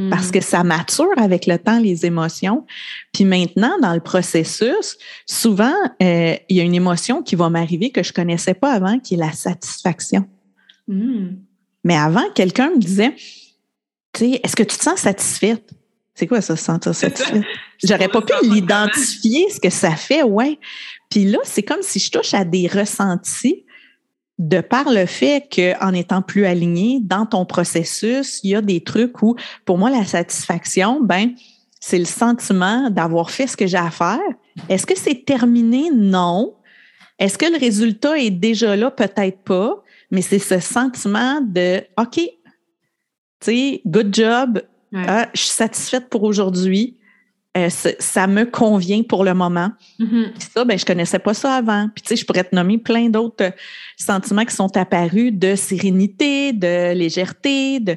Parce 0.10 0.32
que 0.32 0.40
mm. 0.40 0.44
ça 0.44 0.64
mature 0.64 1.14
avec 1.18 1.46
le 1.46 1.60
temps, 1.60 1.80
les 1.80 2.06
émotions. 2.06 2.66
Puis 3.14 3.26
maintenant, 3.26 3.78
dans 3.80 3.94
le 3.94 4.00
processus, 4.00 4.98
souvent, 5.28 5.76
euh, 6.02 6.36
il 6.50 6.58
y 6.58 6.60
a 6.60 6.64
une 6.64 6.74
émotion 6.74 7.22
qui 7.22 7.36
va 7.36 7.50
m'arriver 7.50 7.92
que 7.92 8.02
je 8.02 8.12
connaissais 8.12 8.56
pas 8.56 8.74
avant, 8.74 8.98
qui 8.98 9.14
est 9.14 9.18
la 9.18 9.32
satisfaction. 9.32 10.28
Mm. 10.88 11.36
Mais 11.84 11.96
avant, 11.96 12.24
quelqu'un 12.34 12.72
me 12.72 12.80
disait, 12.80 13.14
tu 14.14 14.32
sais, 14.32 14.42
est-ce 14.44 14.56
que 14.56 14.64
tu 14.64 14.78
te 14.78 14.84
sens 14.84 15.00
satisfaite? 15.00 15.70
C'est 16.16 16.28
quoi 16.28 16.42
ça, 16.42 16.56
se 16.56 16.64
sentir 16.64 16.96
satisfaite? 16.96 17.44
J'aurais 17.84 18.08
pas 18.08 18.22
pu 18.22 18.34
l'identifier, 18.44 19.48
ce 19.50 19.60
que 19.60 19.70
ça 19.70 19.96
fait, 19.96 20.24
ouais. 20.24 20.60
Puis 21.10 21.26
là, 21.26 21.40
c'est 21.44 21.64
comme 21.64 21.82
si 21.82 22.00
je 22.00 22.12
touche 22.12 22.34
à 22.34 22.46
des 22.46 22.68
ressentis 22.68 23.66
de 24.44 24.60
par 24.60 24.92
le 24.92 25.06
fait 25.06 25.48
qu'en 25.54 25.94
étant 25.94 26.22
plus 26.22 26.46
aligné 26.46 27.00
dans 27.02 27.26
ton 27.26 27.46
processus, 27.46 28.42
il 28.44 28.50
y 28.50 28.56
a 28.56 28.62
des 28.62 28.82
trucs 28.82 29.22
où, 29.22 29.36
pour 29.64 29.78
moi, 29.78 29.90
la 29.90 30.04
satisfaction, 30.04 31.02
ben, 31.02 31.32
c'est 31.80 31.98
le 31.98 32.06
sentiment 32.06 32.90
d'avoir 32.90 33.32
fait 33.32 33.48
ce 33.48 33.56
que 33.56 33.68
j'ai 33.68 33.78
à 33.78 33.90
faire. 33.90 34.20
Est-ce 34.68 34.86
que 34.86 34.98
c'est 34.98 35.26
terminé? 35.26 35.90
Non. 35.94 36.56
Est-ce 37.20 37.38
que 37.38 37.46
le 37.46 37.58
résultat 37.58 38.18
est 38.18 38.32
déjà 38.32 38.76
là? 38.76 38.92
Peut-être 38.92 39.40
pas. 39.44 39.82
Mais 40.12 40.22
c'est 40.22 40.40
ce 40.40 40.60
sentiment 40.60 41.40
de 41.42 41.82
OK, 41.98 42.16
tu 42.16 42.30
sais, 43.40 43.82
good 43.86 44.14
job, 44.14 44.62
ah, 44.96 45.28
je 45.34 45.42
suis 45.42 45.50
satisfaite 45.50 46.10
pour 46.10 46.24
aujourd'hui. 46.24 46.98
Euh, 47.56 47.70
ça 47.70 48.26
me 48.26 48.46
convient 48.46 49.04
pour 49.04 49.24
le 49.24 49.36
moment. 49.36 49.72
Mm-hmm. 50.00 50.26
ça, 50.54 50.66
ben, 50.66 50.78
je 50.78 50.86
connaissais 50.86 51.20
pas 51.20 51.36
ça 51.36 51.56
avant. 51.56 51.88
Puis, 51.94 52.02
tu 52.02 52.10
sais, 52.10 52.16
je 52.16 52.26
pourrais 52.26 52.44
te 52.44 52.56
nommer 52.56 52.80
plein 52.80 53.10
d'autres 53.10 53.52
sentiments 53.96 54.44
qui 54.44 54.56
sont 54.56 54.76
apparus 54.76 55.32
de 55.32 55.56
sérénité, 55.56 56.52
de 56.52 56.94
légèreté, 56.94 57.80
de 57.80 57.96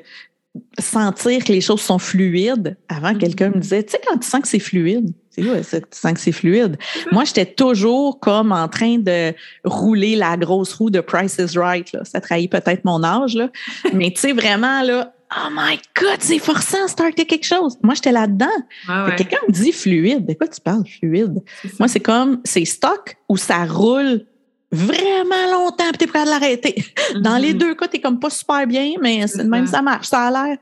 sentir 0.78 1.42
que 1.42 1.52
les 1.52 1.62
choses 1.62 1.80
sont 1.80 1.98
fluides. 1.98 2.76
Avant, 2.88 3.12
mm-hmm. 3.12 3.18
quelqu'un 3.18 3.48
me 3.48 3.61
disait, 3.61 3.82
tu 3.82 3.92
sais, 3.92 4.00
quand 4.07 4.18
tu 4.18 4.28
sens 4.28 4.42
que 4.42 4.48
c'est 4.48 4.59
fluide, 4.59 5.14
c'est 5.30 5.90
tu 5.90 5.98
sens 5.98 6.12
que 6.12 6.20
c'est 6.20 6.32
fluide? 6.32 6.76
Moi, 7.12 7.24
j'étais 7.24 7.46
toujours 7.46 8.20
comme 8.20 8.52
en 8.52 8.68
train 8.68 8.98
de 8.98 9.34
rouler 9.64 10.16
la 10.16 10.36
grosse 10.36 10.72
roue 10.74 10.90
de 10.90 11.00
Price 11.00 11.38
is 11.38 11.59
Right. 11.59 11.92
Là. 11.92 12.04
Ça 12.04 12.20
trahit 12.20 12.50
peut-être 12.50 12.84
mon 12.84 13.02
âge, 13.04 13.34
là. 13.34 13.50
mais 13.92 14.11
tu 14.11 14.20
sais, 14.20 14.32
vraiment, 14.32 14.82
là, 14.82 15.14
Oh 15.34 15.48
my 15.50 15.80
God, 16.00 16.18
c'est 16.20 16.38
forçant 16.38 16.86
starter 16.86 17.24
quelque 17.24 17.46
chose. 17.46 17.76
Moi, 17.82 17.94
j'étais 17.94 18.12
là-dedans. 18.12 18.46
Ah 18.88 19.08
quelqu'un 19.16 19.38
me 19.48 19.52
dit 19.52 19.72
fluide. 19.72 20.26
De 20.26 20.34
quoi 20.34 20.46
tu 20.46 20.60
parles, 20.60 20.84
fluide? 20.86 21.42
Moi, 21.80 21.88
c'est 21.88 22.00
comme, 22.00 22.40
c'est 22.44 22.64
stock 22.64 23.16
ou 23.28 23.36
ça 23.36 23.64
roule 23.64 24.24
vraiment 24.70 25.50
longtemps 25.52 25.84
et 25.84 26.04
es 26.04 26.06
prêt 26.06 26.20
à 26.20 26.24
l'arrêter. 26.24 26.84
Dans 27.16 27.38
les 27.38 27.54
mm-hmm. 27.54 27.58
deux 27.58 27.74
cas, 27.74 27.88
t'es 27.88 28.00
comme 28.00 28.20
pas 28.20 28.30
super 28.30 28.66
bien, 28.66 28.92
mais 29.00 29.24
même 29.44 29.66
ça 29.66 29.82
marche, 29.82 30.06
ça 30.06 30.26
a 30.26 30.30
l'air. 30.30 30.58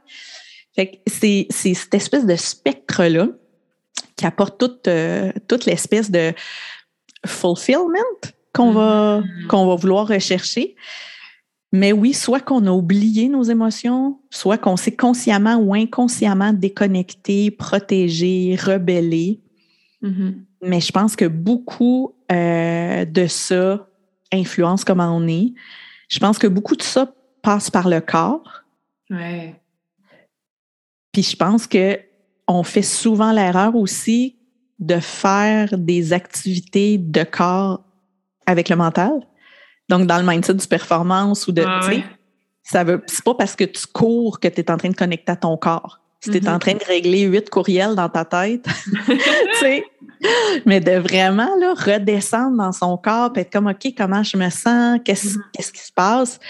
Fait 0.74 0.86
que 0.88 0.96
c'est, 1.06 1.46
cette 1.50 1.94
espèce 1.94 2.26
de 2.26 2.36
spectre-là 2.36 3.28
qui 4.16 4.26
apporte 4.26 4.58
toute, 4.58 4.88
euh, 4.88 5.30
toute 5.46 5.66
l'espèce 5.66 6.10
de 6.10 6.32
fulfillment 7.26 7.98
qu'on 8.52 8.72
va, 8.72 9.20
mm-hmm. 9.20 9.46
qu'on 9.46 9.66
va 9.66 9.74
vouloir 9.74 10.08
rechercher. 10.08 10.74
Mais 11.74 11.90
oui, 11.90 12.14
soit 12.14 12.38
qu'on 12.38 12.66
a 12.66 12.70
oublié 12.70 13.28
nos 13.28 13.42
émotions, 13.42 14.20
soit 14.30 14.58
qu'on 14.58 14.76
s'est 14.76 14.94
consciemment 14.94 15.56
ou 15.56 15.74
inconsciemment 15.74 16.52
déconnecté, 16.52 17.50
protégé, 17.50 18.56
rebellé. 18.56 19.40
Mm-hmm. 20.00 20.34
Mais 20.62 20.80
je 20.80 20.92
pense 20.92 21.16
que 21.16 21.24
beaucoup 21.24 22.14
euh, 22.30 23.04
de 23.04 23.26
ça 23.26 23.88
influence 24.32 24.84
comment 24.84 25.16
on 25.16 25.26
est. 25.26 25.52
Je 26.08 26.20
pense 26.20 26.38
que 26.38 26.46
beaucoup 26.46 26.76
de 26.76 26.82
ça 26.82 27.12
passe 27.42 27.70
par 27.70 27.88
le 27.88 28.00
corps. 28.00 28.62
Ouais. 29.10 29.60
Puis 31.10 31.24
je 31.24 31.34
pense 31.34 31.66
que 31.66 31.98
on 32.46 32.62
fait 32.62 32.82
souvent 32.82 33.32
l'erreur 33.32 33.74
aussi 33.74 34.36
de 34.78 35.00
faire 35.00 35.76
des 35.76 36.12
activités 36.12 36.98
de 36.98 37.24
corps 37.24 37.82
avec 38.46 38.68
le 38.68 38.76
mental. 38.76 39.26
Donc, 39.88 40.06
dans 40.06 40.18
le 40.18 40.24
mindset 40.24 40.54
du 40.54 40.66
performance 40.66 41.46
ou 41.46 41.52
de. 41.52 41.64
Ah, 41.66 41.80
ça 42.62 42.84
veut. 42.84 43.02
C'est 43.06 43.24
pas 43.24 43.34
parce 43.34 43.54
que 43.54 43.64
tu 43.64 43.86
cours 43.86 44.40
que 44.40 44.48
tu 44.48 44.60
es 44.60 44.70
en 44.70 44.76
train 44.76 44.88
de 44.88 44.96
connecter 44.96 45.32
à 45.32 45.36
ton 45.36 45.56
corps. 45.56 46.00
Si 46.20 46.30
tu 46.30 46.38
es 46.38 46.48
en 46.48 46.56
mm-hmm. 46.56 46.58
train 46.58 46.72
de 46.72 46.84
régler 46.84 47.22
huit 47.22 47.50
courriels 47.50 47.94
dans 47.94 48.08
ta 48.08 48.24
tête, 48.24 48.66
sais, 49.60 49.84
mais 50.64 50.80
de 50.80 50.92
vraiment 50.92 51.50
là, 51.60 51.74
redescendre 51.74 52.56
dans 52.56 52.72
son 52.72 52.96
corps 52.96 53.30
et 53.36 53.40
être 53.40 53.52
comme 53.52 53.66
OK, 53.66 53.92
comment 53.94 54.22
je 54.22 54.38
me 54.38 54.48
sens, 54.48 55.00
qu'est-ce, 55.04 55.36
mm-hmm. 55.36 55.42
qu'est-ce 55.52 55.72
qui 55.72 55.82
se 55.82 55.92
passe? 55.92 56.40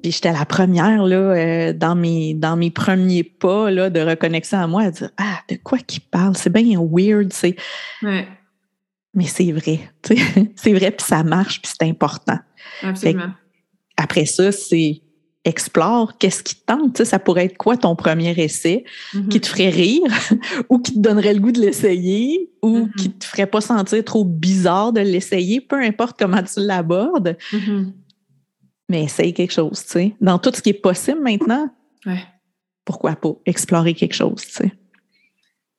Puis 0.00 0.12
j'étais 0.12 0.30
la 0.30 0.44
première 0.44 1.02
là, 1.02 1.16
euh, 1.16 1.72
dans, 1.72 1.96
mes, 1.96 2.34
dans 2.34 2.56
mes 2.56 2.70
premiers 2.70 3.24
pas 3.24 3.72
là, 3.72 3.90
de 3.90 3.98
reconnexion 3.98 4.58
à 4.60 4.68
moi 4.68 4.82
à 4.82 4.90
dire 4.92 5.10
Ah, 5.16 5.40
de 5.48 5.56
quoi 5.56 5.78
qu'il 5.78 6.02
parle? 6.02 6.36
C'est 6.36 6.52
bien 6.52 6.78
weird. 6.80 7.32
C'est... 7.32 7.56
Ouais 8.02 8.28
mais 9.14 9.26
c'est 9.26 9.52
vrai. 9.52 9.80
c'est 10.56 10.72
vrai, 10.72 10.90
puis 10.90 11.06
ça 11.06 11.22
marche, 11.24 11.60
puis 11.62 11.72
c'est 11.78 11.88
important. 11.88 12.38
Absolument. 12.82 13.32
après 13.96 14.26
ça, 14.26 14.52
c'est 14.52 15.02
explore 15.44 16.18
qu'est-ce 16.18 16.42
qui 16.42 16.56
te 16.56 16.64
tente. 16.66 17.02
ça 17.04 17.18
pourrait 17.18 17.46
être 17.46 17.56
quoi 17.56 17.76
ton 17.76 17.96
premier 17.96 18.38
essai 18.38 18.84
mm-hmm. 19.14 19.28
qui 19.28 19.40
te 19.40 19.46
ferait 19.46 19.70
rire 19.70 20.12
ou 20.68 20.78
qui 20.78 20.92
te 20.94 20.98
donnerait 20.98 21.34
le 21.34 21.40
goût 21.40 21.52
de 21.52 21.60
l'essayer 21.60 22.50
ou 22.62 22.80
mm-hmm. 22.80 22.94
qui 22.94 23.10
te 23.10 23.24
ferait 23.24 23.46
pas 23.46 23.60
sentir 23.60 24.04
trop 24.04 24.24
bizarre 24.24 24.92
de 24.92 25.00
l'essayer, 25.00 25.60
peu 25.60 25.80
importe 25.80 26.18
comment 26.18 26.42
tu 26.42 26.60
l'abordes. 26.60 27.36
Mm-hmm. 27.52 27.92
Mais 28.90 29.04
essaye 29.04 29.34
quelque 29.34 29.52
chose, 29.52 29.82
tu 29.84 29.90
sais. 29.90 30.14
Dans 30.20 30.38
tout 30.38 30.52
ce 30.54 30.62
qui 30.62 30.70
est 30.70 30.80
possible 30.80 31.20
maintenant, 31.20 31.70
pourquoi 32.84 33.16
pas 33.16 33.34
explorer 33.44 33.94
quelque 33.94 34.14
chose, 34.14 34.42
tu 34.42 34.52
sais. 34.52 34.72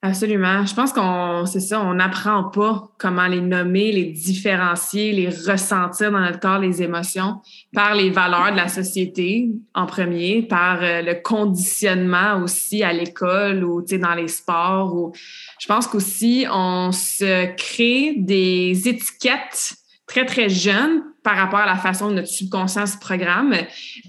Absolument. 0.01 0.65
Je 0.65 0.73
pense 0.73 0.93
qu'on, 0.93 1.45
c'est 1.45 1.59
ça, 1.59 1.81
on 1.81 1.95
n'apprend 1.95 2.45
pas 2.45 2.89
comment 2.97 3.27
les 3.27 3.41
nommer, 3.41 3.91
les 3.91 4.05
différencier, 4.05 5.11
les 5.11 5.27
ressentir 5.27 6.09
dans 6.09 6.21
notre 6.21 6.39
corps, 6.39 6.59
les 6.59 6.81
émotions, 6.81 7.41
par 7.73 7.95
les 7.95 8.09
valeurs 8.09 8.53
de 8.53 8.55
la 8.55 8.69
société 8.69 9.49
en 9.75 9.85
premier, 9.85 10.43
par 10.43 10.81
euh, 10.81 11.01
le 11.01 11.15
conditionnement 11.15 12.41
aussi 12.41 12.81
à 12.81 12.93
l'école 12.93 13.65
ou 13.65 13.81
dans 13.81 14.15
les 14.15 14.29
sports. 14.29 14.95
Ou... 14.95 15.11
Je 15.59 15.67
pense 15.67 15.85
qu'aussi, 15.85 16.45
on 16.49 16.93
se 16.93 17.53
crée 17.57 18.13
des 18.19 18.87
étiquettes 18.87 19.73
très, 20.07 20.25
très 20.25 20.47
jeunes 20.47 21.03
par 21.23 21.35
rapport 21.35 21.59
à 21.59 21.65
la 21.65 21.75
façon 21.75 22.07
dont 22.07 22.15
notre 22.15 22.29
subconscient 22.29 22.85
se 22.85 22.97
programme 22.97 23.53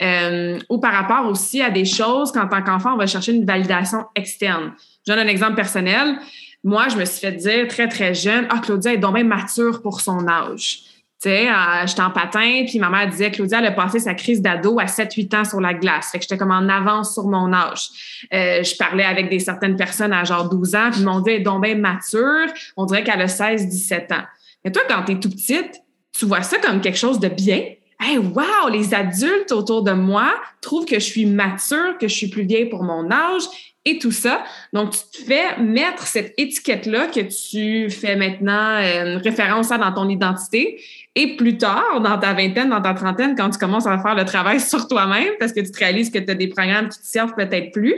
euh, 0.01 0.59
ou 0.68 0.78
par 0.78 0.93
rapport 0.93 1.28
aussi 1.28 1.61
à 1.61 1.70
des 1.70 1.84
choses 1.84 2.30
qu'en 2.30 2.47
tant 2.47 2.62
qu'enfant, 2.62 2.95
on 2.95 2.97
va 2.97 3.09
chercher 3.09 3.32
une 3.32 3.45
validation 3.45 4.05
externe. 4.14 4.72
Je 5.07 5.12
donne 5.12 5.20
un 5.20 5.28
exemple 5.28 5.55
personnel. 5.55 6.16
Moi, 6.62 6.88
je 6.88 6.96
me 6.96 7.05
suis 7.05 7.20
fait 7.20 7.32
dire 7.32 7.68
très, 7.68 7.88
très 7.88 8.14
jeune, 8.14 8.46
ah, 8.51 8.61
Claudia 8.62 8.92
est 8.92 8.98
donc 8.98 9.14
bien 9.14 9.24
mature 9.24 9.80
pour 9.80 10.01
son 10.01 10.28
âge. 10.28 10.82
Tu 11.22 11.28
sais, 11.28 11.51
euh, 11.51 11.86
j'étais 11.86 12.01
en 12.01 12.11
patin, 12.11 12.64
puis 12.66 12.78
ma 12.78 12.88
mère 12.88 13.07
disait, 13.09 13.30
Claudia, 13.30 13.59
elle 13.59 13.66
a 13.66 13.72
passé 13.72 13.98
sa 13.98 14.14
crise 14.14 14.40
d'ado 14.40 14.78
à 14.78 14.86
7-8 14.86 15.36
ans 15.36 15.44
sur 15.44 15.61
la 15.61 15.74
glace. 15.74 16.11
Fait 16.12 16.18
que 16.18 16.22
j'étais 16.22 16.38
comme 16.38 16.51
en 16.51 16.68
avance 16.68 17.12
sur 17.14 17.24
mon 17.24 17.53
âge. 17.53 17.88
Euh, 18.32 18.62
je 18.62 18.74
parlais 18.76 19.05
avec 19.05 19.28
des 19.28 19.38
certaines 19.38 19.76
personnes 19.76 20.14
à 20.14 20.24
genre 20.24 20.48
12 20.48 20.74
ans, 20.74 20.90
puis 20.90 21.01
dit, 21.01 21.07
elle 21.26 21.40
est 21.40 21.40
donc 21.40 21.62
bien 21.62 21.74
mature. 21.74 22.46
On 22.76 22.86
dirait 22.86 23.05
qu'elle 23.05 23.20
a 23.20 23.26
16-17 23.26 24.14
ans. 24.14 24.24
Mais 24.64 24.72
toi, 24.72 24.82
quand 24.88 25.03
tu 25.05 25.12
es 25.12 25.20
tout 25.20 25.30
petite, 25.30 25.82
tu 26.18 26.24
vois 26.26 26.42
ça 26.42 26.59
comme 26.59 26.80
quelque 26.80 26.98
chose 26.98 27.20
de 27.20 27.28
bien? 27.28 27.64
Hey, 28.03 28.16
wow, 28.16 28.70
les 28.70 28.94
adultes 28.94 29.53
autour 29.53 29.82
de 29.82 29.92
moi 29.92 30.34
trouvent 30.62 30.86
que 30.86 30.94
je 30.94 31.05
suis 31.05 31.26
mature, 31.26 31.98
que 31.98 32.09
je 32.09 32.14
suis 32.14 32.28
plus 32.28 32.44
vieille 32.44 32.70
pour 32.70 32.82
mon 32.82 33.11
âge 33.11 33.42
et 33.84 33.98
tout 33.98 34.12
ça. 34.12 34.44
Donc, 34.72 34.90
tu 34.90 35.20
te 35.20 35.26
fais 35.26 35.58
mettre 35.58 36.06
cette 36.06 36.34
étiquette-là 36.36 37.06
que 37.06 37.20
tu 37.20 37.90
fais 37.90 38.14
maintenant 38.14 38.76
euh, 38.76 39.18
référence 39.18 39.72
à 39.72 39.78
dans 39.78 39.92
ton 39.92 40.08
identité. 40.08 40.80
Et 41.14 41.36
plus 41.36 41.56
tard, 41.56 42.00
dans 42.02 42.18
ta 42.18 42.34
vingtaine, 42.34 42.68
dans 42.68 42.82
ta 42.82 42.94
trentaine, 42.94 43.34
quand 43.34 43.50
tu 43.50 43.58
commences 43.58 43.86
à 43.86 43.98
faire 43.98 44.14
le 44.14 44.24
travail 44.24 44.60
sur 44.60 44.86
toi-même, 44.86 45.32
parce 45.38 45.52
que 45.52 45.60
tu 45.60 45.70
te 45.70 45.78
réalises 45.78 46.10
que 46.10 46.18
tu 46.18 46.30
as 46.30 46.34
des 46.34 46.48
programmes 46.48 46.88
qui 46.88 46.98
te 46.98 47.06
servent 47.06 47.34
peut-être 47.34 47.72
plus, 47.72 47.94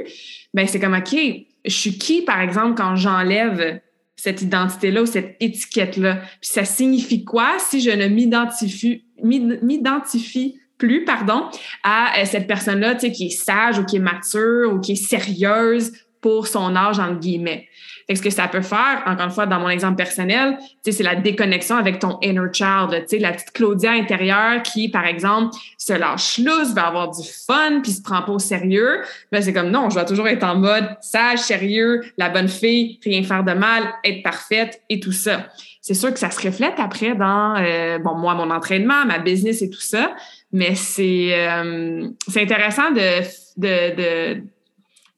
ben 0.54 0.66
c'est 0.66 0.78
comme, 0.78 0.94
OK, 0.94 1.16
je 1.64 1.74
suis 1.74 1.98
qui, 1.98 2.22
par 2.22 2.40
exemple, 2.40 2.74
quand 2.76 2.96
j'enlève 2.96 3.80
cette 4.22 4.40
identité-là 4.40 5.02
ou 5.02 5.06
cette 5.06 5.36
étiquette-là? 5.40 6.16
Puis 6.40 6.50
ça 6.52 6.64
signifie 6.64 7.24
quoi 7.24 7.58
si 7.58 7.80
je 7.80 7.90
ne 7.90 8.06
m'identifie, 8.06 9.04
m'identifie 9.20 10.60
plus, 10.82 11.04
pardon, 11.04 11.48
à 11.84 12.18
euh, 12.18 12.24
cette 12.24 12.48
personne-là, 12.48 12.96
qui 12.96 13.26
est 13.26 13.30
sage 13.30 13.78
ou 13.78 13.84
qui 13.84 13.96
est 13.96 14.00
mature 14.00 14.72
ou 14.72 14.80
qui 14.80 14.92
est 14.92 14.96
sérieuse 14.96 15.92
pour 16.20 16.48
son 16.48 16.74
âge, 16.74 16.98
entre 16.98 17.20
guillemets. 17.20 17.68
Fait 18.07 18.16
ce 18.16 18.22
que 18.22 18.30
ça 18.30 18.48
peut 18.48 18.62
faire, 18.62 19.03
encore 19.07 19.26
une 19.26 19.30
fois, 19.30 19.46
dans 19.46 19.61
mon 19.61 19.68
exemple 19.68 19.96
personnel, 19.96 20.59
c'est 20.82 21.03
la 21.03 21.14
déconnexion 21.14 21.76
avec 21.76 21.98
ton 21.98 22.18
inner 22.20 22.53
child, 22.53 23.07
la 23.20 23.32
petite 23.32 23.53
Claudia 23.53 23.92
intérieure 23.92 24.62
qui, 24.62 24.88
par 24.88 25.07
exemple, 25.07 25.55
se 25.78 25.92
lâche 25.92 26.38
lousse, 26.38 26.72
va 26.74 26.86
avoir 26.86 27.11
du 27.11 27.22
fun, 27.46 27.80
puis 27.82 27.92
se 27.92 28.03
prend 28.03 28.22
pas 28.22 28.32
au 28.32 28.38
sérieux. 28.38 29.03
Ben, 29.30 29.42
c'est 29.42 29.53
comme 29.53 29.70
non, 29.70 29.90
je 29.90 29.94
dois 29.94 30.05
toujours 30.05 30.28
être 30.28 30.44
en 30.44 30.57
mode 30.57 30.88
sage, 31.00 31.40
sérieux, 31.40 32.03
la 32.18 32.28
bonne 32.28 32.48
fille, 32.48 32.98
rien 33.05 33.22
faire 33.22 33.44
de 33.44 33.53
mal, 33.53 33.84
être 34.05 34.22
parfaite 34.22 34.82
et 34.88 35.00
tout 35.00 35.12
ça. 35.12 35.46
C'est 35.80 35.94
sûr 35.94 36.12
que 36.12 36.18
ça 36.18 36.30
se 36.30 36.40
reflète 36.46 36.74
après 36.78 37.16
dans, 37.16 37.57
euh, 37.57 37.98
bon, 37.98 38.14
moi, 38.14 38.34
mon 38.34 38.50
entraînement, 38.50 39.05
ma 39.05 39.18
business 39.18 39.62
et 39.62 39.70
tout 39.70 39.80
ça, 39.80 40.14
mais 40.53 40.76
c'est 40.76 41.30
euh, 41.32 42.09
intéressant 42.36 42.92
de, 42.92 43.20
de, 43.57 43.96
de, 43.96 44.42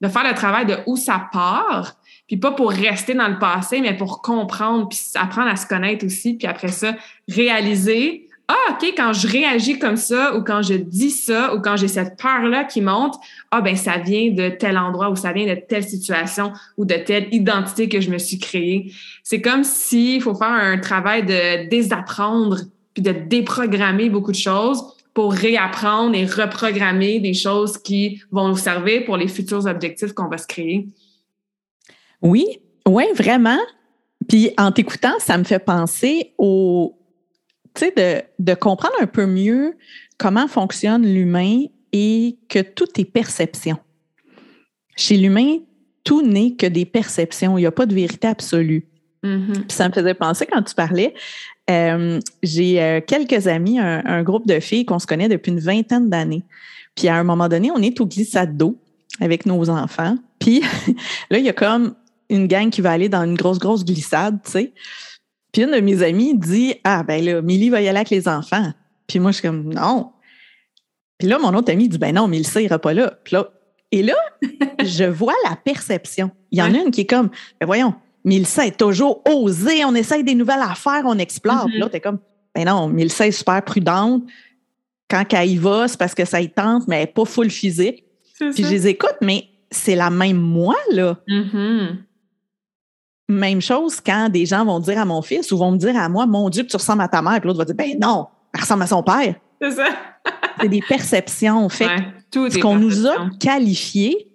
de, 0.01 0.07
faire 0.07 0.27
le 0.27 0.33
travail 0.33 0.65
de 0.65 0.77
où 0.87 0.97
ça 0.97 1.29
part, 1.31 1.93
puis 2.27 2.37
pas 2.37 2.51
pour 2.51 2.71
rester 2.71 3.13
dans 3.13 3.27
le 3.27 3.39
passé, 3.39 3.81
mais 3.81 3.95
pour 3.95 4.21
comprendre, 4.21 4.89
puis 4.89 4.99
apprendre 5.15 5.49
à 5.49 5.55
se 5.55 5.67
connaître 5.67 6.05
aussi, 6.05 6.33
puis 6.33 6.47
après 6.47 6.69
ça, 6.69 6.95
réaliser, 7.27 8.27
ah, 8.47 8.71
OK, 8.71 8.93
quand 8.95 9.13
je 9.13 9.27
réagis 9.27 9.79
comme 9.79 9.97
ça, 9.97 10.35
ou 10.35 10.43
quand 10.43 10.61
je 10.61 10.75
dis 10.75 11.09
ça, 11.09 11.55
ou 11.55 11.61
quand 11.61 11.77
j'ai 11.77 11.87
cette 11.87 12.17
peur-là 12.17 12.63
qui 12.63 12.81
monte, 12.81 13.15
ah, 13.51 13.61
ben 13.61 13.75
ça 13.75 13.97
vient 13.97 14.31
de 14.31 14.49
tel 14.49 14.77
endroit, 14.77 15.09
ou 15.09 15.15
ça 15.15 15.33
vient 15.33 15.47
de 15.47 15.59
telle 15.59 15.83
situation, 15.83 16.53
ou 16.77 16.85
de 16.85 16.95
telle 16.95 17.27
identité 17.31 17.89
que 17.89 17.99
je 18.01 18.11
me 18.11 18.19
suis 18.19 18.37
créée. 18.37 18.91
C'est 19.23 19.41
comme 19.41 19.63
s'il 19.63 20.21
faut 20.21 20.35
faire 20.35 20.47
un 20.47 20.77
travail 20.77 21.25
de 21.25 21.67
désapprendre, 21.69 22.59
puis 22.93 23.03
de 23.03 23.11
déprogrammer 23.11 24.09
beaucoup 24.09 24.31
de 24.31 24.37
choses 24.37 24.83
pour 25.13 25.33
réapprendre 25.33 26.15
et 26.15 26.25
reprogrammer 26.25 27.19
des 27.19 27.33
choses 27.33 27.77
qui 27.77 28.21
vont 28.31 28.49
nous 28.49 28.57
servir 28.57 29.05
pour 29.05 29.17
les 29.17 29.27
futurs 29.27 29.65
objectifs 29.65 30.13
qu'on 30.13 30.27
va 30.27 30.37
se 30.37 30.47
créer. 30.47 30.87
Oui, 32.25 32.59
oui, 32.87 33.03
vraiment. 33.13 33.59
Puis 34.27 34.51
en 34.57 34.71
t'écoutant, 34.71 35.13
ça 35.19 35.37
me 35.37 35.43
fait 35.43 35.59
penser 35.59 36.33
au, 36.39 36.97
tu 37.75 37.85
sais, 37.85 38.25
de, 38.39 38.53
comprendre 38.55 38.95
un 38.99 39.05
peu 39.05 39.27
mieux 39.27 39.77
comment 40.17 40.47
fonctionne 40.47 41.05
l'humain 41.05 41.65
et 41.93 42.37
que 42.49 42.59
tout 42.59 42.87
est 42.99 43.05
perception. 43.05 43.77
Chez 44.97 45.17
l'humain, 45.17 45.59
tout 46.03 46.23
n'est 46.23 46.55
que 46.55 46.65
des 46.65 46.85
perceptions. 46.85 47.57
Il 47.59 47.61
n'y 47.61 47.67
a 47.67 47.71
pas 47.71 47.85
de 47.85 47.93
vérité 47.93 48.27
absolue. 48.27 48.87
Mm-hmm. 49.23 49.71
ça 49.71 49.87
me 49.89 49.93
faisait 49.93 50.13
penser 50.13 50.45
quand 50.45 50.61
tu 50.61 50.75
parlais. 50.75 51.13
Euh, 51.69 52.19
j'ai 52.43 52.81
euh, 52.81 53.01
quelques 53.01 53.47
amis, 53.47 53.79
un, 53.79 54.21
groupe 54.21 54.47
de 54.47 54.59
filles 54.59 54.85
qu'on 54.85 54.99
se 54.99 55.07
connaît 55.07 55.27
depuis 55.27 55.51
une 55.51 55.59
vingtaine 55.59 56.09
d'années. 56.09 56.43
Puis 56.95 57.07
à 57.07 57.15
un 57.15 57.23
moment 57.23 57.49
donné, 57.49 57.71
on 57.71 57.81
est 57.81 57.99
au 57.99 58.05
glissade 58.05 58.55
d'eau 58.55 58.79
avec 59.19 59.45
nos 59.45 59.69
enfants. 59.69 60.15
Puis 60.39 60.61
là, 61.31 61.39
il 61.39 61.45
y 61.45 61.49
a 61.49 61.53
comme 61.53 61.95
une 62.29 62.47
gang 62.47 62.69
qui 62.69 62.81
va 62.81 62.91
aller 62.91 63.09
dans 63.09 63.23
une 63.23 63.35
grosse, 63.35 63.59
grosse 63.59 63.85
glissade, 63.85 64.39
tu 64.43 64.51
sais. 64.51 64.73
Puis 65.51 65.63
une 65.63 65.71
de 65.71 65.79
mes 65.79 66.03
amies 66.03 66.37
dit 66.37 66.75
Ah, 66.83 67.03
ben 67.03 67.23
là, 67.23 67.41
Milly 67.41 67.69
va 67.69 67.81
y 67.81 67.87
aller 67.87 67.97
avec 67.99 68.09
les 68.09 68.27
enfants. 68.27 68.73
Puis 69.07 69.19
moi, 69.19 69.31
je 69.31 69.37
suis 69.37 69.47
comme 69.47 69.73
Non. 69.73 70.11
Puis 71.17 71.27
là, 71.27 71.39
mon 71.39 71.53
autre 71.53 71.71
ami 71.71 71.87
dit 71.87 71.97
Ben 71.97 72.13
non, 72.13 72.27
Mélissa 72.27 72.61
ira 72.61 72.77
pas 72.79 72.93
là. 72.93 73.17
Puis 73.23 73.35
là, 73.35 73.49
et 73.91 74.03
là, 74.03 74.15
je 74.83 75.05
vois 75.05 75.35
la 75.47 75.55
perception. 75.55 76.31
Il 76.51 76.59
y 76.59 76.61
en 76.61 76.73
a 76.73 76.77
une 76.79 76.91
qui 76.91 77.01
est 77.01 77.05
comme 77.05 77.29
Ben 77.59 77.65
voyons, 77.65 77.93
Mélissa 78.25 78.65
est 78.65 78.77
toujours 78.77 79.21
osée, 79.25 79.85
on 79.85 79.95
essaye 79.95 80.23
des 80.23 80.35
nouvelles 80.35 80.61
affaires, 80.61 81.03
on 81.05 81.17
explore. 81.17 81.67
Puis 81.67 81.77
mm-hmm. 81.77 81.79
là, 81.79 81.89
t'es 81.89 82.01
comme 82.01 82.19
Ben 82.53 82.65
non, 82.65 82.87
Mélissa 82.89 83.25
est 83.25 83.31
super 83.31 83.63
prudente. 83.63 84.23
Quand 85.09 85.23
elle 85.31 85.49
y 85.49 85.57
va, 85.57 85.87
c'est 85.87 85.97
parce 85.97 86.15
que 86.15 86.25
ça 86.25 86.41
y 86.41 86.49
tente, 86.49 86.87
mais 86.87 86.97
elle 86.97 87.01
n'est 87.03 87.13
pas 87.13 87.25
full 87.25 87.49
physique. 87.49 88.03
Puis 88.39 88.63
je 88.63 88.69
les 88.69 88.87
écoute, 88.87 89.15
mais 89.21 89.45
c'est 89.71 89.95
la 89.95 90.09
même 90.09 90.37
moi, 90.37 90.75
là. 90.91 91.17
Mm-hmm. 91.29 91.95
Même 93.27 93.61
chose 93.61 93.99
quand 93.99 94.29
des 94.29 94.45
gens 94.45 94.65
vont 94.65 94.79
dire 94.79 94.99
à 94.99 95.05
mon 95.05 95.21
fils 95.21 95.51
ou 95.51 95.57
vont 95.57 95.71
me 95.71 95.77
dire 95.77 95.97
à 95.97 96.09
moi, 96.09 96.25
mon 96.25 96.49
Dieu, 96.49 96.63
que 96.63 96.69
tu 96.69 96.75
ressembles 96.75 97.01
à 97.01 97.07
ta 97.07 97.21
mère. 97.21 97.39
Puis 97.39 97.47
l'autre 97.47 97.59
va 97.59 97.65
dire, 97.65 97.75
ben 97.75 97.97
non, 97.99 98.27
elle 98.53 98.61
ressemble 98.61 98.83
à 98.83 98.87
son 98.87 99.01
père. 99.01 99.35
C'est 99.61 99.71
ça. 99.71 99.87
c'est 100.61 100.69
des 100.69 100.81
perceptions. 100.81 101.69
Fait 101.69 101.87
ce 102.33 102.59
qu'on 102.59 102.75
nous 102.75 103.07
a 103.07 103.29
qualifié, 103.39 104.27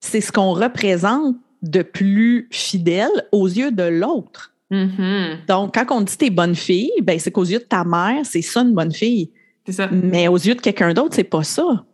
c'est 0.00 0.20
ce 0.20 0.32
qu'on 0.32 0.52
représente 0.52 1.36
de 1.62 1.82
plus 1.82 2.48
fidèle 2.50 3.10
aux 3.32 3.46
yeux 3.46 3.70
de 3.70 3.84
l'autre. 3.84 4.52
Mm-hmm. 4.70 5.46
Donc, 5.46 5.74
quand 5.74 5.96
on 5.96 6.00
dit 6.02 6.16
t'es 6.16 6.30
bonne 6.30 6.54
fille, 6.54 6.92
ben, 7.02 7.18
c'est 7.18 7.30
qu'aux 7.30 7.44
yeux 7.44 7.58
de 7.58 7.64
ta 7.64 7.84
mère, 7.84 8.24
c'est 8.24 8.42
ça 8.42 8.60
une 8.60 8.74
bonne 8.74 8.92
fille. 8.92 9.30
C'est 9.66 9.72
ça. 9.72 9.88
Mais 9.90 10.28
aux 10.28 10.36
yeux 10.36 10.54
de 10.54 10.60
quelqu'un 10.60 10.92
d'autre, 10.92 11.14
c'est 11.14 11.24
pas 11.24 11.42
ça. 11.42 11.84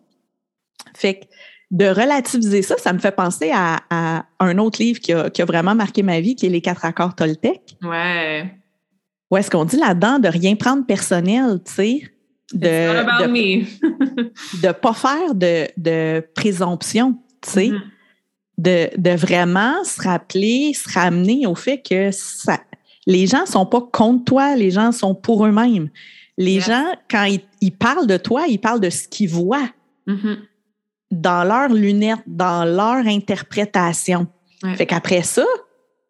Fait 0.96 1.20
que 1.20 1.26
de 1.70 1.86
relativiser 1.86 2.62
ça, 2.62 2.76
ça 2.78 2.92
me 2.92 2.98
fait 2.98 3.14
penser 3.14 3.50
à, 3.54 4.24
un 4.40 4.58
autre 4.58 4.82
livre 4.82 4.98
qui 4.98 5.12
a, 5.12 5.44
vraiment 5.44 5.74
marqué 5.74 6.02
ma 6.02 6.20
vie, 6.20 6.34
qui 6.34 6.46
est 6.46 6.48
Les 6.48 6.60
quatre 6.60 6.84
accords 6.84 7.14
Toltec. 7.14 7.76
Ouais. 7.82 8.52
Où 9.30 9.36
est-ce 9.36 9.50
qu'on 9.50 9.64
dit 9.64 9.76
là-dedans 9.76 10.18
de 10.18 10.28
rien 10.28 10.56
prendre 10.56 10.84
personnel, 10.84 11.60
tu 11.64 11.72
sais? 11.72 12.02
De 12.52 12.66
ne 14.66 14.72
pas 14.72 14.92
faire 14.92 15.34
de, 15.36 16.20
présomption, 16.34 17.16
tu 17.40 17.50
sais? 17.50 17.70
Mm-hmm. 18.58 18.98
de, 18.98 19.10
vraiment 19.14 19.84
se 19.84 20.02
rappeler, 20.02 20.72
se 20.74 20.92
ramener 20.92 21.46
au 21.46 21.54
fait 21.54 21.80
que 21.80 22.10
ça, 22.10 22.58
les 23.06 23.28
gens 23.28 23.42
ne 23.42 23.46
sont 23.46 23.66
pas 23.66 23.82
contre 23.92 24.24
toi, 24.24 24.56
les 24.56 24.72
gens 24.72 24.90
sont 24.90 25.14
pour 25.14 25.46
eux-mêmes. 25.46 25.90
Les 26.36 26.58
gens, 26.58 26.86
quand 27.08 27.28
ils, 27.60 27.72
parlent 27.72 28.08
de 28.08 28.16
toi, 28.16 28.46
ils 28.48 28.58
parlent 28.58 28.80
de 28.80 28.90
ce 28.90 29.06
qu'ils 29.06 29.28
voient. 29.28 29.68
Mm-hmm 30.08 30.38
dans 31.10 31.44
leurs 31.44 31.72
lunettes, 31.72 32.22
dans 32.26 32.64
leur 32.64 33.06
interprétation. 33.06 34.26
Fait 34.76 34.86
qu'après 34.86 35.22
ça, 35.22 35.44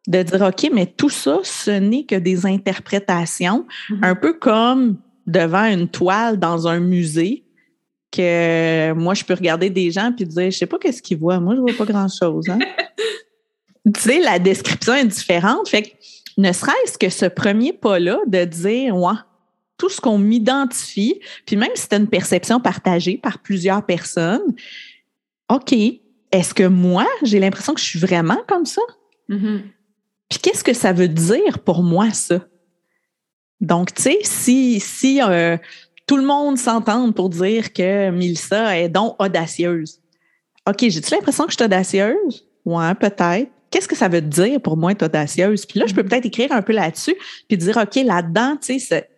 de 0.08 0.22
dire, 0.22 0.42
OK, 0.42 0.70
mais 0.72 0.86
tout 0.86 1.08
ça, 1.08 1.38
ce 1.44 1.70
n'est 1.70 2.04
que 2.04 2.16
des 2.16 2.46
interprétations, 2.46 3.66
mm-hmm. 3.90 3.98
un 4.04 4.14
peu 4.14 4.32
comme 4.32 4.98
devant 5.26 5.64
une 5.64 5.88
toile 5.88 6.38
dans 6.38 6.66
un 6.66 6.80
musée, 6.80 7.44
que 8.10 8.92
moi, 8.92 9.14
je 9.14 9.24
peux 9.24 9.34
regarder 9.34 9.70
des 9.70 9.90
gens 9.90 10.12
puis 10.14 10.26
dire, 10.26 10.50
je 10.50 10.58
sais 10.58 10.66
pas 10.66 10.78
qu'est-ce 10.78 11.00
qu'ils 11.00 11.18
voient. 11.18 11.38
Moi, 11.38 11.54
je 11.54 11.60
vois 11.60 11.74
pas 11.78 11.84
grand-chose. 11.84 12.48
Hein. 12.48 12.58
tu 13.94 14.00
sais, 14.00 14.20
la 14.20 14.38
description 14.38 14.94
est 14.94 15.04
différente. 15.04 15.68
Fait 15.68 15.82
que 15.82 15.88
ne 16.36 16.52
serait-ce 16.52 16.98
que 16.98 17.08
ce 17.08 17.26
premier 17.26 17.72
pas-là 17.72 18.18
de 18.26 18.44
dire, 18.44 18.96
ouais, 18.96 19.14
tout 19.76 19.88
ce 19.88 20.00
qu'on 20.00 20.18
m'identifie, 20.18 21.20
puis 21.46 21.56
même 21.56 21.70
si 21.74 21.86
c'est 21.88 21.96
une 21.96 22.08
perception 22.08 22.60
partagée 22.60 23.16
par 23.16 23.38
plusieurs 23.38 23.84
personnes, 23.86 24.54
OK, 25.50 25.72
est-ce 26.32 26.54
que 26.54 26.62
moi, 26.62 27.06
j'ai 27.22 27.40
l'impression 27.40 27.74
que 27.74 27.80
je 27.80 27.86
suis 27.86 27.98
vraiment 27.98 28.38
comme 28.46 28.66
ça? 28.66 28.82
Mm-hmm. 29.28 29.62
Puis 30.28 30.38
qu'est-ce 30.38 30.62
que 30.62 30.72
ça 30.72 30.92
veut 30.92 31.08
dire 31.08 31.58
pour 31.58 31.82
moi, 31.82 32.10
ça? 32.12 32.40
Donc, 33.60 33.92
tu 33.92 34.02
sais, 34.02 34.18
si, 34.22 34.78
si 34.80 35.20
euh, 35.20 35.56
tout 36.06 36.16
le 36.16 36.24
monde 36.24 36.56
s'entend 36.56 37.10
pour 37.12 37.28
dire 37.28 37.72
que 37.72 38.10
Milsa 38.10 38.78
est 38.78 38.88
donc 38.88 39.20
audacieuse, 39.20 40.00
OK, 40.68 40.88
j'ai-tu 40.88 41.14
l'impression 41.14 41.44
que 41.44 41.50
je 41.50 41.56
suis 41.56 41.64
audacieuse? 41.64 42.46
Ouais, 42.64 42.94
peut-être. 42.94 43.50
Qu'est-ce 43.70 43.88
que 43.88 43.96
ça 43.96 44.08
veut 44.08 44.22
dire 44.22 44.60
pour 44.60 44.76
moi 44.76 44.92
être 44.92 45.04
audacieuse? 45.04 45.66
Puis 45.66 45.80
là, 45.80 45.86
je 45.86 45.94
peux 45.94 46.02
mm-hmm. 46.02 46.08
peut-être 46.08 46.26
écrire 46.26 46.52
un 46.52 46.62
peu 46.62 46.72
là-dessus, 46.72 47.16
puis 47.48 47.56
dire, 47.56 47.76
OK, 47.76 47.96
là-dedans, 47.96 48.56
tu 48.56 48.78
sais, 48.78 49.08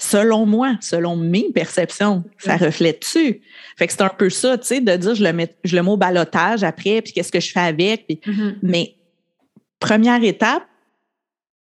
selon 0.00 0.46
moi, 0.46 0.76
selon 0.80 1.14
mes 1.14 1.50
perceptions, 1.52 2.24
ça 2.38 2.56
reflète 2.56 3.02
dessus. 3.02 3.42
Fait 3.76 3.86
que 3.86 3.92
c'est 3.92 4.02
un 4.02 4.08
peu 4.08 4.30
ça, 4.30 4.56
tu 4.56 4.66
sais, 4.66 4.80
de 4.80 4.96
dire 4.96 5.14
je 5.14 5.22
le 5.22 5.32
mets, 5.32 5.54
je 5.62 5.76
le 5.76 5.82
mets 5.82 5.90
au 5.90 5.96
balotage 5.96 6.64
après, 6.64 7.02
puis 7.02 7.12
qu'est-ce 7.12 7.30
que 7.30 7.38
je 7.38 7.52
fais 7.52 7.60
avec. 7.60 8.08
Mm-hmm. 8.08 8.56
Mais 8.62 8.96
première 9.78 10.24
étape, 10.24 10.62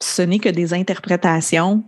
ce 0.01 0.21
n'est 0.21 0.39
que 0.39 0.49
des 0.49 0.73
interprétations 0.73 1.83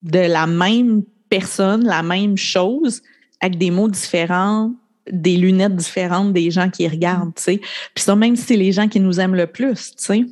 de 0.00 0.18
la 0.18 0.46
même 0.46 1.02
personne, 1.28 1.84
la 1.84 2.02
même 2.02 2.36
chose, 2.36 3.02
avec 3.40 3.58
des 3.58 3.70
mots 3.70 3.88
différents, 3.88 4.72
des 5.10 5.36
lunettes 5.36 5.76
différentes 5.76 6.32
des 6.32 6.50
gens 6.50 6.70
qui 6.70 6.88
regardent, 6.88 7.34
tu 7.34 7.42
sais. 7.42 7.60
Puis 7.94 8.04
ça, 8.04 8.16
même 8.16 8.36
si 8.36 8.44
c'est 8.44 8.56
les 8.56 8.72
gens 8.72 8.88
qui 8.88 9.00
nous 9.00 9.20
aiment 9.20 9.34
le 9.34 9.46
plus, 9.46 9.94
tu 9.96 10.04
sais 10.04 10.24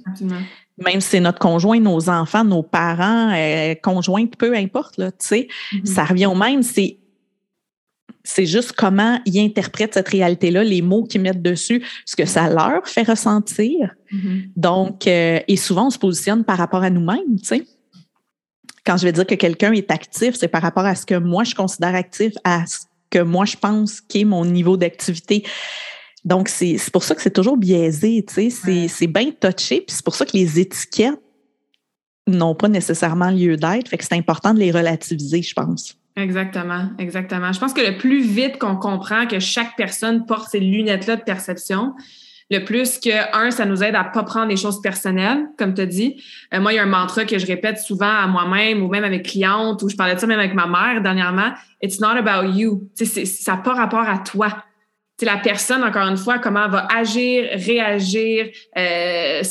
même 0.85 1.01
si 1.01 1.11
c'est 1.11 1.21
notre 1.21 1.39
conjoint, 1.39 1.79
nos 1.79 2.09
enfants, 2.09 2.45
nos 2.45 2.63
parents, 2.63 3.33
euh, 3.35 3.75
conjointes, 3.75 4.37
peu 4.37 4.55
importe, 4.57 4.97
là, 4.99 5.11
tu 5.13 5.19
sais, 5.21 5.49
mm-hmm. 5.73 5.87
ça 5.87 6.05
revient 6.05 6.27
au 6.27 6.35
même. 6.35 6.63
C'est 6.63 6.97
c'est 8.23 8.47
juste 8.47 8.73
comment 8.73 9.19
ils 9.25 9.41
interprètent 9.41 9.95
cette 9.95 10.09
réalité-là, 10.09 10.63
les 10.63 10.83
mots 10.83 11.05
qu'ils 11.05 11.23
mettent 11.23 11.43
dessus, 11.43 11.83
ce 12.05 12.17
que 12.17 12.27
ça 12.27 12.51
leur 12.51 12.87
fait 12.87 13.03
ressentir. 13.03 13.95
Mm-hmm. 14.13 14.51
Donc, 14.57 15.07
euh, 15.07 15.41
et 15.49 15.57
souvent, 15.57 15.87
on 15.87 15.91
se 15.91 15.99
positionne 15.99 16.45
par 16.45 16.59
rapport 16.59 16.83
à 16.83 16.91
nous-mêmes, 16.91 17.39
tu 17.41 17.47
sais. 17.47 17.67
Quand 18.85 18.97
je 18.97 19.05
vais 19.05 19.13
dire 19.13 19.27
que 19.27 19.35
quelqu'un 19.35 19.73
est 19.73 19.91
actif, 19.91 20.35
c'est 20.35 20.49
par 20.49 20.63
rapport 20.63 20.85
à 20.85 20.95
ce 20.95 21.07
que 21.07 21.15
moi, 21.15 21.45
je 21.45 21.55
considère 21.55 21.95
actif, 21.95 22.33
à 22.45 22.67
ce 22.67 22.81
que 23.11 23.21
moi, 23.21 23.45
je 23.45 23.57
pense 23.57 24.01
qu'est 24.01 24.25
mon 24.25 24.45
niveau 24.45 24.77
d'activité. 24.77 25.45
Donc, 26.25 26.49
c'est 26.49 26.79
pour 26.93 27.03
ça 27.03 27.15
que 27.15 27.23
c'est 27.23 27.33
toujours 27.33 27.57
biaisé, 27.57 28.25
tu 28.27 28.51
sais, 28.51 28.89
c'est 28.89 29.07
bien 29.07 29.31
touché, 29.31 29.81
puis 29.81 29.95
c'est 29.95 30.05
pour 30.05 30.15
ça 30.15 30.27
que 30.27 30.37
les 30.37 30.61
étiquettes 30.61 31.21
n'ont 32.27 32.55
pas 32.55 32.69
nécessairement 32.69 33.31
lieu 33.31 33.57
d'être, 33.57 33.89
fait 33.89 33.99
que 33.99 34.05
c'est 34.05 34.15
important 34.15 34.53
de 34.53 34.59
les 34.59 34.71
relativiser, 34.71 35.43
je 35.43 35.55
pense. 35.55 35.97
Exactement, 36.17 36.91
exactement. 36.99 37.53
Je 37.53 37.61
pense 37.61 37.73
que 37.73 37.81
le 37.81 37.97
plus 37.97 38.23
vite 38.23 38.59
qu'on 38.59 38.77
comprend 38.77 39.27
que 39.27 39.39
chaque 39.39 39.77
personne 39.77 40.27
porte 40.27 40.51
ces 40.51 40.61
lunettes-là 40.61 41.17
de 41.17 41.23
perception, 41.23 41.95
le 42.51 42.65
plus 42.65 42.99
que, 42.99 43.37
un, 43.37 43.51
ça 43.53 43.65
nous 43.65 43.83
aide 43.83 43.95
à 43.95 44.03
pas 44.03 44.25
prendre 44.25 44.49
les 44.49 44.57
choses 44.57 44.83
personnelles, 44.83 45.47
comme 45.57 45.73
tu 45.73 45.83
as 45.83 45.87
dit. 45.87 46.21
Euh, 46.53 46.61
moi, 46.61 46.73
il 46.73 46.77
y 46.77 46.79
a 46.81 46.83
un 46.83 46.87
mantra 46.87 47.25
que 47.25 47.39
je 47.39 47.47
répète 47.47 47.79
souvent 47.79 48.11
à 48.11 48.27
moi-même 48.27 48.83
ou 48.83 48.89
même 48.89 49.05
avec 49.05 49.25
clientes, 49.25 49.83
ou 49.83 49.89
je 49.89 49.95
parlais 49.95 50.17
de 50.17 50.21
ça 50.21 50.27
même 50.27 50.41
avec 50.41 50.53
ma 50.53 50.67
mère 50.67 51.01
dernièrement. 51.01 51.53
It's 51.81 52.01
not 52.01 52.17
about 52.17 52.51
you. 52.53 52.89
ça 52.95 53.53
n'a 53.53 53.59
pas 53.59 53.75
rapport 53.75 54.09
à 54.09 54.19
toi 54.19 54.65
la 55.27 55.37
personne, 55.37 55.83
encore 55.83 56.07
une 56.07 56.17
fois, 56.17 56.39
comment 56.39 56.65
elle 56.65 56.71
va 56.71 56.89
agir, 56.95 57.49
réagir, 57.53 58.51
euh, 58.77 59.43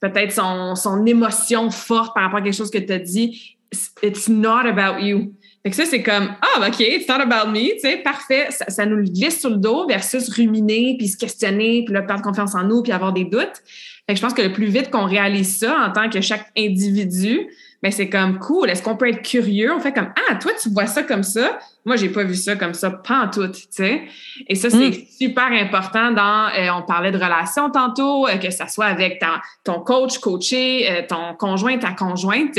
peut-être 0.00 0.32
son, 0.32 0.74
son 0.74 1.04
émotion 1.06 1.70
forte 1.70 2.14
par 2.14 2.24
rapport 2.24 2.40
à 2.40 2.42
quelque 2.42 2.56
chose 2.56 2.70
que 2.70 2.78
tu 2.78 2.92
as 2.92 2.98
dit. 2.98 3.56
It's 4.02 4.28
not 4.28 4.66
about 4.66 5.00
you. 5.00 5.32
Fait 5.62 5.70
que 5.70 5.76
ça, 5.76 5.84
c'est 5.84 6.02
comme, 6.02 6.34
ah, 6.42 6.66
OK, 6.66 6.80
it's 6.80 7.08
not 7.08 7.20
about 7.20 7.50
me, 7.50 7.74
tu 7.74 7.80
sais, 7.80 7.98
parfait. 7.98 8.48
Ça, 8.50 8.84
nous 8.84 9.02
glisse 9.04 9.40
sur 9.40 9.50
le 9.50 9.58
dos 9.58 9.86
versus 9.86 10.28
ruminer, 10.28 10.96
puis 10.98 11.06
se 11.06 11.16
questionner, 11.16 11.84
puis 11.84 11.94
là, 11.94 12.02
perdre 12.02 12.22
confiance 12.22 12.54
en 12.56 12.64
nous, 12.64 12.82
puis 12.82 12.90
avoir 12.90 13.12
des 13.12 13.24
doutes. 13.24 13.62
Fait 14.06 14.14
que 14.14 14.16
je 14.16 14.20
pense 14.20 14.34
que 14.34 14.42
le 14.42 14.52
plus 14.52 14.66
vite 14.66 14.90
qu'on 14.90 15.04
réalise 15.04 15.58
ça 15.58 15.86
en 15.86 15.92
tant 15.92 16.10
que 16.10 16.20
chaque 16.20 16.50
individu, 16.58 17.46
mais 17.82 17.90
ben, 17.90 17.92
c'est 17.92 18.08
comme 18.08 18.40
cool. 18.40 18.70
Est-ce 18.70 18.82
qu'on 18.82 18.96
peut 18.96 19.08
être 19.08 19.22
curieux? 19.22 19.72
On 19.72 19.78
fait 19.78 19.92
comme 19.92 20.12
Ah, 20.28 20.34
toi, 20.34 20.52
tu 20.60 20.68
vois 20.68 20.86
ça 20.86 21.04
comme 21.04 21.22
ça. 21.22 21.58
Moi, 21.84 21.96
j'ai 21.96 22.10
pas 22.10 22.22
vu 22.22 22.36
ça 22.36 22.54
comme 22.54 22.74
ça, 22.74 22.90
pas 22.90 23.24
en 23.24 23.28
tout, 23.30 23.48
tu 23.48 23.62
sais. 23.70 24.02
Et 24.48 24.54
ça, 24.54 24.70
c'est 24.70 24.90
mm. 24.90 25.04
super 25.20 25.50
important 25.50 26.12
dans, 26.12 26.48
euh, 26.56 26.68
on 26.78 26.82
parlait 26.82 27.10
de 27.10 27.16
relations 27.16 27.70
tantôt, 27.70 28.28
euh, 28.28 28.36
que 28.36 28.50
ça 28.50 28.68
soit 28.68 28.86
avec 28.86 29.22
ton 29.64 29.80
coach, 29.80 30.18
coaché, 30.18 30.88
euh, 30.90 31.02
ton 31.08 31.34
conjoint, 31.36 31.78
ta 31.78 31.92
conjointe. 31.92 32.58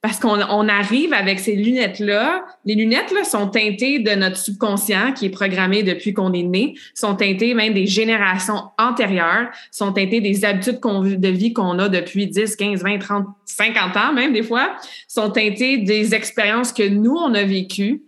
parce 0.00 0.20
qu'on 0.20 0.40
on 0.40 0.68
arrive 0.68 1.12
avec 1.12 1.40
ces 1.40 1.56
lunettes-là. 1.56 2.44
Les 2.64 2.76
lunettes-là 2.76 3.24
sont 3.24 3.48
teintées 3.48 3.98
de 3.98 4.12
notre 4.12 4.36
subconscient 4.36 5.12
qui 5.12 5.26
est 5.26 5.30
programmé 5.30 5.82
depuis 5.82 6.14
qu'on 6.14 6.32
est 6.32 6.44
né, 6.44 6.74
sont 6.94 7.16
teintées 7.16 7.52
même 7.52 7.74
des 7.74 7.86
générations 7.86 8.70
antérieures, 8.78 9.48
sont 9.72 9.92
teintées 9.92 10.20
des 10.20 10.44
habitudes 10.44 10.78
de 10.80 11.28
vie 11.28 11.52
qu'on 11.52 11.80
a 11.80 11.88
depuis 11.88 12.28
10, 12.28 12.54
15, 12.54 12.80
20, 12.80 12.98
30, 12.98 13.26
50 13.44 13.96
ans 13.96 14.12
même 14.12 14.32
des 14.32 14.44
fois, 14.44 14.76
sont 15.08 15.30
teintées 15.30 15.78
des 15.78 16.14
expériences 16.14 16.72
que 16.72 16.88
nous, 16.88 17.16
on 17.16 17.34
a 17.34 17.42
vécues. 17.42 18.02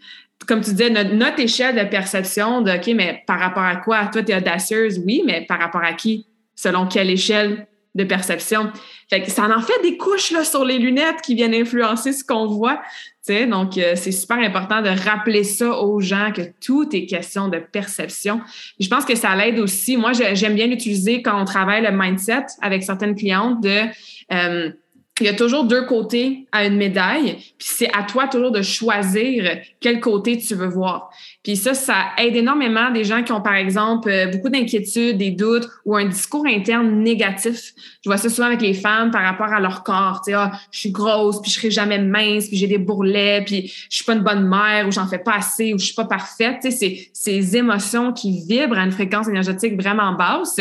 Comme 0.47 0.62
tu 0.62 0.70
disais, 0.70 0.91
notre, 0.91 1.41
échelle 1.41 1.76
de 1.76 1.88
perception 1.88 2.62
de, 2.62 2.72
OK, 2.72 2.95
mais 2.95 3.22
par 3.26 3.38
rapport 3.38 3.62
à 3.62 3.76
quoi? 3.76 4.07
Toi, 4.07 4.22
tu 4.22 4.32
es 4.32 4.36
audacieuse, 4.36 5.01
oui, 5.05 5.22
mais 5.24 5.45
par 5.47 5.59
rapport 5.59 5.82
à 5.82 5.93
qui? 5.93 6.26
Selon 6.55 6.86
quelle 6.86 7.11
échelle 7.11 7.66
de 7.95 8.05
perception? 8.05 8.70
Fait 9.09 9.22
que 9.22 9.30
ça 9.30 9.45
en 9.45 9.61
fait 9.61 9.80
des 9.82 9.97
couches 9.97 10.30
là, 10.30 10.45
sur 10.45 10.64
les 10.64 10.78
lunettes 10.78 11.20
qui 11.22 11.34
viennent 11.34 11.55
influencer 11.55 12.12
ce 12.12 12.24
qu'on 12.24 12.47
voit. 12.47 12.80
Donc, 13.49 13.78
euh, 13.78 13.93
c'est 13.95 14.12
super 14.12 14.38
important 14.38 14.82
de 14.82 14.88
rappeler 14.88 15.45
ça 15.45 15.80
aux 15.80 16.01
gens 16.01 16.32
que 16.34 16.43
tout 16.64 16.88
est 16.95 17.07
question 17.07 17.49
de 17.49 17.59
perception. 17.59 18.41
je 18.78 18.88
pense 18.88 19.05
que 19.05 19.14
ça 19.14 19.36
l'aide 19.36 19.59
aussi. 19.59 19.97
Moi, 19.97 20.12
j'aime 20.12 20.55
bien 20.55 20.66
l'utiliser 20.66 21.22
quand 21.22 21.41
on 21.41 21.45
travaille 21.45 21.82
le 21.82 21.93
mindset 21.93 22.47
avec 22.61 22.82
certaines 22.82 23.14
clientes 23.14 23.61
de 23.62 23.82
euh, 24.32 24.70
il 25.21 25.27
y 25.27 25.31
a 25.31 25.35
toujours 25.35 25.64
deux 25.64 25.85
côtés 25.87 26.47
à 26.53 26.64
une 26.64 26.77
médaille, 26.77 27.35
puis 27.59 27.68
c'est 27.71 27.91
à 27.95 28.03
toi 28.03 28.27
toujours 28.27 28.51
de 28.51 28.62
choisir 28.62 29.59
quel 29.81 30.01
côté 30.01 30.39
tu 30.39 30.55
veux 30.55 30.68
voir. 30.68 31.11
Puis 31.43 31.57
ça, 31.57 31.75
ça 31.75 32.11
aide 32.18 32.37
énormément 32.37 32.91
des 32.91 33.05
gens 33.05 33.23
qui 33.23 33.33
ont, 33.33 33.41
par 33.41 33.55
exemple, 33.55 34.11
euh, 34.11 34.27
beaucoup 34.27 34.49
d'inquiétudes, 34.49 35.18
des 35.18 35.31
doutes 35.31 35.68
ou 35.85 35.97
un 35.97 36.07
discours 36.07 36.47
interne 36.47 37.03
négatif. 37.03 37.73
Je 38.05 38.11
vois 38.11 38.18
ça 38.18 38.29
souvent 38.29 38.47
avec 38.47 38.61
les 38.61 38.75
femmes 38.75 39.11
par 39.11 39.23
rapport 39.23 39.53
à 39.53 39.61
leur 39.61 39.83
corps. 39.83 40.23
Tu 40.25 40.33
sais, 40.33 40.37
ah, 40.37 40.53
je 40.71 40.79
suis 40.79 40.91
grosse, 40.91 41.41
puis 41.41 41.51
je 41.51 41.57
serai 41.57 41.71
jamais 41.71 41.99
mince, 41.99 42.49
puis 42.49 42.57
j'ai 42.57 42.66
des 42.66 42.79
bourrelets, 42.79 43.43
puis 43.45 43.73
je 43.91 43.97
suis 43.97 44.05
pas 44.05 44.14
une 44.14 44.23
bonne 44.23 44.49
mère, 44.49 44.87
ou 44.87 44.93
j'en 44.93 45.07
fais 45.07 45.18
pas 45.18 45.35
assez, 45.35 45.73
ou 45.73 45.79
je 45.79 45.87
suis 45.87 45.95
pas 45.95 46.05
parfaite. 46.05 46.59
Tu 46.62 46.71
sais, 46.71 46.77
c'est 46.77 47.11
ces 47.12 47.57
émotions 47.57 48.12
qui 48.12 48.45
vibrent 48.47 48.79
à 48.79 48.85
une 48.85 48.93
fréquence 48.93 49.29
énergétique 49.29 49.81
vraiment 49.81 50.12
basse. 50.12 50.61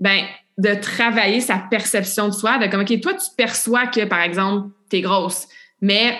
Ben, 0.00 0.24
de 0.58 0.74
travailler 0.74 1.40
sa 1.40 1.56
perception 1.56 2.28
de 2.28 2.34
soi, 2.34 2.58
de 2.58 2.66
comme, 2.66 2.80
OK, 2.80 3.00
toi, 3.00 3.14
tu 3.14 3.30
perçois 3.36 3.86
que, 3.86 4.04
par 4.04 4.20
exemple, 4.20 4.68
tu 4.90 4.96
es 4.96 5.00
grosse, 5.00 5.46
mais 5.80 6.18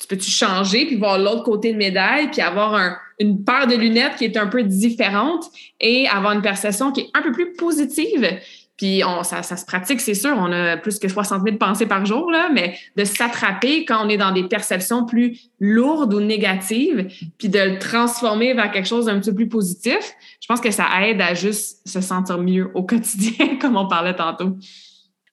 tu 0.00 0.06
peux-tu 0.06 0.30
changer 0.30 0.86
puis 0.86 0.96
voir 0.96 1.18
l'autre 1.18 1.42
côté 1.42 1.72
de 1.72 1.78
médaille 1.78 2.30
puis 2.30 2.40
avoir 2.40 2.98
une 3.18 3.44
paire 3.44 3.66
de 3.66 3.74
lunettes 3.74 4.16
qui 4.16 4.24
est 4.24 4.36
un 4.36 4.46
peu 4.46 4.62
différente 4.62 5.44
et 5.80 6.08
avoir 6.08 6.32
une 6.32 6.42
perception 6.42 6.92
qui 6.92 7.02
est 7.02 7.10
un 7.14 7.22
peu 7.22 7.32
plus 7.32 7.52
positive? 7.52 8.38
Puis 8.76 9.02
on, 9.04 9.22
ça, 9.22 9.42
ça 9.42 9.56
se 9.56 9.64
pratique, 9.64 10.00
c'est 10.00 10.14
sûr. 10.14 10.34
On 10.36 10.50
a 10.50 10.76
plus 10.76 10.98
que 10.98 11.08
60 11.08 11.44
000 11.44 11.56
pensées 11.58 11.86
par 11.86 12.04
jour, 12.06 12.30
là, 12.30 12.48
mais 12.52 12.76
de 12.96 13.04
s'attraper 13.04 13.84
quand 13.84 14.04
on 14.04 14.08
est 14.08 14.16
dans 14.16 14.32
des 14.32 14.44
perceptions 14.44 15.06
plus 15.06 15.38
lourdes 15.60 16.12
ou 16.12 16.20
négatives, 16.20 17.06
puis 17.38 17.48
de 17.48 17.60
le 17.60 17.78
transformer 17.78 18.52
vers 18.52 18.72
quelque 18.72 18.88
chose 18.88 19.06
d'un 19.06 19.20
petit 19.20 19.30
peu 19.30 19.36
plus 19.36 19.48
positif, 19.48 20.14
je 20.44 20.46
pense 20.46 20.60
que 20.60 20.70
ça 20.70 20.86
aide 21.00 21.22
à 21.22 21.32
juste 21.32 21.78
se 21.88 22.02
sentir 22.02 22.36
mieux 22.36 22.70
au 22.74 22.82
quotidien, 22.82 23.56
comme 23.62 23.78
on 23.78 23.88
parlait 23.88 24.14
tantôt. 24.14 24.58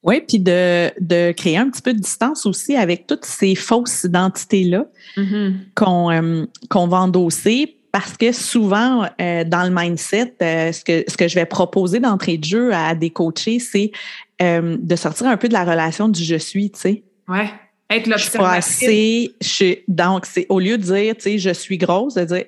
Oui, 0.04 0.22
puis 0.26 0.40
de, 0.40 0.90
de, 1.02 1.34
créer 1.34 1.58
un 1.58 1.70
petit 1.70 1.82
peu 1.82 1.94
de 1.94 2.00
distance 2.00 2.46
aussi 2.46 2.78
avec 2.78 3.08
toutes 3.08 3.26
ces 3.26 3.56
fausses 3.56 4.06
identités-là 4.06 4.86
mm-hmm. 5.18 5.54
qu'on 5.76 6.12
euh, 6.12 6.46
qu'on 6.70 6.88
va 6.88 7.00
endosser 7.00 7.76
parce 7.92 8.16
que 8.16 8.32
souvent, 8.32 9.06
euh, 9.20 9.44
dans 9.44 9.64
le 9.66 9.70
mindset, 9.70 10.34
euh, 10.42 10.72
ce, 10.72 10.86
que, 10.86 11.04
ce 11.06 11.18
que 11.18 11.28
je 11.28 11.36
vais 11.36 11.46
proposer 11.46 12.00
d'entrée 12.00 12.38
de 12.38 12.46
jeu 12.46 12.74
à 12.74 12.96
des 12.96 13.10
coachés, 13.10 13.60
c'est 13.60 13.92
de 14.40 14.96
sortir 14.96 15.28
un 15.28 15.36
peu 15.36 15.50
de 15.50 15.54
la 15.54 15.66
relation 15.66 16.08
du 16.08 16.24
je 16.24 16.38
suis, 16.38 16.72
tu 16.72 16.80
sais. 16.80 17.04
Ouais. 17.28 17.50
Être 17.90 18.08
l'observatrice. 18.08 19.30
donc, 19.90 20.26
c'est 20.26 20.46
au 20.48 20.60
lieu 20.60 20.78
de 20.78 20.84
dire, 20.84 21.16
tu 21.16 21.24
sais, 21.24 21.38
je 21.38 21.50
suis 21.52 21.78
grosse, 21.78 22.14
de 22.14 22.24
dire 22.24 22.46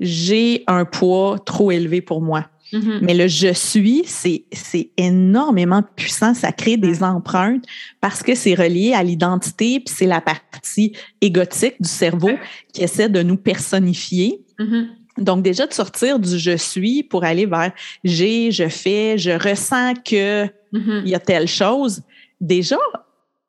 j'ai 0.00 0.64
un 0.66 0.84
poids 0.84 1.38
trop 1.44 1.70
élevé 1.70 2.00
pour 2.00 2.20
moi. 2.20 2.46
Mm-hmm. 2.72 2.98
Mais 3.02 3.14
le 3.14 3.28
je 3.28 3.52
suis, 3.52 4.02
c'est 4.06 4.90
énormément 4.96 5.82
puissant. 5.94 6.34
Ça 6.34 6.52
crée 6.52 6.76
des 6.76 7.02
empreintes 7.02 7.64
parce 8.00 8.22
que 8.22 8.34
c'est 8.34 8.54
relié 8.54 8.92
à 8.92 9.02
l'identité, 9.02 9.80
puis 9.80 9.94
c'est 9.96 10.06
la 10.06 10.20
partie 10.20 10.92
égotique 11.20 11.80
du 11.80 11.88
cerveau 11.88 12.32
qui 12.72 12.82
essaie 12.82 13.08
de 13.08 13.22
nous 13.22 13.36
personnifier. 13.36 14.40
Mm-hmm. 14.58 14.86
Donc, 15.18 15.42
déjà 15.42 15.66
de 15.66 15.72
sortir 15.72 16.18
du 16.18 16.38
je 16.38 16.56
suis 16.56 17.02
pour 17.02 17.24
aller 17.24 17.46
vers 17.46 17.72
j'ai, 18.04 18.50
je 18.50 18.68
fais, 18.68 19.16
je 19.16 19.30
ressens 19.30 19.94
que 19.94 20.44
mm-hmm. 20.44 21.02
il 21.04 21.08
y 21.08 21.14
a 21.14 21.20
telle 21.20 21.48
chose. 21.48 22.02
Déjà, 22.40 22.76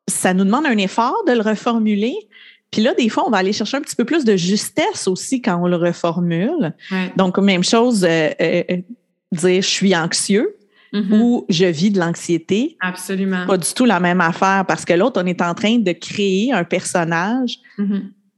ça 0.08 0.32
nous 0.32 0.44
demande 0.44 0.66
un 0.66 0.78
effort 0.78 1.24
de 1.26 1.32
le 1.32 1.42
reformuler. 1.42 2.14
Puis 2.70 2.82
là, 2.82 2.94
des 2.94 3.08
fois, 3.08 3.24
on 3.26 3.30
va 3.30 3.38
aller 3.38 3.52
chercher 3.52 3.78
un 3.78 3.80
petit 3.80 3.96
peu 3.96 4.04
plus 4.04 4.24
de 4.24 4.36
justesse 4.36 5.08
aussi 5.08 5.40
quand 5.40 5.62
on 5.62 5.66
le 5.66 5.76
reformule. 5.76 6.74
Donc, 7.16 7.38
même 7.38 7.64
chose, 7.64 8.04
euh, 8.04 8.30
euh, 8.40 8.62
dire 9.32 9.62
je 9.62 9.68
suis 9.68 9.96
anxieux 9.96 10.54
mm-hmm. 10.92 11.18
ou 11.18 11.46
je 11.48 11.64
vis 11.64 11.90
de 11.90 11.98
l'anxiété. 11.98 12.76
Absolument. 12.80 13.46
Pas 13.46 13.56
du 13.56 13.72
tout 13.72 13.86
la 13.86 14.00
même 14.00 14.20
affaire 14.20 14.64
parce 14.66 14.84
que 14.84 14.92
l'autre, 14.92 15.20
on 15.22 15.26
est 15.26 15.40
en 15.40 15.54
train 15.54 15.78
de 15.78 15.92
créer 15.92 16.52
un 16.52 16.64
personnage 16.64 17.58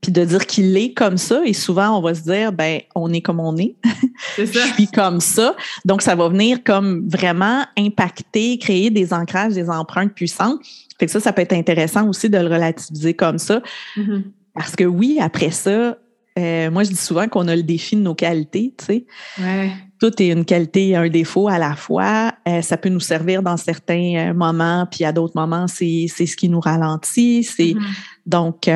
puis 0.00 0.12
de 0.12 0.24
dire 0.24 0.46
qu'il 0.46 0.76
est 0.76 0.92
comme 0.92 1.18
ça. 1.18 1.42
Et 1.44 1.52
souvent, 1.52 1.98
on 1.98 2.00
va 2.00 2.14
se 2.14 2.22
dire, 2.22 2.52
ben, 2.52 2.80
on 2.94 3.12
est 3.12 3.20
comme 3.20 3.40
on 3.40 3.56
est. 3.56 3.76
je 4.38 4.44
suis 4.44 4.86
comme 4.88 5.20
ça. 5.20 5.54
Donc, 5.84 6.02
ça 6.02 6.14
va 6.14 6.28
venir 6.28 6.64
comme 6.64 7.06
vraiment 7.08 7.64
impacter, 7.76 8.58
créer 8.58 8.90
des 8.90 9.12
ancrages, 9.12 9.54
des 9.54 9.68
empreintes 9.68 10.14
puissantes. 10.14 10.60
Fait 10.98 11.06
que 11.06 11.12
ça, 11.12 11.20
ça 11.20 11.32
peut 11.32 11.42
être 11.42 11.52
intéressant 11.52 12.08
aussi 12.08 12.28
de 12.28 12.38
le 12.38 12.48
relativiser 12.48 13.14
comme 13.14 13.38
ça. 13.38 13.62
Mm-hmm. 13.96 14.22
Parce 14.54 14.76
que 14.76 14.84
oui, 14.84 15.18
après 15.20 15.50
ça, 15.50 15.96
euh, 16.38 16.70
moi, 16.70 16.84
je 16.84 16.90
dis 16.90 16.96
souvent 16.96 17.28
qu'on 17.28 17.48
a 17.48 17.56
le 17.56 17.62
défi 17.62 17.96
de 17.96 18.02
nos 18.02 18.14
qualités, 18.14 18.74
tu 18.78 18.84
sais. 18.84 19.06
Ouais. 19.38 19.70
Tout 20.00 20.22
est 20.22 20.28
une 20.28 20.44
qualité 20.44 20.88
et 20.88 20.96
un 20.96 21.08
défaut 21.08 21.48
à 21.48 21.58
la 21.58 21.74
fois. 21.74 22.32
Euh, 22.48 22.62
ça 22.62 22.76
peut 22.76 22.88
nous 22.88 23.00
servir 23.00 23.42
dans 23.42 23.56
certains 23.56 24.30
euh, 24.30 24.34
moments, 24.34 24.86
puis 24.90 25.04
à 25.04 25.12
d'autres 25.12 25.34
moments, 25.36 25.66
c'est 25.68 26.06
ce 26.08 26.36
qui 26.36 26.48
nous 26.48 26.60
ralentit. 26.60 27.44
C'est 27.44 27.74
mm-hmm. 27.74 27.94
Donc, 28.26 28.68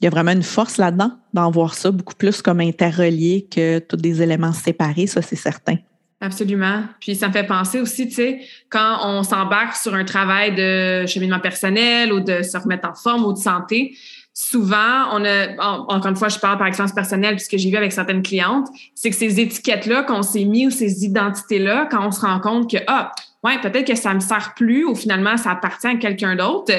il 0.00 0.04
y 0.04 0.06
a 0.06 0.10
vraiment 0.10 0.32
une 0.32 0.42
force 0.42 0.78
là-dedans 0.78 1.12
d'en 1.34 1.50
voir 1.50 1.74
ça 1.74 1.90
beaucoup 1.90 2.14
plus 2.14 2.40
comme 2.42 2.60
interrelié 2.60 3.46
que 3.50 3.78
tous 3.78 3.96
des 3.96 4.22
éléments 4.22 4.52
séparés, 4.52 5.06
ça 5.06 5.22
c'est 5.22 5.36
certain. 5.36 5.76
Absolument. 6.22 6.84
Puis 7.00 7.16
ça 7.16 7.28
me 7.28 7.32
fait 7.32 7.46
penser 7.46 7.80
aussi, 7.80 8.08
tu 8.08 8.14
sais, 8.14 8.40
quand 8.68 8.98
on 9.04 9.22
s'embarque 9.22 9.74
sur 9.74 9.94
un 9.94 10.04
travail 10.04 10.54
de 10.54 11.06
cheminement 11.06 11.40
personnel 11.40 12.12
ou 12.12 12.20
de 12.20 12.42
se 12.42 12.58
remettre 12.58 12.88
en 12.88 12.94
forme 12.94 13.24
ou 13.24 13.32
de 13.32 13.38
santé, 13.38 13.96
souvent, 14.34 15.08
on 15.12 15.24
a, 15.24 15.56
encore 15.58 16.06
une 16.10 16.16
fois, 16.16 16.28
je 16.28 16.38
parle 16.38 16.58
par 16.58 16.66
expérience 16.66 16.94
personnelle, 16.94 17.36
puisque 17.36 17.56
j'ai 17.56 17.70
vu 17.70 17.76
avec 17.76 17.92
certaines 17.92 18.22
clientes, 18.22 18.68
c'est 18.94 19.10
que 19.10 19.16
ces 19.16 19.40
étiquettes-là 19.40 20.02
qu'on 20.02 20.22
s'est 20.22 20.44
mis 20.44 20.66
ou 20.66 20.70
ces 20.70 21.04
identités-là, 21.04 21.88
quand 21.90 22.06
on 22.06 22.10
se 22.10 22.20
rend 22.20 22.38
compte 22.38 22.70
que, 22.70 22.78
ah, 22.86 23.12
ouais, 23.44 23.58
peut-être 23.60 23.86
que 23.86 23.94
ça 23.94 24.14
me 24.14 24.20
sert 24.20 24.54
plus 24.54 24.84
ou 24.84 24.94
finalement 24.94 25.36
ça 25.36 25.52
appartient 25.52 25.86
à 25.86 25.94
quelqu'un 25.96 26.36
d'autre, 26.36 26.72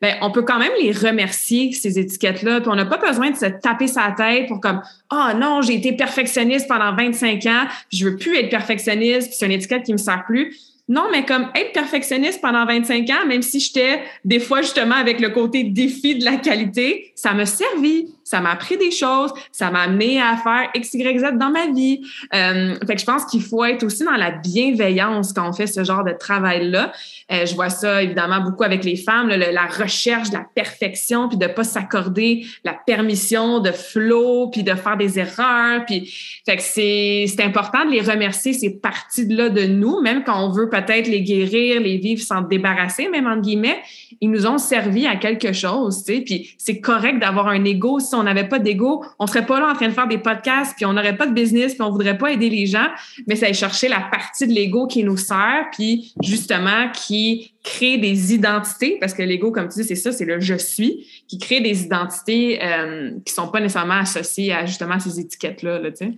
ben, 0.00 0.16
on 0.20 0.30
peut 0.30 0.42
quand 0.42 0.58
même 0.58 0.72
les 0.80 0.92
remercier, 0.92 1.72
ces 1.72 1.98
étiquettes-là. 1.98 2.60
Puis 2.60 2.70
on 2.70 2.74
n'a 2.74 2.84
pas 2.84 2.98
besoin 2.98 3.30
de 3.30 3.36
se 3.36 3.46
taper 3.46 3.86
sa 3.86 4.12
tête 4.12 4.46
pour 4.48 4.60
comme, 4.60 4.82
ah 5.10 5.32
oh, 5.32 5.38
non, 5.38 5.62
j'ai 5.62 5.74
été 5.74 5.92
perfectionniste 5.92 6.68
pendant 6.68 6.94
25 6.94 7.46
ans, 7.46 7.64
puis 7.88 7.98
je 7.98 8.08
veux 8.08 8.16
plus 8.16 8.36
être 8.36 8.50
perfectionniste, 8.50 9.28
puis 9.28 9.36
c'est 9.38 9.46
une 9.46 9.52
étiquette 9.52 9.84
qui 9.84 9.92
me 9.92 9.98
sert 9.98 10.24
plus. 10.24 10.54
Non, 10.88 11.08
mais 11.10 11.24
comme 11.24 11.48
être 11.54 11.72
perfectionniste 11.72 12.40
pendant 12.40 12.64
25 12.64 13.10
ans, 13.10 13.26
même 13.26 13.42
si 13.42 13.58
j'étais 13.58 14.02
des 14.24 14.38
fois 14.38 14.62
justement 14.62 14.94
avec 14.94 15.20
le 15.20 15.30
côté 15.30 15.64
défi 15.64 16.16
de 16.16 16.24
la 16.24 16.36
qualité, 16.36 17.12
ça 17.16 17.32
m'a 17.32 17.46
servi, 17.46 18.06
ça 18.26 18.40
m'a 18.40 18.50
appris 18.50 18.76
des 18.76 18.90
choses, 18.90 19.32
ça 19.52 19.70
m'a 19.70 19.82
amené 19.82 20.20
à 20.20 20.36
faire 20.36 20.68
X, 20.74 20.94
Y, 20.94 21.20
Z 21.20 21.38
dans 21.38 21.50
ma 21.50 21.68
vie. 21.68 22.00
Euh, 22.34 22.74
fait 22.84 22.96
que 22.96 23.00
je 23.00 23.06
pense 23.06 23.24
qu'il 23.26 23.40
faut 23.40 23.64
être 23.64 23.84
aussi 23.84 24.02
dans 24.02 24.16
la 24.16 24.32
bienveillance 24.32 25.32
quand 25.32 25.48
on 25.48 25.52
fait 25.52 25.68
ce 25.68 25.84
genre 25.84 26.02
de 26.02 26.10
travail-là. 26.10 26.92
Euh, 27.30 27.46
je 27.46 27.54
vois 27.54 27.70
ça 27.70 28.02
évidemment 28.02 28.40
beaucoup 28.40 28.64
avec 28.64 28.82
les 28.82 28.96
femmes, 28.96 29.28
la 29.28 29.66
recherche 29.66 30.30
de 30.30 30.34
la 30.34 30.46
perfection, 30.56 31.28
puis 31.28 31.38
de 31.38 31.46
pas 31.46 31.62
s'accorder 31.62 32.44
la 32.64 32.74
permission 32.74 33.60
de 33.60 33.70
flow, 33.70 34.50
puis 34.50 34.64
de 34.64 34.74
faire 34.74 34.96
des 34.96 35.20
erreurs. 35.20 35.84
Puis, 35.86 36.12
fait 36.44 36.56
que 36.56 36.62
c'est 36.62 37.44
important 37.44 37.84
de 37.84 37.92
les 37.92 38.00
remercier 38.00 38.52
ces 38.52 38.70
parties 38.70 39.28
là 39.28 39.50
de 39.50 39.66
nous, 39.66 40.00
même 40.00 40.24
quand 40.24 40.44
on 40.44 40.50
veut 40.50 40.68
peut-être 40.68 41.06
les 41.06 41.22
guérir, 41.22 41.80
les 41.80 41.98
vivre 41.98 42.22
sans 42.22 42.42
débarrasser, 42.42 43.08
même 43.08 43.28
entre 43.28 43.42
guillemets, 43.42 43.78
ils 44.20 44.30
nous 44.30 44.46
ont 44.48 44.58
servi 44.58 45.06
à 45.06 45.14
quelque 45.14 45.52
chose, 45.52 46.02
tu 46.04 46.14
sais. 46.14 46.20
Puis 46.22 46.54
c'est 46.58 46.80
correct 46.80 47.20
d'avoir 47.20 47.48
un 47.48 47.64
ego. 47.64 48.00
Si 48.00 48.15
on 48.16 48.22
n'avait 48.22 48.48
pas 48.48 48.58
d'ego, 48.58 49.04
on 49.18 49.26
serait 49.26 49.46
pas 49.46 49.60
là 49.60 49.70
en 49.70 49.74
train 49.74 49.88
de 49.88 49.92
faire 49.92 50.08
des 50.08 50.18
podcasts, 50.18 50.74
puis 50.76 50.84
on 50.84 50.92
n'aurait 50.92 51.16
pas 51.16 51.26
de 51.26 51.32
business, 51.32 51.74
puis 51.74 51.82
on 51.82 51.90
voudrait 51.90 52.18
pas 52.18 52.32
aider 52.32 52.50
les 52.50 52.66
gens. 52.66 52.88
Mais 53.26 53.36
c'est 53.36 53.52
chercher 53.52 53.88
la 53.88 54.00
partie 54.00 54.46
de 54.46 54.52
l'ego 54.52 54.86
qui 54.86 55.04
nous 55.04 55.16
sert, 55.16 55.66
puis 55.72 56.14
justement 56.22 56.90
qui 56.92 57.54
crée 57.62 57.98
des 57.98 58.34
identités, 58.34 58.98
parce 59.00 59.14
que 59.14 59.22
l'ego, 59.22 59.50
comme 59.50 59.68
tu 59.68 59.80
dis, 59.80 59.84
c'est 59.84 59.96
ça, 59.96 60.12
c'est 60.12 60.24
le 60.24 60.40
je 60.40 60.54
suis, 60.54 61.06
qui 61.28 61.38
crée 61.38 61.60
des 61.60 61.82
identités 61.82 62.60
euh, 62.62 63.10
qui 63.24 63.32
sont 63.32 63.48
pas 63.48 63.60
nécessairement 63.60 63.98
associées 63.98 64.52
à 64.52 64.66
justement 64.66 64.98
ces 65.00 65.18
étiquettes-là, 65.20 65.80
là, 65.80 65.90
tu 65.90 66.06
sais. 66.06 66.12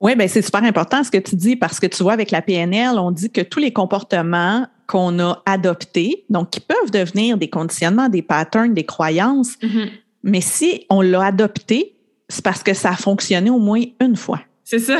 Oui, 0.00 0.14
ben 0.14 0.28
c'est 0.28 0.42
super 0.42 0.62
important 0.62 1.02
ce 1.02 1.10
que 1.10 1.18
tu 1.18 1.36
dis 1.36 1.56
parce 1.56 1.80
que 1.80 1.86
tu 1.86 2.02
vois, 2.02 2.12
avec 2.12 2.30
la 2.30 2.42
PNL, 2.42 2.98
on 2.98 3.10
dit 3.10 3.30
que 3.30 3.40
tous 3.40 3.60
les 3.60 3.72
comportements 3.72 4.66
qu'on 4.86 5.18
a 5.20 5.42
adoptés, 5.46 6.24
donc 6.28 6.50
qui 6.50 6.60
peuvent 6.60 6.90
devenir 6.92 7.38
des 7.38 7.48
conditionnements, 7.48 8.08
des 8.08 8.22
patterns, 8.22 8.74
des 8.74 8.84
croyances, 8.84 9.56
mm-hmm. 9.62 9.88
Mais 10.26 10.40
si 10.40 10.84
on 10.90 11.00
l'a 11.00 11.24
adopté, 11.24 11.94
c'est 12.28 12.44
parce 12.44 12.62
que 12.62 12.74
ça 12.74 12.90
a 12.90 12.96
fonctionné 12.96 13.48
au 13.48 13.60
moins 13.60 13.82
une 14.00 14.16
fois. 14.16 14.40
C'est 14.64 14.80
ça. 14.80 14.98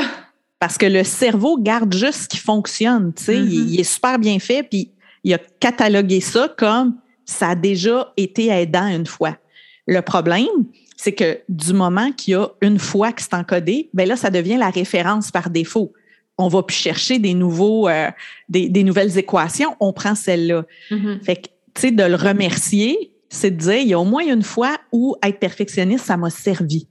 Parce 0.57 0.77
que 0.77 0.85
le 0.85 1.03
cerveau 1.03 1.59
garde 1.59 1.93
juste 1.93 2.23
ce 2.23 2.27
qui 2.29 2.37
fonctionne, 2.37 3.13
tu 3.13 3.25
sais, 3.25 3.35
il, 3.35 3.43
mm-hmm. 3.43 3.67
il, 3.73 3.79
est 3.79 3.83
super 3.83 4.17
bien 4.17 4.39
fait, 4.39 4.63
puis 4.63 4.91
il 5.25 5.33
a 5.33 5.37
catalogué 5.59 6.21
ça 6.21 6.51
comme 6.57 6.95
ça 7.25 7.49
a 7.49 7.55
déjà 7.55 8.13
été 8.15 8.47
aidant 8.47 8.87
une 8.87 9.05
fois. 9.05 9.37
Le 9.85 10.01
problème, 10.01 10.47
c'est 10.95 11.11
que 11.11 11.39
du 11.49 11.73
moment 11.73 12.11
qu'il 12.13 12.31
y 12.31 12.35
a 12.35 12.47
une 12.61 12.79
fois 12.79 13.11
que 13.11 13.21
c'est 13.21 13.33
encodé, 13.33 13.89
ben 13.93 14.07
là, 14.07 14.15
ça 14.15 14.29
devient 14.29 14.57
la 14.57 14.69
référence 14.69 15.29
par 15.29 15.49
défaut. 15.49 15.91
On 16.37 16.47
va 16.47 16.63
plus 16.63 16.77
chercher 16.77 17.19
des 17.19 17.33
nouveaux, 17.33 17.89
euh, 17.89 18.09
des, 18.47 18.83
nouvelles 18.83 19.17
équations, 19.17 19.75
on 19.81 19.91
prend 19.91 20.15
celle-là. 20.15 20.65
Mm-hmm. 20.89 21.23
Fait 21.23 21.35
que, 21.35 21.47
tu 21.73 21.81
sais, 21.81 21.91
de 21.91 22.03
le 22.03 22.15
remercier, 22.15 23.11
c'est 23.29 23.51
de 23.51 23.57
dire, 23.57 23.77
il 23.77 23.87
y 23.87 23.93
a 23.93 23.99
au 23.99 24.05
moins 24.05 24.25
une 24.25 24.43
fois 24.43 24.77
où 24.91 25.15
être 25.23 25.39
perfectionniste, 25.39 26.05
ça 26.05 26.17
m'a 26.17 26.29
servi. 26.29 26.87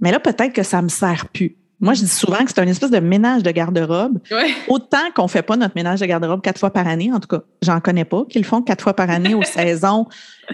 Mais 0.00 0.10
là, 0.10 0.20
peut-être 0.20 0.52
que 0.52 0.62
ça 0.62 0.82
me 0.82 0.88
sert 0.88 1.28
plus. 1.28 1.56
Moi, 1.80 1.94
je 1.94 2.00
dis 2.00 2.08
souvent 2.08 2.38
que 2.44 2.50
c'est 2.50 2.60
un 2.60 2.66
espèce 2.66 2.90
de 2.90 3.00
ménage 3.00 3.42
de 3.42 3.50
garde-robe. 3.50 4.18
Autant 4.68 5.10
qu'on 5.14 5.24
ne 5.24 5.28
fait 5.28 5.42
pas 5.42 5.56
notre 5.56 5.74
ménage 5.74 6.00
de 6.00 6.06
garde-robe 6.06 6.40
quatre 6.40 6.58
fois 6.58 6.70
par 6.70 6.86
année, 6.86 7.12
en 7.12 7.20
tout 7.20 7.28
cas, 7.28 7.42
j'en 7.62 7.80
connais 7.80 8.04
pas, 8.04 8.24
qu'ils 8.28 8.42
le 8.42 8.46
font 8.46 8.62
quatre 8.62 8.82
fois 8.82 8.94
par 8.94 9.10
année 9.10 9.34
aux 9.34 9.42
saisons 9.44 10.06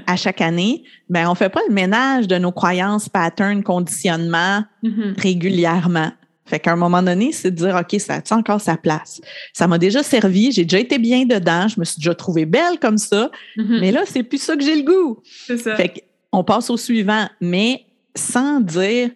à 0.06 0.16
chaque 0.16 0.40
année, 0.40 0.82
mais 1.08 1.26
on 1.26 1.30
ne 1.30 1.36
fait 1.36 1.48
pas 1.48 1.60
le 1.68 1.74
ménage 1.74 2.26
de 2.26 2.36
nos 2.36 2.52
croyances, 2.52 3.08
patterns, 3.08 3.62
conditionnements 3.62 4.64
mm-hmm. 4.82 5.20
régulièrement. 5.20 6.10
Fait 6.51 6.59
qu'à 6.59 6.72
un 6.72 6.76
moment 6.76 7.01
donné, 7.01 7.30
c'est 7.30 7.53
de 7.53 7.57
dire, 7.57 7.76
OK, 7.80 8.01
ça 8.01 8.20
a 8.28 8.34
encore 8.34 8.61
sa 8.61 8.76
place? 8.76 9.20
Ça 9.53 9.68
m'a 9.68 9.78
déjà 9.78 10.03
servi, 10.03 10.51
j'ai 10.51 10.64
déjà 10.64 10.80
été 10.80 10.98
bien 10.98 11.24
dedans, 11.24 11.68
je 11.68 11.78
me 11.78 11.84
suis 11.84 11.98
déjà 12.01 12.12
trouvée 12.12 12.44
belle 12.44 12.80
comme 12.80 12.98
ça, 12.98 13.30
mm-hmm. 13.57 13.80
mais 13.80 13.92
là, 13.92 14.03
c'est 14.05 14.24
plus 14.24 14.42
ça 14.42 14.57
que 14.57 14.64
j'ai 14.64 14.74
le 14.74 14.82
goût. 14.82 15.20
C'est 15.46 15.59
ça. 15.59 15.76
Fait 15.76 16.05
qu'on 16.32 16.42
passe 16.42 16.68
au 16.68 16.76
suivant, 16.76 17.28
mais 17.40 17.84
sans 18.16 18.61
dire, 18.61 19.11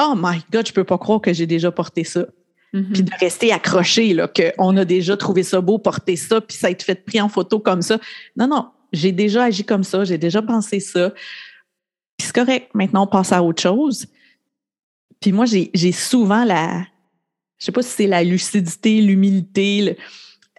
Oh 0.00 0.14
my 0.16 0.38
God, 0.52 0.68
je 0.68 0.72
peux 0.72 0.84
pas 0.84 0.98
croire 0.98 1.20
que 1.20 1.32
j'ai 1.32 1.46
déjà 1.46 1.72
porté 1.72 2.04
ça. 2.04 2.26
Mm-hmm. 2.72 2.92
Puis 2.92 3.02
de 3.02 3.10
rester 3.18 3.52
accroché, 3.52 4.14
là, 4.14 4.28
qu'on 4.28 4.76
a 4.76 4.84
déjà 4.84 5.16
trouvé 5.16 5.42
ça 5.42 5.60
beau, 5.60 5.78
porter 5.78 6.14
ça, 6.14 6.40
puis 6.40 6.56
ça 6.56 6.68
a 6.68 6.70
été 6.70 6.84
fait 6.84 7.04
pris 7.04 7.20
en 7.20 7.28
photo 7.28 7.58
comme 7.58 7.82
ça. 7.82 7.98
Non, 8.36 8.46
non, 8.46 8.68
j'ai 8.92 9.10
déjà 9.10 9.44
agi 9.44 9.64
comme 9.64 9.82
ça, 9.82 10.04
j'ai 10.04 10.18
déjà 10.18 10.42
pensé 10.42 10.78
ça. 10.78 11.10
Puis 12.16 12.26
c'est 12.26 12.34
correct. 12.34 12.70
Maintenant, 12.72 13.02
on 13.02 13.06
passe 13.08 13.32
à 13.32 13.42
autre 13.42 13.60
chose. 13.60 14.06
Puis 15.20 15.32
moi, 15.32 15.46
j'ai 15.46 15.92
souvent 15.92 16.44
la. 16.44 16.84
Je 17.58 17.66
sais 17.66 17.72
pas 17.72 17.82
si 17.82 17.90
c'est 17.90 18.06
la 18.06 18.22
lucidité, 18.22 19.00
l'humilité. 19.00 19.96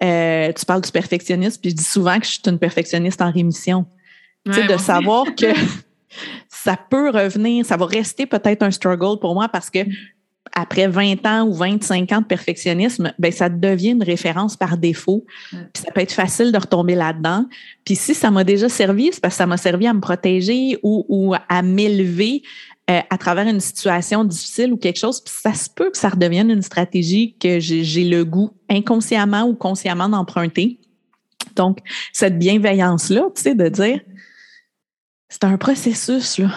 Euh, 0.03 0.51
tu 0.53 0.65
parles 0.65 0.81
du 0.81 0.91
perfectionniste, 0.91 1.61
puis 1.61 1.71
je 1.71 1.75
dis 1.75 1.83
souvent 1.83 2.19
que 2.19 2.25
je 2.25 2.31
suis 2.31 2.41
une 2.45 2.59
perfectionniste 2.59 3.21
en 3.21 3.31
rémission. 3.31 3.85
tu 4.45 4.53
sais, 4.53 4.65
de 4.65 4.77
savoir 4.77 5.25
que 5.35 5.47
ça 6.47 6.77
peut 6.89 7.09
revenir, 7.09 7.65
ça 7.65 7.77
va 7.77 7.85
rester 7.85 8.25
peut-être 8.25 8.63
un 8.63 8.71
struggle 8.71 9.19
pour 9.19 9.33
moi 9.33 9.49
parce 9.49 9.69
que 9.69 9.79
après 10.53 10.87
20 10.87 11.25
ans 11.25 11.47
ou 11.47 11.53
25 11.53 12.11
ans 12.11 12.21
de 12.21 12.25
perfectionnisme, 12.25 13.13
ben 13.19 13.31
ça 13.31 13.49
devient 13.49 13.91
une 13.91 14.03
référence 14.03 14.57
par 14.57 14.77
défaut. 14.77 15.25
Puis 15.51 15.83
ça 15.83 15.91
peut 15.91 16.01
être 16.01 16.11
facile 16.11 16.51
de 16.51 16.57
retomber 16.57 16.95
là-dedans. 16.95 17.45
Puis 17.85 17.95
si 17.95 18.15
ça 18.15 18.31
m'a 18.31 18.43
déjà 18.43 18.67
servi, 18.69 19.09
c'est 19.11 19.21
parce 19.21 19.35
que 19.35 19.37
ça 19.37 19.45
m'a 19.45 19.57
servi 19.57 19.87
à 19.87 19.93
me 19.93 20.01
protéger 20.01 20.77
ou, 20.81 21.35
à 21.47 21.61
m'élever 21.61 22.41
euh, 22.89 23.01
à 23.09 23.17
travers 23.17 23.47
une 23.47 23.59
situation 23.59 24.23
difficile 24.23 24.73
ou 24.73 24.77
quelque 24.77 24.97
chose. 24.97 25.21
Puis 25.21 25.33
ça 25.33 25.53
se 25.53 25.69
peut 25.69 25.91
que 25.91 25.97
ça 25.97 26.09
redevienne 26.09 26.49
une 26.49 26.61
stratégie 26.61 27.35
que 27.39 27.59
j'ai 27.59 28.03
le 28.03 28.25
goût 28.25 28.51
inconsciemment 28.69 29.43
ou 29.43 29.53
consciemment 29.53 30.09
d'emprunter. 30.09 30.79
Donc, 31.55 31.79
cette 32.13 32.39
bienveillance-là, 32.39 33.25
tu 33.35 33.41
sais, 33.41 33.55
de 33.55 33.69
dire, 33.69 33.99
c'est 35.27 35.43
un 35.43 35.57
processus, 35.57 36.39
là. 36.39 36.49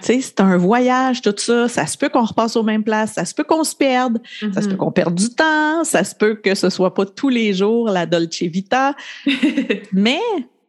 C'est 0.00 0.40
un 0.40 0.56
voyage, 0.56 1.20
tout 1.20 1.34
ça. 1.36 1.68
Ça 1.68 1.86
se 1.86 1.98
peut 1.98 2.08
qu'on 2.08 2.24
repasse 2.24 2.56
aux 2.56 2.62
mêmes 2.62 2.82
places, 2.82 3.12
ça 3.12 3.26
se 3.26 3.34
peut 3.34 3.44
qu'on 3.44 3.64
se 3.64 3.76
perde, 3.76 4.22
ça 4.40 4.62
se 4.62 4.68
peut 4.68 4.74
mm-hmm. 4.74 4.76
qu'on 4.78 4.92
perde 4.92 5.14
du 5.14 5.28
temps, 5.28 5.84
ça 5.84 6.02
se 6.04 6.14
peut 6.14 6.34
que 6.34 6.54
ce 6.54 6.70
soit 6.70 6.94
pas 6.94 7.04
tous 7.04 7.28
les 7.28 7.52
jours 7.52 7.90
la 7.90 8.06
Dolce 8.06 8.42
Vita. 8.42 8.96
Mais, 9.92 10.22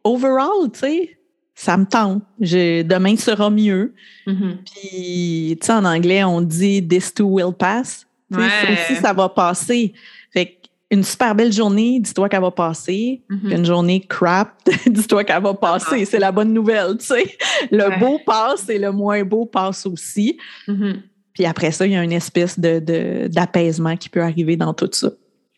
overall, 0.04 0.70
tu 0.72 0.80
sais, 0.80 1.15
ça 1.56 1.76
me 1.78 1.86
tente. 1.86 2.22
demain 2.38 3.16
sera 3.16 3.50
mieux. 3.50 3.94
Mm-hmm. 4.26 4.56
Puis, 4.64 5.58
tu 5.60 5.66
sais, 5.66 5.72
en 5.72 5.84
anglais, 5.86 6.22
on 6.22 6.42
dit 6.42 6.86
this 6.86 7.12
too 7.12 7.26
will 7.26 7.54
pass. 7.58 8.06
Ça 8.30 8.40
aussi, 8.40 9.00
ça 9.00 9.12
va 9.12 9.28
passer. 9.28 9.94
Fait 10.32 10.58
une 10.90 11.02
super 11.02 11.34
belle 11.34 11.52
journée, 11.52 11.98
dis-toi 11.98 12.28
qu'elle 12.28 12.42
va 12.42 12.50
passer. 12.50 13.22
Mm-hmm. 13.30 13.56
Une 13.56 13.64
journée 13.64 14.00
crap, 14.00 14.52
dis-toi 14.86 15.24
qu'elle 15.24 15.42
va 15.42 15.54
passer. 15.54 16.04
C'est 16.04 16.18
la 16.18 16.30
bonne 16.30 16.52
nouvelle, 16.52 16.98
tu 16.98 17.06
sais. 17.06 17.36
Le 17.70 17.98
beau 17.98 18.20
passe 18.24 18.68
et 18.68 18.78
le 18.78 18.92
moins 18.92 19.24
beau 19.24 19.46
passe 19.46 19.86
aussi. 19.86 20.38
Mm-hmm. 20.68 21.00
Puis 21.32 21.46
après 21.46 21.70
ça, 21.70 21.86
il 21.86 21.92
y 21.92 21.96
a 21.96 22.04
une 22.04 22.12
espèce 22.12 22.58
de, 22.58 23.28
d'apaisement 23.28 23.96
qui 23.96 24.10
peut 24.10 24.22
arriver 24.22 24.56
dans 24.56 24.74
tout 24.74 24.90
ça. 24.92 25.10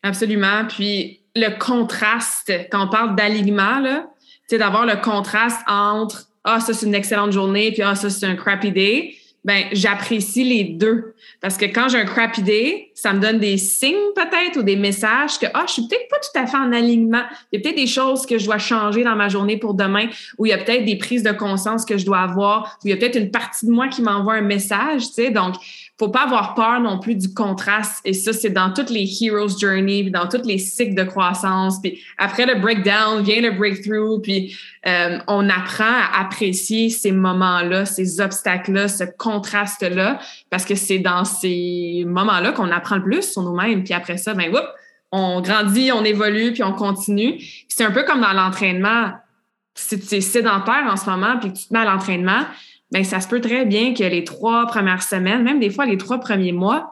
Absolument. 0.04 0.64
Puis 0.68 1.20
le 1.34 1.58
contraste, 1.58 2.52
quand 2.70 2.86
on 2.86 2.88
parle 2.88 3.16
d'alignement, 3.16 3.80
là, 3.80 4.06
sais, 4.48 4.58
d'avoir 4.58 4.86
le 4.86 4.96
contraste 4.96 5.60
entre 5.66 6.26
Ah, 6.44 6.60
ça, 6.60 6.72
c'est 6.72 6.86
une 6.86 6.94
excellente 6.94 7.32
journée, 7.32 7.72
puis 7.72 7.82
Ah, 7.82 7.94
ça, 7.94 8.10
c'est 8.10 8.26
un 8.26 8.36
crappy 8.36 8.72
day 8.72 9.14
ben 9.44 9.64
j'apprécie 9.72 10.44
les 10.44 10.64
deux. 10.64 11.14
Parce 11.40 11.56
que 11.56 11.64
quand 11.64 11.88
j'ai 11.88 11.98
un 11.98 12.04
crappy 12.04 12.42
day, 12.42 12.90
ça 12.94 13.12
me 13.12 13.20
donne 13.20 13.38
des 13.38 13.56
signes 13.56 13.94
peut-être 14.14 14.58
ou 14.58 14.62
des 14.62 14.76
messages 14.76 15.38
que 15.38 15.46
ah, 15.54 15.64
je 15.66 15.74
suis 15.74 15.82
peut-être 15.88 16.08
pas 16.10 16.18
tout 16.18 16.38
à 16.38 16.46
fait 16.46 16.56
en 16.56 16.72
alignement. 16.72 17.22
Il 17.50 17.56
y 17.56 17.60
a 17.60 17.62
peut-être 17.62 17.76
des 17.76 17.86
choses 17.86 18.26
que 18.26 18.38
je 18.38 18.44
dois 18.44 18.58
changer 18.58 19.04
dans 19.04 19.16
ma 19.16 19.28
journée 19.28 19.56
pour 19.56 19.74
demain, 19.74 20.08
ou 20.36 20.46
il 20.46 20.50
y 20.50 20.52
a 20.52 20.58
peut-être 20.58 20.84
des 20.84 20.96
prises 20.96 21.22
de 21.22 21.32
conscience 21.32 21.84
que 21.84 21.96
je 21.96 22.04
dois 22.04 22.18
avoir, 22.18 22.78
ou 22.84 22.88
il 22.88 22.90
y 22.90 22.92
a 22.92 22.96
peut-être 22.96 23.16
une 23.16 23.30
partie 23.30 23.66
de 23.66 23.70
moi 23.70 23.88
qui 23.88 24.02
m'envoie 24.02 24.34
un 24.34 24.42
message, 24.42 25.06
tu 25.06 25.14
sais. 25.14 25.30
Donc, 25.30 25.54
faut 25.98 26.08
pas 26.08 26.22
avoir 26.22 26.54
peur 26.54 26.80
non 26.80 27.00
plus 27.00 27.16
du 27.16 27.34
contraste. 27.34 28.00
Et 28.04 28.12
ça, 28.12 28.32
c'est 28.32 28.50
dans 28.50 28.72
toutes 28.72 28.90
les 28.90 29.08
heroes 29.20 29.58
journey, 29.58 30.02
puis 30.02 30.10
dans 30.12 30.28
tous 30.28 30.46
les 30.46 30.58
cycles 30.58 30.94
de 30.94 31.02
croissance. 31.02 31.80
Puis 31.82 32.00
après 32.18 32.46
le 32.46 32.60
breakdown 32.60 33.22
vient 33.22 33.40
le 33.40 33.50
breakthrough, 33.50 34.22
puis 34.22 34.56
euh, 34.86 35.18
on 35.26 35.48
apprend 35.50 35.84
à 35.84 36.20
apprécier 36.20 36.88
ces 36.90 37.10
moments-là, 37.10 37.84
ces 37.84 38.20
obstacles-là, 38.20 38.86
ce 38.86 39.04
contraste-là, 39.18 40.20
parce 40.50 40.64
que 40.64 40.76
c'est 40.76 41.00
dans 41.00 41.24
ces 41.24 42.04
moments-là 42.06 42.52
qu'on 42.52 42.70
apprend 42.70 42.96
le 42.96 43.02
plus 43.02 43.32
sur 43.32 43.42
nous-mêmes. 43.42 43.82
Puis 43.82 43.92
après 43.92 44.18
ça, 44.18 44.34
ben, 44.34 44.54
whoop, 44.54 44.66
on 45.10 45.40
grandit, 45.40 45.90
on 45.90 46.04
évolue, 46.04 46.52
puis 46.52 46.62
on 46.62 46.72
continue. 46.72 47.40
C'est 47.68 47.84
un 47.84 47.90
peu 47.90 48.04
comme 48.04 48.20
dans 48.20 48.32
l'entraînement. 48.32 49.12
Si 49.74 49.98
tu 49.98 50.16
es 50.16 50.20
sédentaire 50.20 50.84
en 50.88 50.96
ce 50.96 51.10
moment, 51.10 51.38
puis 51.40 51.52
que 51.52 51.58
tu 51.58 51.68
te 51.68 51.72
mets 51.72 51.80
à 51.80 51.84
l'entraînement, 51.84 52.42
ben 52.90 53.04
ça 53.04 53.20
se 53.20 53.28
peut 53.28 53.40
très 53.40 53.64
bien 53.64 53.94
que 53.94 54.04
les 54.04 54.24
trois 54.24 54.66
premières 54.66 55.02
semaines, 55.02 55.42
même 55.42 55.60
des 55.60 55.70
fois 55.70 55.86
les 55.86 55.98
trois 55.98 56.18
premiers 56.18 56.52
mois, 56.52 56.90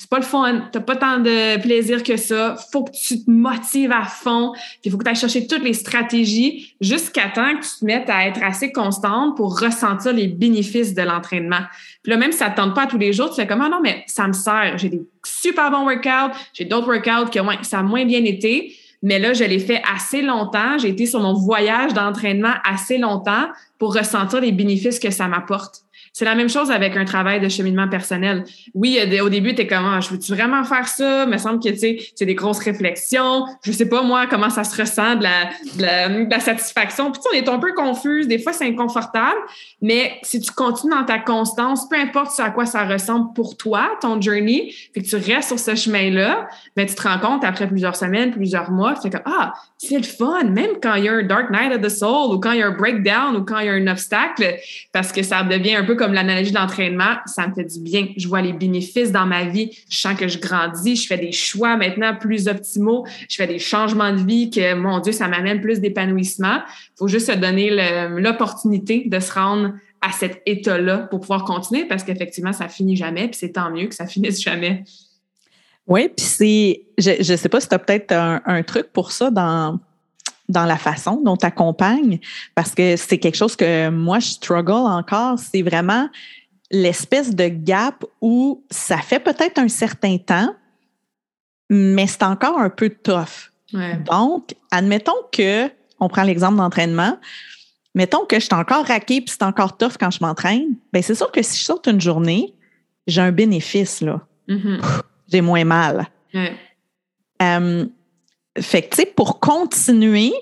c'est 0.00 0.08
pas 0.08 0.18
le 0.18 0.24
fun, 0.24 0.62
t'as 0.72 0.80
pas 0.80 0.96
tant 0.96 1.18
de 1.18 1.60
plaisir 1.60 2.02
que 2.02 2.16
ça, 2.16 2.56
faut 2.72 2.84
que 2.84 2.90
tu 2.90 3.22
te 3.22 3.30
motives 3.30 3.92
à 3.92 4.04
fond, 4.04 4.52
puis 4.54 4.80
il 4.84 4.90
faut 4.90 4.96
que 4.96 5.04
tu 5.04 5.10
ailles 5.10 5.16
chercher 5.16 5.46
toutes 5.46 5.62
les 5.62 5.74
stratégies 5.74 6.74
jusqu'à 6.80 7.28
temps 7.28 7.54
que 7.54 7.62
tu 7.62 7.80
te 7.80 7.84
mettes 7.84 8.08
à 8.08 8.26
être 8.26 8.42
assez 8.42 8.72
constante 8.72 9.36
pour 9.36 9.60
ressentir 9.60 10.14
les 10.14 10.26
bénéfices 10.26 10.94
de 10.94 11.02
l'entraînement. 11.02 11.60
Puis 12.02 12.12
là, 12.12 12.16
même 12.16 12.32
si 12.32 12.38
ça 12.38 12.48
te 12.48 12.56
tente 12.56 12.74
pas 12.74 12.86
tous 12.86 12.96
les 12.96 13.12
jours, 13.12 13.28
tu 13.28 13.36
fais 13.36 13.46
comme, 13.46 13.60
ah 13.60 13.68
non, 13.68 13.80
mais 13.82 14.02
ça 14.06 14.26
me 14.26 14.32
sert, 14.32 14.78
j'ai 14.78 14.88
des 14.88 15.02
super 15.22 15.70
bons 15.70 15.84
workouts, 15.84 16.34
j'ai 16.54 16.64
d'autres 16.64 16.88
workouts 16.88 17.28
qui 17.30 17.38
ont, 17.38 17.48
ça 17.60 17.80
a 17.80 17.82
moins 17.82 18.06
bien 18.06 18.24
été, 18.24 18.74
mais 19.02 19.18
là, 19.18 19.32
je 19.32 19.44
l'ai 19.44 19.58
fait 19.58 19.82
assez 19.90 20.20
longtemps. 20.22 20.78
J'ai 20.78 20.88
été 20.88 21.06
sur 21.06 21.20
mon 21.20 21.32
voyage 21.32 21.94
d'entraînement 21.94 22.54
assez 22.64 22.98
longtemps 22.98 23.48
pour 23.78 23.94
ressentir 23.94 24.40
les 24.40 24.52
bénéfices 24.52 24.98
que 24.98 25.10
ça 25.10 25.26
m'apporte. 25.26 25.82
C'est 26.12 26.24
la 26.24 26.34
même 26.34 26.48
chose 26.48 26.70
avec 26.70 26.96
un 26.96 27.04
travail 27.04 27.40
de 27.40 27.48
cheminement 27.48 27.88
personnel. 27.88 28.44
Oui, 28.74 28.98
au 29.22 29.28
début, 29.28 29.54
tu 29.54 29.62
es 29.62 29.66
comme, 29.66 29.84
ah, 29.86 30.00
je 30.00 30.10
veux-tu 30.10 30.34
vraiment 30.34 30.64
faire 30.64 30.88
ça? 30.88 31.24
Il 31.24 31.30
me 31.30 31.38
semble 31.38 31.62
que, 31.62 31.68
tu 31.68 31.78
sais, 31.78 31.98
c'est 32.16 32.26
des 32.26 32.34
grosses 32.34 32.58
réflexions. 32.58 33.44
Je 33.62 33.70
sais 33.70 33.88
pas, 33.88 34.02
moi, 34.02 34.26
comment 34.26 34.50
ça 34.50 34.64
se 34.64 34.80
ressent, 34.80 35.16
de 35.16 35.22
la, 35.22 36.08
la, 36.08 36.40
satisfaction. 36.40 37.12
Puis, 37.12 37.22
on 37.32 37.36
est 37.36 37.48
un 37.48 37.58
peu 37.58 37.72
confuse. 37.74 38.26
Des 38.26 38.38
fois, 38.38 38.52
c'est 38.52 38.66
inconfortable. 38.66 39.38
Mais 39.80 40.18
si 40.22 40.40
tu 40.40 40.50
continues 40.50 40.92
dans 40.92 41.04
ta 41.04 41.18
constance, 41.18 41.88
peu 41.88 41.96
importe 41.96 42.38
à 42.40 42.50
quoi 42.50 42.66
ça 42.66 42.84
ressemble 42.84 43.32
pour 43.34 43.56
toi, 43.56 43.90
ton 44.00 44.20
journey, 44.20 44.72
fait 44.92 45.02
que 45.02 45.06
tu 45.06 45.16
restes 45.16 45.48
sur 45.48 45.58
ce 45.58 45.74
chemin-là, 45.74 46.48
mais 46.76 46.84
ben, 46.84 46.88
tu 46.88 46.94
te 46.94 47.02
rends 47.02 47.18
compte 47.18 47.44
après 47.44 47.68
plusieurs 47.68 47.96
semaines, 47.96 48.32
plusieurs 48.32 48.70
mois, 48.70 48.96
fais 48.96 49.10
comme, 49.10 49.22
ah, 49.26 49.52
c'est 49.78 49.96
le 49.96 50.02
fun, 50.02 50.44
même 50.44 50.72
quand 50.82 50.94
il 50.94 51.04
y 51.04 51.08
a 51.08 51.12
un 51.12 51.22
dark 51.22 51.50
night 51.50 51.72
of 51.72 51.80
the 51.80 51.88
soul 51.88 52.34
ou 52.34 52.40
quand 52.40 52.52
il 52.52 52.58
y 52.58 52.62
a 52.62 52.66
un 52.66 52.76
breakdown 52.76 53.36
ou 53.36 53.44
quand 53.44 53.58
il 53.60 53.66
y 53.66 53.68
a 53.68 53.72
un 53.72 53.86
obstacle, 53.86 54.56
parce 54.92 55.12
que 55.12 55.22
ça 55.22 55.42
devient 55.42 55.76
un 55.76 55.84
peu 55.84 55.96
comme 56.00 56.14
l'analogie 56.14 56.50
de 56.50 56.56
l'entraînement, 56.56 57.16
ça 57.26 57.46
me 57.46 57.52
fait 57.52 57.64
du 57.64 57.78
bien. 57.78 58.08
Je 58.16 58.26
vois 58.26 58.40
les 58.40 58.54
bénéfices 58.54 59.12
dans 59.12 59.26
ma 59.26 59.44
vie. 59.44 59.70
Je 59.90 59.98
sens 59.98 60.18
que 60.18 60.28
je 60.28 60.38
grandis. 60.38 60.96
Je 60.96 61.06
fais 61.06 61.18
des 61.18 61.30
choix 61.30 61.76
maintenant 61.76 62.16
plus 62.16 62.48
optimaux. 62.48 63.06
Je 63.28 63.36
fais 63.36 63.46
des 63.46 63.58
changements 63.58 64.12
de 64.12 64.22
vie 64.22 64.50
que, 64.50 64.74
mon 64.74 65.00
Dieu, 65.00 65.12
ça 65.12 65.28
m'amène 65.28 65.60
plus 65.60 65.80
d'épanouissement. 65.80 66.62
Il 66.64 66.98
faut 66.98 67.08
juste 67.08 67.30
se 67.30 67.36
donner 67.36 67.70
l'opportunité 68.08 69.04
de 69.06 69.20
se 69.20 69.30
rendre 69.30 69.74
à 70.00 70.10
cet 70.12 70.40
état-là 70.46 71.00
pour 71.10 71.20
pouvoir 71.20 71.44
continuer 71.44 71.84
parce 71.84 72.02
qu'effectivement, 72.02 72.54
ça 72.54 72.68
finit 72.68 72.96
jamais. 72.96 73.28
Puis 73.28 73.36
c'est 73.38 73.52
tant 73.52 73.70
mieux 73.70 73.86
que 73.86 73.94
ça 73.94 74.06
finisse 74.06 74.40
jamais. 74.40 74.84
Oui, 75.86 76.08
puis 76.08 76.24
c'est, 76.24 76.82
je 76.96 77.32
ne 77.32 77.36
sais 77.36 77.48
pas 77.50 77.60
si 77.60 77.68
tu 77.68 77.74
as 77.74 77.78
peut-être 77.78 78.12
un, 78.12 78.62
truc 78.62 78.90
pour 78.92 79.12
ça 79.12 79.30
dans, 79.30 79.78
dans 80.50 80.64
la 80.64 80.76
façon 80.76 81.20
dont 81.22 81.36
tu 81.36 81.46
accompagnes, 81.46 82.18
parce 82.54 82.74
que 82.74 82.96
c'est 82.96 83.18
quelque 83.18 83.36
chose 83.36 83.56
que 83.56 83.88
moi, 83.88 84.18
je 84.18 84.30
struggle 84.30 84.72
encore. 84.72 85.38
C'est 85.38 85.62
vraiment 85.62 86.08
l'espèce 86.70 87.34
de 87.34 87.48
gap 87.48 88.04
où 88.20 88.64
ça 88.70 88.98
fait 88.98 89.20
peut-être 89.20 89.58
un 89.58 89.68
certain 89.68 90.18
temps, 90.18 90.54
mais 91.68 92.06
c'est 92.06 92.22
encore 92.22 92.58
un 92.58 92.70
peu 92.70 92.90
tough. 92.90 93.50
Donc, 93.72 94.54
admettons 94.70 95.12
que, 95.32 95.70
on 96.00 96.08
prend 96.08 96.24
l'exemple 96.24 96.56
d'entraînement, 96.56 97.18
mettons 97.94 98.24
que 98.24 98.36
je 98.36 98.46
suis 98.46 98.54
encore 98.54 98.84
raqué 98.84 99.20
puis 99.20 99.30
c'est 99.38 99.44
encore 99.44 99.76
tough 99.76 99.92
quand 99.98 100.10
je 100.10 100.18
m'entraîne, 100.20 100.74
bien, 100.92 101.02
c'est 101.02 101.14
sûr 101.14 101.30
que 101.30 101.42
si 101.42 101.60
je 101.60 101.64
saute 101.64 101.86
une 101.86 102.00
journée, 102.00 102.54
j'ai 103.06 103.20
un 103.20 103.32
bénéfice, 103.32 104.00
là. 104.00 104.20
Mm-hmm. 104.48 104.80
J'ai 105.28 105.40
moins 105.40 105.64
mal. 105.64 106.08
Euh, 107.42 107.86
fait 108.58 108.82
que, 108.82 108.96
tu 108.96 109.02
sais, 109.02 109.06
pour 109.06 109.40
continuer, 109.40 110.32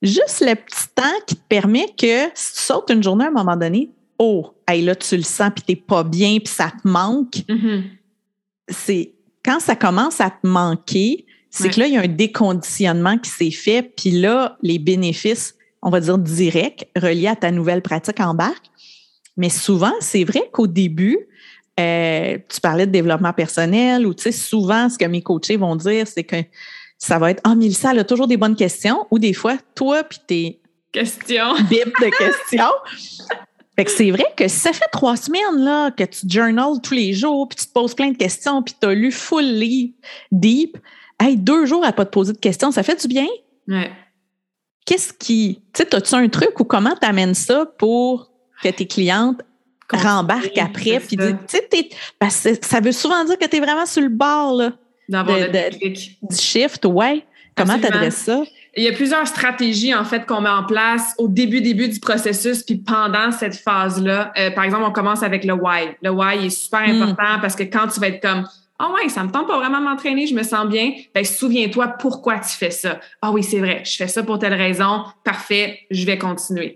juste 0.00 0.40
le 0.40 0.54
petit 0.54 0.88
temps 0.94 1.20
qui 1.26 1.36
te 1.36 1.42
permet 1.48 1.86
que 1.96 2.28
si 2.34 2.54
tu 2.54 2.60
sautes 2.60 2.90
une 2.90 3.02
journée 3.02 3.24
à 3.24 3.28
un 3.28 3.32
moment 3.32 3.56
donné, 3.56 3.90
oh, 4.18 4.54
hey, 4.68 4.82
là, 4.82 4.94
tu 4.94 5.16
le 5.16 5.22
sens, 5.22 5.50
puis 5.54 5.64
t'es 5.66 5.76
pas 5.76 6.04
bien, 6.04 6.38
puis 6.38 6.52
ça 6.52 6.70
te 6.70 6.86
manque. 6.86 7.36
Mm-hmm. 7.48 7.82
C'est 8.68 9.12
quand 9.44 9.60
ça 9.60 9.76
commence 9.76 10.20
à 10.20 10.30
te 10.30 10.46
manquer, 10.46 11.26
c'est 11.50 11.68
que 11.68 11.80
là, 11.80 11.86
il 11.86 11.92
y 11.92 11.96
a 11.98 12.00
un 12.00 12.08
déconditionnement 12.08 13.18
qui 13.18 13.28
s'est 13.28 13.50
fait, 13.50 13.82
puis 13.82 14.10
là, 14.10 14.56
les 14.62 14.78
bénéfices, 14.78 15.54
on 15.82 15.90
va 15.90 16.00
dire 16.00 16.16
directs, 16.16 16.88
reliés 16.96 17.26
à 17.26 17.36
ta 17.36 17.50
nouvelle 17.50 17.82
pratique 17.82 18.20
embarquent. 18.20 18.70
Mais 19.36 19.50
souvent, 19.50 19.92
c'est 20.00 20.24
vrai 20.24 20.48
qu'au 20.50 20.66
début, 20.66 21.18
euh, 21.78 22.38
tu 22.48 22.60
parlais 22.60 22.86
de 22.86 22.92
développement 22.92 23.32
personnel 23.32 24.06
ou 24.06 24.14
tu 24.14 24.24
sais, 24.24 24.32
souvent, 24.32 24.88
ce 24.88 24.96
que 24.96 25.04
mes 25.04 25.22
coachés 25.22 25.56
vont 25.56 25.76
dire, 25.76 26.06
c'est 26.06 26.24
que 26.24 26.36
ça 27.02 27.18
va 27.18 27.32
être 27.32 27.40
Ah, 27.42 27.50
oh, 27.52 27.56
Mélissa, 27.56 27.90
elle 27.90 27.98
a 27.98 28.04
toujours 28.04 28.28
des 28.28 28.36
bonnes 28.36 28.54
questions 28.54 29.08
ou 29.10 29.18
des 29.18 29.32
fois, 29.32 29.56
toi 29.74 30.04
puis 30.04 30.20
tes 30.24 30.60
questions. 30.92 31.54
bibles 31.68 31.92
de 32.00 32.16
questions. 32.16 32.72
fait 33.76 33.84
que 33.84 33.90
c'est 33.90 34.12
vrai 34.12 34.26
que 34.36 34.46
si 34.46 34.56
ça 34.56 34.72
fait 34.72 34.88
trois 34.92 35.16
semaines 35.16 35.64
là, 35.64 35.90
que 35.90 36.04
tu 36.04 36.28
journals 36.28 36.80
tous 36.80 36.94
les 36.94 37.12
jours, 37.12 37.48
puis 37.48 37.56
tu 37.56 37.66
te 37.66 37.72
poses 37.72 37.94
plein 37.94 38.12
de 38.12 38.16
questions, 38.16 38.62
puis 38.62 38.74
tu 38.80 38.86
as 38.86 38.94
lu 38.94 39.10
full 39.10 39.64
deep, 40.30 40.78
hey, 41.20 41.36
deux 41.36 41.66
jours 41.66 41.84
à 41.84 41.92
pas 41.92 42.04
te 42.04 42.10
poser 42.10 42.34
de 42.34 42.38
questions, 42.38 42.70
ça 42.70 42.84
fait 42.84 43.00
du 43.00 43.08
bien? 43.08 43.26
Ouais. 43.66 43.90
Qu'est-ce 44.86 45.12
qui. 45.12 45.60
Tu 45.72 45.82
sais, 45.82 45.94
as-tu 45.96 46.14
un 46.14 46.28
truc 46.28 46.60
ou 46.60 46.64
comment 46.64 46.94
tu 47.00 47.06
amènes 47.06 47.34
ça 47.34 47.66
pour 47.78 48.30
que 48.62 48.68
tes 48.68 48.86
clientes 48.86 49.42
rembarquent 49.92 50.58
après? 50.58 51.00
Puis, 51.00 51.16
tu 51.16 51.36
sais, 51.48 52.60
ça 52.62 52.78
veut 52.78 52.92
souvent 52.92 53.24
dire 53.24 53.38
que 53.38 53.46
tu 53.46 53.56
es 53.56 53.60
vraiment 53.60 53.86
sur 53.86 54.02
le 54.02 54.08
bord 54.08 54.54
là, 54.54 54.72
du 55.08 56.36
shift, 56.36 56.84
ouais. 56.84 57.24
Comment 57.54 57.78
tu 57.78 57.86
adresses 57.86 58.16
ça? 58.16 58.42
Il 58.74 58.84
y 58.84 58.88
a 58.88 58.92
plusieurs 58.92 59.26
stratégies 59.26 59.94
en 59.94 60.04
fait 60.04 60.24
qu'on 60.24 60.40
met 60.40 60.48
en 60.48 60.64
place 60.64 61.14
au 61.18 61.28
début 61.28 61.60
début 61.60 61.88
du 61.88 62.00
processus 62.00 62.62
puis 62.62 62.76
pendant 62.76 63.30
cette 63.30 63.54
phase 63.54 64.02
là. 64.02 64.32
Euh, 64.38 64.50
par 64.50 64.64
exemple, 64.64 64.84
on 64.86 64.92
commence 64.92 65.22
avec 65.22 65.44
le 65.44 65.52
why. 65.52 65.90
Le 66.02 66.10
why 66.10 66.46
est 66.46 66.50
super 66.50 66.88
hmm. 66.88 67.02
important 67.02 67.38
parce 67.42 67.54
que 67.54 67.64
quand 67.64 67.88
tu 67.88 68.00
vas 68.00 68.08
être 68.08 68.22
comme 68.22 68.46
ah 68.84 68.90
ouais, 68.90 69.08
ça 69.08 69.22
me 69.22 69.30
tente 69.30 69.46
pas 69.46 69.58
vraiment 69.58 69.80
m'entraîner, 69.80 70.26
je 70.26 70.34
me 70.34 70.42
sens 70.42 70.68
bien. 70.68 70.90
Ben, 71.14 71.24
souviens-toi 71.24 71.86
pourquoi 72.00 72.40
tu 72.40 72.48
fais 72.48 72.72
ça. 72.72 72.98
Ah 73.20 73.30
oui, 73.30 73.44
c'est 73.44 73.60
vrai, 73.60 73.82
je 73.84 73.94
fais 73.94 74.08
ça 74.08 74.24
pour 74.24 74.40
telle 74.40 74.54
raison. 74.54 75.04
Parfait, 75.22 75.78
je 75.92 76.04
vais 76.04 76.18
continuer. 76.18 76.74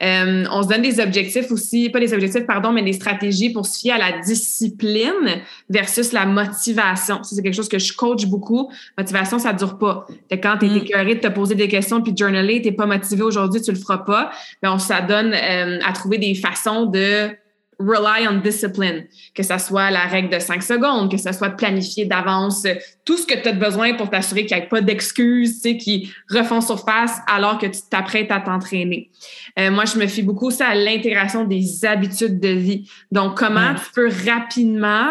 Euh, 0.00 0.44
on 0.52 0.62
se 0.62 0.68
donne 0.68 0.82
des 0.82 1.00
objectifs 1.00 1.50
aussi, 1.50 1.90
pas 1.90 1.98
des 1.98 2.14
objectifs, 2.14 2.46
pardon, 2.46 2.70
mais 2.70 2.84
des 2.84 2.92
stratégies 2.92 3.50
pour 3.50 3.66
se 3.66 3.80
fier 3.80 3.90
à 3.90 3.98
la 3.98 4.20
discipline 4.20 5.42
versus 5.68 6.12
la 6.12 6.26
motivation. 6.26 7.24
c'est 7.24 7.42
quelque 7.42 7.56
chose 7.56 7.68
que 7.68 7.80
je 7.80 7.92
coach 7.92 8.26
beaucoup. 8.26 8.70
Motivation, 8.96 9.40
ça 9.40 9.52
dure 9.52 9.78
pas. 9.78 10.06
quand 10.30 10.58
tu 10.60 10.66
es 10.66 10.68
mm. 10.68 10.76
écœuré 10.76 11.14
de 11.16 11.20
te 11.20 11.28
poser 11.28 11.56
des 11.56 11.66
questions 11.66 12.00
puis 12.00 12.12
de 12.12 12.18
journaler, 12.18 12.62
t'es 12.62 12.70
pas 12.70 12.86
motivé 12.86 13.22
aujourd'hui, 13.22 13.60
tu 13.60 13.72
le 13.72 13.78
feras 13.78 13.98
pas. 13.98 14.30
Ben, 14.62 14.72
on 14.72 14.78
s'adonne 14.78 15.34
euh, 15.34 15.80
à 15.84 15.92
trouver 15.92 16.18
des 16.18 16.36
façons 16.36 16.86
de 16.86 17.30
rely 17.78 18.26
on 18.28 18.40
discipline, 18.40 19.06
que 19.34 19.42
ce 19.42 19.56
soit 19.58 19.90
la 19.90 20.06
règle 20.06 20.30
de 20.30 20.38
5 20.38 20.62
secondes, 20.62 21.10
que 21.10 21.16
ce 21.16 21.32
soit 21.32 21.50
planifié 21.50 22.04
d'avance, 22.04 22.66
tout 23.04 23.16
ce 23.16 23.26
que 23.26 23.40
tu 23.40 23.48
as 23.48 23.52
besoin 23.52 23.94
pour 23.94 24.10
t'assurer 24.10 24.46
qu'il 24.46 24.56
n'y 24.56 24.64
ait 24.64 24.68
pas 24.68 24.80
d'excuses 24.80 25.62
qui 25.62 26.12
refont 26.30 26.60
surface 26.60 27.18
alors 27.26 27.58
que 27.58 27.66
tu 27.66 27.80
t'apprêtes 27.88 28.30
à 28.30 28.40
t'entraîner. 28.40 29.10
Euh, 29.58 29.70
moi, 29.70 29.84
je 29.84 29.98
me 29.98 30.06
fie 30.06 30.22
beaucoup 30.22 30.50
ça 30.50 30.68
à 30.68 30.74
l'intégration 30.74 31.44
des 31.44 31.84
habitudes 31.84 32.40
de 32.40 32.48
vie. 32.48 32.90
Donc, 33.12 33.38
comment 33.38 33.74
tu 33.74 33.92
peux 33.94 34.10
rapidement 34.28 35.08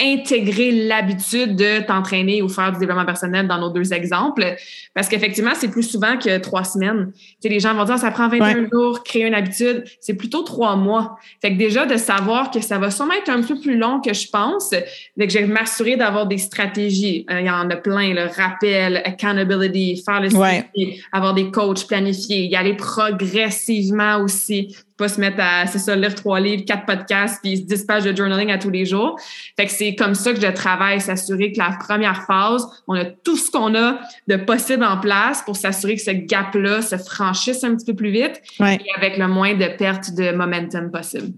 intégrer 0.00 0.70
l'habitude 0.70 1.56
de 1.56 1.84
t'entraîner 1.84 2.40
ou 2.42 2.48
faire 2.48 2.72
du 2.72 2.78
développement 2.78 3.04
personnel 3.04 3.48
dans 3.48 3.58
nos 3.58 3.70
deux 3.70 3.92
exemples. 3.92 4.56
Parce 4.94 5.08
qu'effectivement, 5.08 5.52
c'est 5.54 5.68
plus 5.68 5.82
souvent 5.82 6.16
que 6.16 6.38
trois 6.38 6.64
semaines. 6.64 7.12
Tu 7.14 7.36
sais, 7.42 7.48
les 7.48 7.60
gens 7.60 7.74
vont 7.74 7.84
dire, 7.84 7.98
ça 7.98 8.10
prend 8.10 8.28
21 8.28 8.68
jours, 8.72 9.02
créer 9.02 9.26
une 9.26 9.34
habitude. 9.34 9.84
C'est 10.00 10.14
plutôt 10.14 10.42
trois 10.42 10.76
mois. 10.76 11.18
Fait 11.42 11.52
que 11.52 11.58
déjà, 11.58 11.86
de 11.86 11.96
savoir 11.96 12.50
que 12.50 12.60
ça 12.60 12.78
va 12.78 12.90
sûrement 12.90 13.14
être 13.14 13.28
un 13.28 13.42
peu 13.42 13.58
plus 13.58 13.76
long 13.76 14.00
que 14.00 14.12
je 14.12 14.28
pense, 14.30 14.70
que 14.70 15.28
je 15.28 15.38
vais 15.38 15.46
m'assurer 15.46 15.96
d'avoir 15.96 16.26
des 16.26 16.38
stratégies. 16.38 17.26
Euh, 17.30 17.40
il 17.40 17.46
y 17.46 17.50
en 17.50 17.68
a 17.68 17.76
plein, 17.76 18.14
le 18.14 18.26
rappel, 18.26 19.02
accountability, 19.04 20.02
faire 20.04 20.20
le 20.20 20.30
suivi, 20.30 21.02
avoir 21.12 21.34
des 21.34 21.50
coachs 21.50 21.86
planifiés, 21.86 22.46
y 22.46 22.56
aller 22.56 22.74
progressivement 22.74 24.22
aussi 24.22 24.76
pas 24.98 25.08
se 25.08 25.20
mettre 25.20 25.38
à, 25.40 25.66
c'est 25.66 25.78
ça, 25.78 25.96
lire 25.96 26.14
trois 26.14 26.40
livres, 26.40 26.64
quatre 26.66 26.84
podcasts, 26.84 27.40
puis 27.42 27.62
10 27.62 27.84
pages 27.84 28.04
de 28.04 28.14
journaling 28.14 28.50
à 28.50 28.58
tous 28.58 28.68
les 28.68 28.84
jours. 28.84 29.18
Fait 29.56 29.64
que 29.64 29.72
c'est 29.72 29.94
comme 29.94 30.14
ça 30.14 30.34
que 30.34 30.40
je 30.40 30.46
travaille, 30.48 31.00
s'assurer 31.00 31.52
que 31.52 31.58
la 31.58 31.76
première 31.78 32.26
phase, 32.26 32.66
on 32.88 32.94
a 32.94 33.04
tout 33.04 33.36
ce 33.36 33.50
qu'on 33.50 33.74
a 33.74 34.00
de 34.26 34.36
possible 34.36 34.84
en 34.84 34.98
place 34.98 35.42
pour 35.42 35.56
s'assurer 35.56 35.96
que 35.96 36.02
ce 36.02 36.10
gap-là 36.10 36.82
se 36.82 36.96
franchisse 36.98 37.62
un 37.64 37.74
petit 37.76 37.86
peu 37.86 37.94
plus 37.94 38.10
vite 38.10 38.42
et 38.60 38.78
avec 38.96 39.16
le 39.16 39.28
moins 39.28 39.54
de 39.54 39.68
perte 39.78 40.12
de 40.14 40.32
momentum 40.32 40.90
possible. 40.90 41.32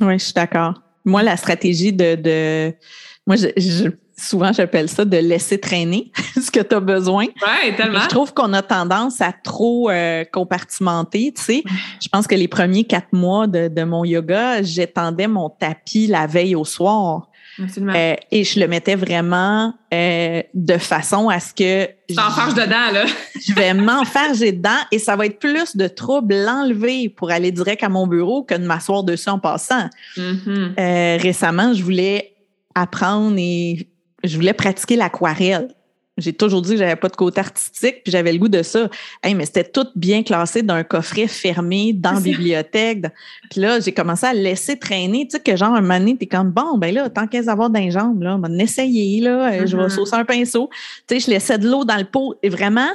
Oui, 0.00 0.18
je 0.18 0.24
suis 0.24 0.34
d'accord. 0.34 0.74
Moi, 1.04 1.22
la 1.22 1.36
stratégie 1.36 1.92
de, 1.92 2.14
de 2.14 2.74
moi, 3.26 3.36
je 3.36 3.90
souvent 4.18 4.52
j'appelle 4.52 4.88
ça 4.88 5.04
de 5.04 5.16
laisser 5.16 5.58
traîner 5.58 6.10
ce 6.34 6.50
que 6.50 6.60
tu 6.60 6.74
as 6.74 6.80
besoin. 6.80 7.26
Oui, 7.26 7.76
tellement. 7.76 8.00
je 8.00 8.08
trouve 8.08 8.32
qu'on 8.32 8.52
a 8.52 8.62
tendance 8.62 9.20
à 9.20 9.32
trop 9.32 9.90
euh, 9.90 10.24
compartimenter, 10.24 11.32
tu 11.36 11.42
sais. 11.42 11.64
Je 12.02 12.08
pense 12.08 12.26
que 12.26 12.34
les 12.34 12.48
premiers 12.48 12.84
quatre 12.84 13.12
mois 13.12 13.46
de, 13.46 13.84
mon 13.84 14.04
yoga, 14.04 14.62
j'étendais 14.62 15.28
mon 15.28 15.50
tapis 15.50 16.06
la 16.06 16.26
veille 16.26 16.54
au 16.54 16.64
soir. 16.64 17.28
Euh, 17.58 18.14
et 18.30 18.44
je 18.44 18.60
le 18.60 18.68
mettais 18.68 18.96
vraiment 18.96 19.72
euh, 19.94 20.42
de 20.52 20.76
façon 20.76 21.30
à 21.30 21.40
ce 21.40 21.54
que. 21.54 21.86
T'en 22.14 22.52
dedans, 22.52 22.92
là. 22.92 23.06
je 23.46 23.54
vais 23.54 23.72
m'enfarger 23.72 24.52
dedans 24.52 24.76
et 24.92 24.98
ça 24.98 25.16
va 25.16 25.24
être 25.24 25.38
plus 25.38 25.74
de 25.74 25.88
trouble 25.88 26.34
l'enlever 26.34 27.08
pour 27.08 27.30
aller 27.30 27.52
direct 27.52 27.82
à 27.82 27.88
mon 27.88 28.06
bureau 28.06 28.42
que 28.42 28.54
de 28.54 28.66
m'asseoir 28.66 29.04
dessus 29.04 29.30
en 29.30 29.38
passant. 29.38 29.88
Mm-hmm. 30.18 31.18
récemment, 31.22 31.72
je 31.72 31.82
voulais 31.82 32.34
apprendre 32.74 33.36
et 33.38 33.88
je 34.24 34.36
voulais 34.36 34.52
pratiquer 34.52 34.96
l'aquarelle. 34.96 35.68
J'ai 36.18 36.32
toujours 36.32 36.62
dit 36.62 36.70
que 36.70 36.78
j'avais 36.78 36.96
pas 36.96 37.10
de 37.10 37.16
côté 37.16 37.40
artistique, 37.40 38.02
puis 38.02 38.10
j'avais 38.10 38.32
le 38.32 38.38
goût 38.38 38.48
de 38.48 38.62
ça. 38.62 38.88
Hey, 39.22 39.34
mais 39.34 39.44
c'était 39.44 39.64
tout 39.64 39.86
bien 39.94 40.22
classé 40.22 40.62
dans 40.62 40.72
un 40.72 40.82
coffret 40.82 41.26
fermé 41.26 41.92
dans 41.92 42.12
la 42.12 42.20
bibliothèque. 42.20 43.04
Puis 43.50 43.60
là, 43.60 43.80
j'ai 43.80 43.92
commencé 43.92 44.24
à 44.24 44.32
laisser 44.32 44.78
traîner. 44.78 45.26
Tu 45.28 45.36
sais, 45.36 45.40
que 45.40 45.54
genre, 45.56 45.74
un 45.74 45.82
moment 45.82 45.98
donné, 45.98 46.16
t'es 46.16 46.24
comme, 46.24 46.52
bon, 46.52 46.78
ben 46.78 46.94
là, 46.94 47.10
tant 47.10 47.26
qu'elles 47.26 47.50
avoir 47.50 47.68
dans 47.68 47.80
les 47.80 47.90
jambes, 47.90 48.22
là, 48.22 48.36
on 48.36 48.38
va 48.38 48.48
essayer, 48.62 49.20
là, 49.20 49.52
euh, 49.52 49.66
je 49.66 49.76
vais 49.76 49.84
mm-hmm. 49.84 49.90
saucer 49.90 50.16
un 50.16 50.24
pinceau. 50.24 50.70
Tu 51.06 51.16
sais, 51.16 51.26
je 51.26 51.30
laissais 51.30 51.58
de 51.58 51.68
l'eau 51.68 51.84
dans 51.84 51.98
le 51.98 52.06
pot. 52.06 52.34
Et 52.42 52.48
vraiment, 52.48 52.88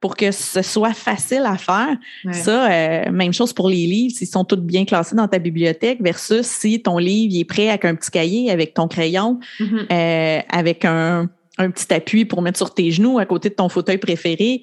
pour 0.00 0.16
que 0.16 0.30
ce 0.30 0.62
soit 0.62 0.92
facile 0.92 1.42
à 1.46 1.56
faire. 1.56 1.96
Ça, 2.32 2.70
euh, 2.70 3.10
même 3.10 3.32
chose 3.32 3.52
pour 3.52 3.68
les 3.68 3.86
livres, 3.86 4.14
s'ils 4.14 4.26
sont 4.26 4.44
tous 4.44 4.56
bien 4.56 4.84
classés 4.84 5.16
dans 5.16 5.28
ta 5.28 5.38
bibliothèque 5.38 5.98
versus 6.02 6.46
si 6.46 6.82
ton 6.82 6.98
livre 6.98 7.34
est 7.38 7.44
prêt 7.44 7.68
avec 7.70 7.84
un 7.84 7.94
petit 7.94 8.10
cahier, 8.10 8.50
avec 8.50 8.74
ton 8.74 8.88
crayon, 8.88 9.40
mm-hmm. 9.58 9.92
euh, 9.92 10.40
avec 10.50 10.84
un, 10.84 11.28
petit 11.56 11.92
appui 11.94 12.26
pour 12.26 12.42
mettre 12.42 12.58
sur 12.58 12.74
tes 12.74 12.90
genoux 12.90 13.18
à 13.18 13.24
côté 13.24 13.48
de 13.48 13.54
ton 13.54 13.70
fauteuil 13.70 13.98
préféré. 13.98 14.62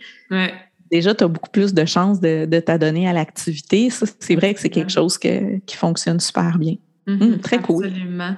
Déjà, 0.92 1.16
tu 1.16 1.24
as 1.24 1.28
beaucoup 1.28 1.50
plus 1.50 1.74
de 1.74 1.86
chances 1.86 2.20
de, 2.20 2.60
t'adonner 2.60 3.08
à 3.08 3.14
l'activité. 3.14 3.90
Ça, 3.90 4.06
c'est 4.20 4.36
vrai 4.36 4.54
que 4.54 4.60
c'est 4.60 4.70
quelque 4.70 4.92
chose 4.92 5.18
qui 5.18 5.76
fonctionne 5.76 6.20
super 6.20 6.60
bien. 6.60 6.76
Mhm, 7.06 7.22
hum, 7.22 7.40
très 7.40 7.60
cool. 7.60 7.86
Absolument. 7.86 8.36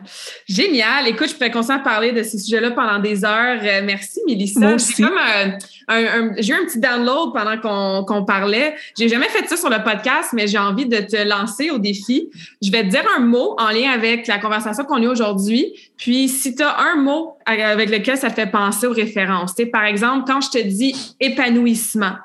Génial. 0.47 1.07
Écoute, 1.07 1.29
je 1.29 1.35
pourrais 1.35 1.71
à 1.71 1.79
parler 1.79 2.11
de 2.11 2.23
ces 2.23 2.39
sujets-là 2.39 2.71
pendant 2.71 2.99
des 2.99 3.23
heures. 3.23 3.59
Euh, 3.61 3.81
merci, 3.83 4.21
Mélissa. 4.25 4.75
J'ai 4.77 5.03
comme 5.03 5.17
un, 5.17 6.31
j'ai 6.37 6.53
eu 6.53 6.55
un 6.55 6.65
petit 6.65 6.79
download 6.79 7.33
pendant 7.33 7.57
qu'on 7.59 8.03
qu'on 8.05 8.25
parlait. 8.25 8.75
J'ai 8.97 9.07
jamais 9.07 9.29
fait 9.29 9.47
ça 9.47 9.55
sur 9.55 9.69
le 9.69 9.83
podcast, 9.83 10.31
mais 10.33 10.47
j'ai 10.47 10.57
envie 10.57 10.87
de 10.87 10.97
te 10.97 11.27
lancer 11.27 11.69
au 11.69 11.77
défi. 11.77 12.29
Je 12.61 12.71
vais 12.71 12.83
te 12.83 12.89
dire 12.89 13.03
un 13.17 13.21
mot 13.21 13.55
en 13.59 13.69
lien 13.69 13.91
avec 13.91 14.25
la 14.27 14.39
conversation 14.39 14.83
qu'on 14.83 14.95
a 14.95 15.01
eu 15.01 15.07
aujourd'hui. 15.07 15.73
Puis, 15.97 16.27
si 16.27 16.55
tu 16.55 16.63
as 16.63 16.75
un 16.79 16.95
mot 16.95 17.37
avec 17.45 17.89
lequel 17.89 18.17
ça 18.17 18.29
te 18.29 18.35
fait 18.35 18.49
penser 18.49 18.87
aux 18.87 18.93
références, 18.93 19.53
par 19.71 19.85
exemple, 19.85 20.25
quand 20.27 20.41
je 20.41 20.49
te 20.49 20.63
dis 20.63 20.95
épanouissement, 21.19 22.15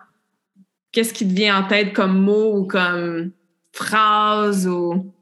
qu'est-ce 0.92 1.12
qui 1.12 1.28
te 1.28 1.34
vient 1.34 1.58
en 1.58 1.68
tête 1.68 1.92
comme 1.92 2.18
mot 2.18 2.56
ou 2.56 2.64
comme 2.64 3.32
phrase 3.72 4.66
ou 4.66 5.12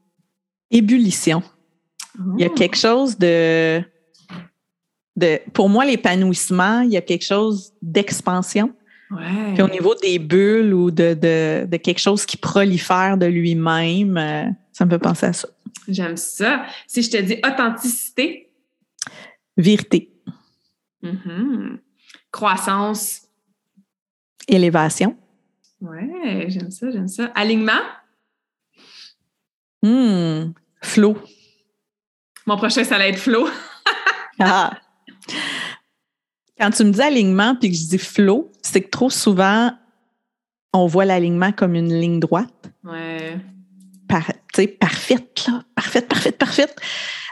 ébullition. 0.71 1.43
Il 2.37 2.41
y 2.41 2.43
a 2.43 2.49
oh. 2.51 2.53
quelque 2.53 2.75
chose 2.75 3.17
de, 3.17 3.81
de 5.15 5.39
pour 5.53 5.69
moi, 5.69 5.85
l'épanouissement, 5.85 6.81
il 6.81 6.91
y 6.91 6.97
a 6.97 7.01
quelque 7.01 7.25
chose 7.25 7.73
d'expansion. 7.81 8.73
Ouais. 9.11 9.53
Puis 9.53 9.63
au 9.63 9.69
niveau 9.69 9.95
des 9.95 10.19
bulles 10.19 10.73
ou 10.73 10.91
de, 10.91 11.13
de, 11.13 11.77
quelque 11.77 11.99
chose 11.99 12.25
qui 12.25 12.37
prolifère 12.37 13.17
de 13.17 13.25
lui-même, 13.25 14.17
euh, 14.17 14.45
ça 14.71 14.85
me 14.85 14.91
fait 14.91 14.99
penser 14.99 15.27
à 15.27 15.33
ça. 15.33 15.47
J'aime 15.87 16.17
ça. 16.17 16.65
Si 16.87 17.01
je 17.01 17.09
te 17.09 17.17
dis 17.17 17.37
authenticité. 17.45 18.51
Vérité. 19.57 20.11
Mm-hmm. 21.03 21.77
Croissance. 22.31 23.23
Élévation. 24.47 25.15
Ouais, 25.81 26.45
j'aime 26.49 26.71
ça, 26.71 26.91
j'aime 26.91 27.07
ça. 27.07 27.25
Alignement. 27.35 27.81
Hum, 29.83 30.53
flow. 30.81 31.17
Mon 32.45 32.57
prochain, 32.57 32.83
ça 32.83 32.97
va 32.97 33.07
être 33.07 33.19
flow. 33.19 33.47
ah. 34.39 34.71
Quand 36.59 36.71
tu 36.71 36.83
me 36.83 36.91
dis 36.91 37.01
alignement 37.01 37.55
puis 37.55 37.71
que 37.71 37.77
je 37.77 37.87
dis 37.87 37.97
flow, 37.97 38.51
c'est 38.61 38.81
que 38.81 38.89
trop 38.89 39.09
souvent, 39.09 39.71
on 40.73 40.87
voit 40.87 41.05
l'alignement 41.05 41.51
comme 41.51 41.75
une 41.75 41.93
ligne 41.93 42.19
droite. 42.19 42.71
Ouais. 42.83 43.37
Par, 44.07 44.31
parfaite, 44.79 45.45
là. 45.47 45.63
Parfaite, 45.75 46.07
parfaite, 46.07 46.37
parfaite. 46.37 46.75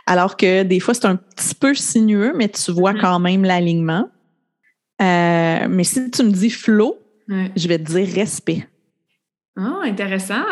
Alors 0.06 0.38
que 0.38 0.64
des 0.64 0.80
fois, 0.80 0.93
c'est 0.93 1.06
un 1.06 1.18
petit 1.18 1.56
peu 1.56 1.74
sinueux, 1.74 2.34
mais 2.36 2.48
tu 2.48 2.72
vois 2.72 2.93
mm-hmm. 2.93 3.02
quand 3.02 3.20
même 3.20 3.43
l'alignement. 3.43 4.10
Euh, 5.02 5.68
mais 5.70 5.84
si 5.84 6.10
tu 6.10 6.24
me 6.24 6.32
dis 6.32 6.50
flow, 6.50 6.98
je 7.28 7.68
vais 7.68 7.78
te 7.78 7.91
dire 7.91 8.08
respect. 8.16 8.68
Oh, 9.58 9.82
intéressant. 9.84 10.43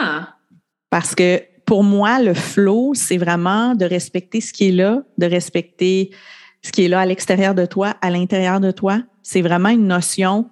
Parce 0.89 1.15
que 1.15 1.41
pour 1.65 1.83
moi, 1.83 2.21
le 2.21 2.33
flow, 2.33 2.93
c'est 2.93 3.17
vraiment 3.17 3.75
de 3.75 3.85
respecter 3.85 4.41
ce 4.41 4.53
qui 4.53 4.69
est 4.69 4.71
là, 4.71 5.01
de 5.17 5.25
respecter 5.25 6.11
ce 6.61 6.71
qui 6.71 6.85
est 6.85 6.87
là 6.87 7.01
à 7.01 7.05
l'extérieur 7.05 7.55
de 7.55 7.65
toi, 7.65 7.95
à 8.01 8.09
l'intérieur 8.09 8.59
de 8.59 8.71
toi. 8.71 9.01
C'est 9.23 9.41
vraiment 9.41 9.69
une 9.69 9.87
notion 9.87 10.49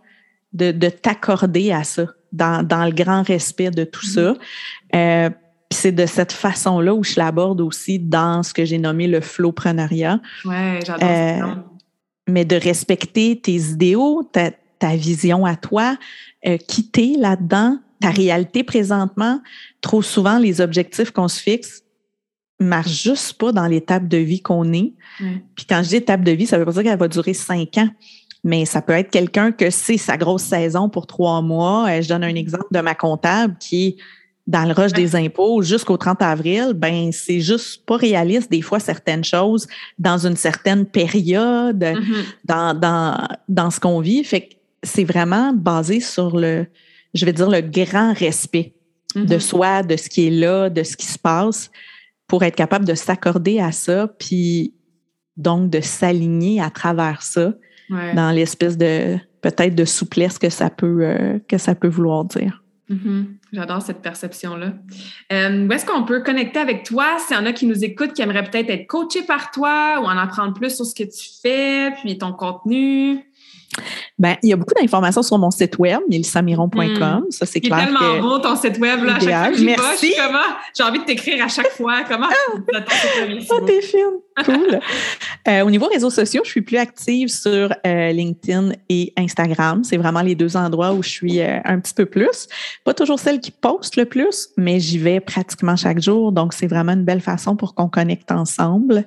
de, 0.53 0.71
t'accorder 0.89 1.71
à 1.71 1.83
ça, 1.83 2.05
dans, 2.31 2.85
le 2.85 2.91
grand 2.91 3.23
respect 3.23 3.71
de 3.71 3.83
tout 3.83 4.05
ça. 4.05 4.33
Mm-hmm. 4.33 4.37
Euh, 4.95 5.29
puis 5.69 5.79
c'est 5.79 5.91
de 5.91 6.05
cette 6.05 6.31
façon-là 6.31 6.93
où 6.93 7.03
je 7.03 7.15
l'aborde 7.17 7.61
aussi 7.61 7.97
dans 7.97 8.43
ce 8.43 8.53
que 8.53 8.65
j'ai 8.65 8.77
nommé 8.77 9.07
le 9.07 9.21
flowpreneuriat. 9.21 10.19
Oui, 10.45 10.81
j'adore 10.85 11.09
euh, 11.09 11.55
Mais 12.27 12.45
de 12.45 12.55
respecter 12.55 13.39
tes 13.39 13.55
idéaux, 13.55 14.23
ta, 14.31 14.51
ta 14.77 14.95
vision 14.95 15.45
à 15.45 15.55
toi, 15.55 15.97
euh, 16.45 16.57
quitter 16.57 17.15
là-dedans, 17.17 17.79
ta 18.03 18.09
réalité 18.09 18.65
présentement. 18.65 19.39
Trop 19.79 20.01
souvent, 20.01 20.37
les 20.37 20.59
objectifs 20.59 21.11
qu'on 21.11 21.29
se 21.29 21.39
fixe 21.39 21.83
marchent 22.59 23.03
juste 23.03 23.35
pas 23.35 23.53
dans 23.53 23.65
l'étape 23.65 24.09
de 24.09 24.17
vie 24.17 24.41
qu'on 24.41 24.73
est. 24.73 24.93
Puis 25.55 25.65
quand 25.69 25.81
je 25.83 25.89
dis 25.89 25.95
étape 25.95 26.21
de 26.21 26.31
vie, 26.31 26.45
ça 26.45 26.57
veut 26.57 26.65
pas 26.65 26.73
dire 26.73 26.83
qu'elle 26.83 26.99
va 26.99 27.07
durer 27.07 27.33
cinq 27.33 27.77
ans. 27.77 27.87
Mais 28.43 28.65
ça 28.65 28.81
peut 28.81 28.91
être 28.91 29.09
quelqu'un 29.09 29.53
que 29.53 29.69
c'est 29.69 29.95
sa 29.95 30.17
grosse 30.17 30.43
saison 30.43 30.89
pour 30.89 31.07
trois 31.07 31.41
mois. 31.41 31.89
Euh, 31.89 32.01
je 32.01 32.09
donne 32.09 32.25
un 32.25 32.35
exemple 32.35 32.67
de 32.71 32.79
ma 32.81 32.93
comptable 32.93 33.55
qui 33.57 33.95
dans 34.47 34.65
le 34.65 34.73
rush 34.73 34.91
des 34.91 35.15
impôts 35.15 35.61
jusqu'au 35.61 35.95
30 35.95 36.21
avril, 36.21 36.73
ben 36.75 37.13
c'est 37.13 37.39
juste 37.39 37.85
pas 37.85 37.95
réaliste 37.95 38.51
des 38.51 38.61
fois 38.61 38.81
certaines 38.81 39.23
choses 39.23 39.65
dans 39.97 40.27
une 40.27 40.35
certaine 40.35 40.85
période, 40.85 41.81
mm-hmm. 41.81 42.25
dans, 42.43 42.77
dans, 42.77 43.25
dans 43.47 43.71
ce 43.71 43.79
qu'on 43.79 44.01
vit. 44.01 44.21
Fait 44.25 44.41
que 44.41 44.55
c'est 44.83 45.05
vraiment 45.05 45.53
basé 45.53 46.01
sur 46.01 46.35
le, 46.35 46.67
je 47.13 47.25
vais 47.25 47.33
dire, 47.33 47.49
le 47.49 47.61
grand 47.61 48.13
respect 48.13 48.75
de 49.15 49.35
mm-hmm. 49.35 49.39
soi, 49.39 49.83
de 49.83 49.95
ce 49.95 50.09
qui 50.09 50.27
est 50.27 50.31
là, 50.31 50.69
de 50.69 50.83
ce 50.83 50.97
qui 50.97 51.05
se 51.05 51.19
passe, 51.19 51.71
pour 52.27 52.43
être 52.43 52.55
capable 52.55 52.85
de 52.85 52.95
s'accorder 52.95 53.59
à 53.59 53.71
ça, 53.71 54.07
puis 54.07 54.73
donc 55.37 55.69
de 55.69 55.81
s'aligner 55.81 56.61
à 56.61 56.69
travers 56.69 57.21
ça 57.21 57.53
dans 57.89 58.31
l'espèce 58.31 58.77
de 58.77 59.17
peut-être 59.41 59.75
de 59.75 59.85
souplesse 59.85 60.39
que 60.39 60.49
ça 60.49 60.71
peut 60.71 61.05
euh, 61.05 61.37
que 61.47 61.59
ça 61.59 61.75
peut 61.75 61.87
vouloir 61.87 62.25
dire. 62.25 62.63
Mm-hmm. 62.89 63.25
J'adore 63.53 63.81
cette 63.81 64.01
perception-là. 64.01 64.73
Euh, 65.31 65.67
où 65.67 65.71
est-ce 65.71 65.85
qu'on 65.85 66.03
peut 66.05 66.21
connecter 66.21 66.59
avec 66.59 66.83
toi? 66.83 67.17
S'il 67.19 67.37
y 67.37 67.39
en 67.39 67.45
a 67.45 67.53
qui 67.53 67.65
nous 67.65 67.83
écoutent, 67.83 68.13
qui 68.13 68.21
aimeraient 68.21 68.43
peut-être 68.43 68.69
être 68.69 68.87
coachés 68.87 69.23
par 69.23 69.51
toi 69.51 69.99
ou 70.01 70.05
en 70.05 70.17
apprendre 70.17 70.53
plus 70.53 70.75
sur 70.75 70.85
ce 70.85 70.95
que 70.95 71.03
tu 71.03 71.29
fais, 71.41 71.91
puis 72.01 72.17
ton 72.17 72.33
contenu? 72.33 73.19
Ben, 74.19 74.37
il 74.43 74.49
y 74.49 74.53
a 74.53 74.55
beaucoup 74.55 74.75
d'informations 74.79 75.23
sur 75.23 75.39
mon 75.39 75.49
site 75.49 75.79
web, 75.79 75.99
nilsamiron.com. 76.07 77.25
Hmm. 77.25 77.31
Ça, 77.31 77.45
c'est 77.47 77.59
clair. 77.61 77.79
C'est 77.79 77.85
tellement 77.85 78.21
beau 78.21 78.39
ton 78.39 78.55
site 78.55 78.77
web. 78.77 79.03
Là, 79.03 79.15
à 79.15 79.19
chaque 79.19 79.29
fois 79.29 79.57
que 79.57 79.63
Merci. 79.63 80.13
j'ai 80.77 80.83
envie 80.83 80.99
de 80.99 81.05
t'écrire 81.05 81.43
à 81.43 81.47
chaque 81.47 81.71
fois. 81.71 82.03
Comment 82.07 82.27
ah, 82.29 82.81
oh, 83.49 83.59
t'es 83.65 83.81
fine. 83.81 84.19
Cool. 84.45 84.79
euh, 85.47 85.61
au 85.61 85.69
niveau 85.69 85.87
réseaux 85.87 86.09
sociaux, 86.09 86.41
je 86.43 86.49
suis 86.49 86.61
plus 86.61 86.77
active 86.77 87.29
sur 87.29 87.73
euh, 87.85 88.11
LinkedIn 88.11 88.73
et 88.89 89.13
Instagram. 89.17 89.83
C'est 89.83 89.97
vraiment 89.97 90.21
les 90.21 90.35
deux 90.35 90.57
endroits 90.57 90.93
où 90.93 91.03
je 91.03 91.09
suis 91.09 91.41
euh, 91.41 91.59
un 91.65 91.79
petit 91.79 91.93
peu 91.93 92.05
plus. 92.05 92.47
Pas 92.83 92.93
toujours 92.93 93.19
celle 93.19 93.39
qui 93.39 93.51
poste 93.51 93.95
le 93.95 94.05
plus, 94.05 94.49
mais 94.57 94.79
j'y 94.79 94.97
vais 94.97 95.19
pratiquement 95.19 95.75
chaque 95.75 96.01
jour. 96.01 96.31
Donc, 96.31 96.53
c'est 96.53 96.67
vraiment 96.67 96.93
une 96.93 97.05
belle 97.05 97.21
façon 97.21 97.55
pour 97.55 97.75
qu'on 97.75 97.89
connecte 97.89 98.31
ensemble. 98.31 99.05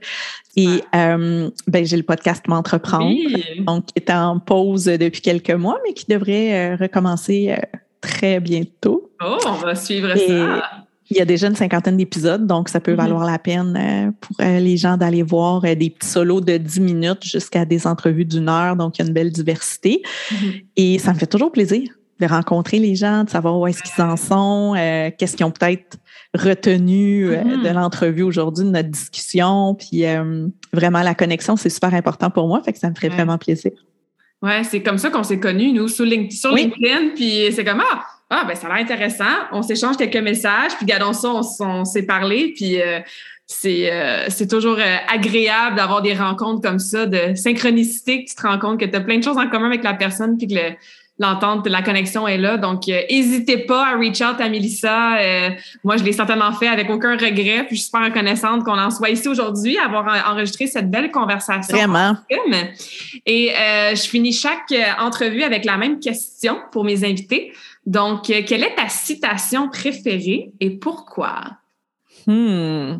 Et 0.56 0.82
euh, 0.94 1.50
ben, 1.66 1.84
j'ai 1.84 1.98
le 1.98 2.02
podcast 2.02 2.48
M'entreprendre, 2.48 3.14
donc 3.58 3.86
qui 3.86 3.92
est 3.96 4.10
en 4.10 4.38
pause 4.38 4.86
depuis 4.86 5.20
quelques 5.20 5.50
mois, 5.50 5.78
mais 5.86 5.92
qui 5.92 6.06
devrait 6.06 6.72
euh, 6.72 6.76
recommencer 6.76 7.50
euh, 7.50 7.78
très 8.00 8.40
bientôt. 8.40 9.10
Oh, 9.22 9.36
on 9.46 9.52
va 9.52 9.74
suivre 9.74 10.16
ça. 10.16 10.62
Il 11.08 11.16
y 11.16 11.20
a 11.20 11.24
déjà 11.24 11.46
une 11.46 11.54
cinquantaine 11.54 11.98
d'épisodes, 11.98 12.46
donc 12.46 12.68
ça 12.70 12.80
peut 12.80 12.92
mm-hmm. 12.92 12.96
valoir 12.96 13.24
la 13.26 13.38
peine 13.38 14.12
pour 14.20 14.36
les 14.40 14.76
gens 14.76 14.96
d'aller 14.96 15.22
voir 15.22 15.60
des 15.60 15.90
petits 15.90 16.08
solos 16.08 16.40
de 16.40 16.56
10 16.56 16.80
minutes 16.80 17.24
jusqu'à 17.24 17.64
des 17.64 17.86
entrevues 17.86 18.24
d'une 18.24 18.48
heure. 18.48 18.74
Donc, 18.74 18.98
il 18.98 19.02
y 19.02 19.04
a 19.04 19.08
une 19.08 19.14
belle 19.14 19.30
diversité. 19.30 20.02
Mm-hmm. 20.02 20.64
Et 20.76 20.98
ça 20.98 21.12
me 21.12 21.18
fait 21.18 21.28
toujours 21.28 21.52
plaisir 21.52 21.88
de 22.18 22.26
rencontrer 22.26 22.80
les 22.80 22.96
gens, 22.96 23.22
de 23.22 23.30
savoir 23.30 23.56
où 23.56 23.68
est-ce 23.68 23.82
qu'ils 23.84 24.02
en 24.02 24.16
sont, 24.16 24.72
qu'est-ce 25.16 25.36
qu'ils 25.36 25.46
ont 25.46 25.52
peut-être 25.52 25.96
retenu 26.36 27.26
euh, 27.26 27.42
mm-hmm. 27.42 27.62
de 27.62 27.68
l'entrevue 27.70 28.22
aujourd'hui, 28.22 28.64
de 28.64 28.70
notre 28.70 28.88
discussion. 28.88 29.74
Puis 29.74 30.06
euh, 30.06 30.46
vraiment, 30.72 31.02
la 31.02 31.14
connexion, 31.14 31.56
c'est 31.56 31.70
super 31.70 31.94
important 31.94 32.30
pour 32.30 32.46
moi. 32.48 32.62
Fait 32.62 32.72
que 32.72 32.78
ça 32.78 32.90
me 32.90 32.94
ferait 32.94 33.08
vraiment 33.08 33.38
plaisir. 33.38 33.72
Ouais, 34.42 34.62
c'est 34.64 34.82
comme 34.82 34.98
ça 34.98 35.10
qu'on 35.10 35.22
s'est 35.22 35.40
connus, 35.40 35.72
nous, 35.72 35.88
sur, 35.88 36.04
LinkedIn. 36.04 37.10
Puis 37.14 37.52
c'est 37.52 37.64
comme, 37.64 37.80
ah, 37.80 38.04
ah, 38.30 38.44
ben 38.46 38.54
ça 38.54 38.66
a 38.68 38.74
l'air 38.74 38.84
intéressant. 38.84 39.24
On 39.52 39.62
s'échange 39.62 39.96
quelques 39.96 40.16
messages. 40.16 40.76
Puis 40.76 40.86
gardons 40.86 41.12
ça, 41.12 41.40
on, 41.60 41.84
s'est 41.84 42.04
parlé. 42.04 42.52
Puis 42.54 42.80
euh, 42.80 43.00
c'est 43.48 44.48
toujours 44.48 44.78
agréable 45.08 45.76
d'avoir 45.76 46.02
des 46.02 46.14
rencontres 46.14 46.60
comme 46.60 46.78
ça, 46.78 47.06
de 47.06 47.34
synchronicité, 47.34 48.24
que 48.24 48.30
tu 48.30 48.36
te 48.36 48.42
rends 48.42 48.58
compte 48.58 48.78
que 48.78 48.84
tu 48.84 48.94
as 48.94 49.00
plein 49.00 49.18
de 49.18 49.24
choses 49.24 49.38
en 49.38 49.48
commun 49.48 49.66
avec 49.66 49.82
la 49.82 49.94
personne. 49.94 50.36
Puis 50.36 50.48
que 50.48 50.54
le, 50.54 50.74
l'entente, 51.18 51.66
la 51.66 51.82
connexion 51.82 52.28
est 52.28 52.38
là. 52.38 52.56
Donc, 52.56 52.86
n'hésitez 52.86 53.62
euh, 53.62 53.66
pas 53.66 53.86
à 53.86 53.96
reach 53.96 54.20
out 54.20 54.40
à 54.40 54.48
Mélissa. 54.48 55.18
Euh, 55.18 55.50
moi, 55.82 55.96
je 55.96 56.04
l'ai 56.04 56.12
certainement 56.12 56.52
fait 56.52 56.68
avec 56.68 56.90
aucun 56.90 57.16
regret. 57.16 57.64
Puis, 57.66 57.76
je 57.76 57.80
suis 57.80 57.86
super 57.86 58.04
reconnaissante 58.04 58.64
qu'on 58.64 58.78
en 58.78 58.90
soit 58.90 59.10
ici 59.10 59.28
aujourd'hui, 59.28 59.78
avoir 59.78 60.06
enregistré 60.30 60.66
cette 60.66 60.90
belle 60.90 61.10
conversation. 61.10 61.76
Vraiment. 61.76 62.16
Et 63.24 63.52
euh, 63.52 63.94
je 63.94 64.02
finis 64.02 64.32
chaque 64.32 64.74
entrevue 64.98 65.42
avec 65.42 65.64
la 65.64 65.76
même 65.76 66.00
question 66.00 66.58
pour 66.72 66.84
mes 66.84 67.04
invités. 67.04 67.52
Donc, 67.86 68.24
quelle 68.24 68.64
est 68.64 68.74
ta 68.74 68.88
citation 68.88 69.68
préférée 69.68 70.50
et 70.60 70.70
pourquoi? 70.70 71.40
Hmm. 72.26 72.98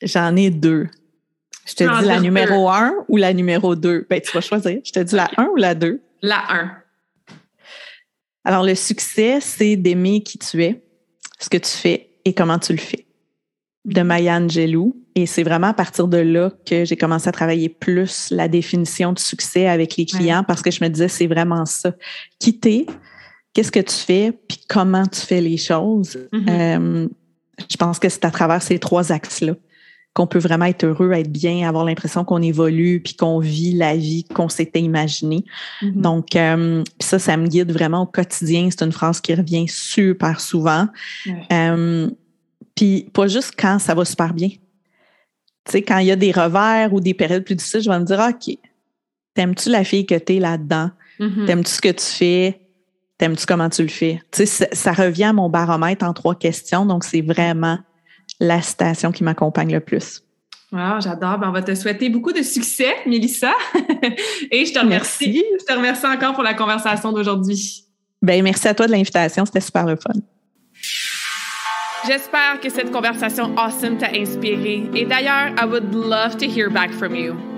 J'en 0.00 0.36
ai 0.36 0.50
deux. 0.50 0.88
Je 1.66 1.74
te 1.74 1.84
dis 1.84 2.06
la 2.06 2.20
numéro 2.20 2.70
un 2.70 2.94
ou 3.08 3.16
la 3.16 3.34
numéro 3.34 3.74
deux? 3.74 4.06
Ben, 4.08 4.20
tu 4.20 4.30
vas 4.32 4.40
choisir. 4.40 4.78
Je 4.82 4.92
te 4.92 5.00
dis 5.00 5.14
la 5.14 5.28
un 5.36 5.46
ou 5.46 5.56
la 5.56 5.74
deux? 5.74 6.00
La 6.22 6.44
un. 6.48 6.70
Alors, 8.48 8.62
le 8.62 8.74
succès, 8.74 9.40
c'est 9.42 9.76
d'aimer 9.76 10.22
qui 10.22 10.38
tu 10.38 10.64
es, 10.64 10.82
ce 11.38 11.50
que 11.50 11.58
tu 11.58 11.68
fais 11.68 12.12
et 12.24 12.32
comment 12.32 12.58
tu 12.58 12.72
le 12.72 12.78
fais. 12.78 13.06
De 13.84 14.00
Maya 14.00 14.36
Angelou. 14.36 14.96
Et 15.14 15.26
c'est 15.26 15.42
vraiment 15.42 15.66
à 15.66 15.74
partir 15.74 16.08
de 16.08 16.16
là 16.16 16.50
que 16.64 16.86
j'ai 16.86 16.96
commencé 16.96 17.28
à 17.28 17.32
travailler 17.32 17.68
plus 17.68 18.30
la 18.30 18.48
définition 18.48 19.12
de 19.12 19.18
succès 19.18 19.68
avec 19.68 19.98
les 19.98 20.06
clients 20.06 20.44
parce 20.48 20.62
que 20.62 20.70
je 20.70 20.82
me 20.82 20.88
disais, 20.88 21.08
c'est 21.08 21.26
vraiment 21.26 21.66
ça. 21.66 21.92
Quitter, 22.38 22.86
qu'est-ce 23.52 23.70
que 23.70 23.80
tu 23.80 23.94
fais, 23.94 24.32
puis 24.32 24.60
comment 24.66 25.04
tu 25.04 25.20
fais 25.20 25.42
les 25.42 25.58
choses. 25.58 26.18
Mm-hmm. 26.32 26.48
Euh, 26.48 27.08
je 27.70 27.76
pense 27.76 27.98
que 27.98 28.08
c'est 28.08 28.24
à 28.24 28.30
travers 28.30 28.62
ces 28.62 28.78
trois 28.78 29.12
axes-là 29.12 29.56
qu'on 30.18 30.26
peut 30.26 30.40
vraiment 30.40 30.64
être 30.64 30.82
heureux, 30.82 31.12
être 31.12 31.30
bien, 31.30 31.68
avoir 31.68 31.84
l'impression 31.84 32.24
qu'on 32.24 32.42
évolue, 32.42 33.00
puis 33.00 33.14
qu'on 33.14 33.38
vit 33.38 33.72
la 33.72 33.96
vie 33.96 34.24
qu'on 34.24 34.48
s'était 34.48 34.80
imaginée. 34.80 35.44
Mm-hmm. 35.80 36.00
Donc, 36.00 36.34
euh, 36.34 36.82
ça, 36.98 37.20
ça 37.20 37.36
me 37.36 37.46
guide 37.46 37.70
vraiment 37.70 38.02
au 38.02 38.06
quotidien. 38.06 38.68
C'est 38.68 38.84
une 38.84 38.90
phrase 38.90 39.20
qui 39.20 39.32
revient 39.32 39.68
super 39.68 40.40
souvent. 40.40 40.88
Euh, 41.52 42.10
puis 42.74 43.08
pas 43.12 43.28
juste 43.28 43.52
quand 43.56 43.78
ça 43.78 43.94
va 43.94 44.04
super 44.04 44.34
bien. 44.34 44.48
Tu 44.48 44.58
sais, 45.68 45.82
quand 45.82 45.98
il 45.98 46.08
y 46.08 46.10
a 46.10 46.16
des 46.16 46.32
revers 46.32 46.92
ou 46.92 46.98
des 46.98 47.14
périodes 47.14 47.44
plus 47.44 47.54
difficiles, 47.54 47.82
je 47.82 47.88
vais 47.88 48.00
me 48.00 48.04
dire, 48.04 48.18
OK, 48.18 48.58
t'aimes-tu 49.34 49.70
la 49.70 49.84
fille 49.84 50.04
que 50.04 50.16
t'es 50.16 50.40
là-dedans? 50.40 50.90
Mm-hmm. 51.20 51.46
T'aimes-tu 51.46 51.70
ce 51.70 51.80
que 51.80 51.92
tu 51.92 52.04
fais? 52.04 52.60
T'aimes-tu 53.18 53.46
comment 53.46 53.70
tu 53.70 53.82
le 53.82 53.88
fais? 53.88 54.20
Tu 54.32 54.46
sais, 54.46 54.68
ça 54.72 54.92
revient 54.92 55.24
à 55.24 55.32
mon 55.32 55.48
baromètre 55.48 56.04
en 56.04 56.12
trois 56.12 56.34
questions. 56.34 56.86
Donc, 56.86 57.04
c'est 57.04 57.22
vraiment 57.22 57.78
la 58.40 58.62
citation 58.62 59.12
qui 59.12 59.24
m'accompagne 59.24 59.72
le 59.72 59.80
plus. 59.80 60.22
Wow, 60.70 61.00
j'adore. 61.00 61.38
Ben, 61.38 61.48
on 61.48 61.52
va 61.52 61.62
te 61.62 61.74
souhaiter 61.74 62.10
beaucoup 62.10 62.32
de 62.32 62.42
succès, 62.42 62.94
Mélissa. 63.06 63.52
Et 64.50 64.66
je 64.66 64.72
te 64.72 64.78
remercie. 64.78 65.42
Je 65.58 65.64
te 65.64 65.72
remercie 65.72 66.06
encore 66.06 66.34
pour 66.34 66.42
la 66.42 66.54
conversation 66.54 67.10
d'aujourd'hui. 67.12 67.84
Ben, 68.20 68.42
merci 68.42 68.68
à 68.68 68.74
toi 68.74 68.86
de 68.86 68.92
l'invitation. 68.92 69.46
C'était 69.46 69.60
super 69.60 69.86
le 69.86 69.96
fun. 69.96 70.20
J'espère 72.06 72.60
que 72.60 72.68
cette 72.68 72.90
conversation 72.90 73.56
awesome 73.56 73.96
t'a 73.98 74.10
inspiré. 74.14 74.88
Et 74.94 75.04
d'ailleurs, 75.04 75.52
I 75.58 75.64
would 75.64 75.92
love 75.94 76.36
to 76.36 76.46
hear 76.46 76.70
back 76.70 76.92
from 76.92 77.14
you. 77.14 77.57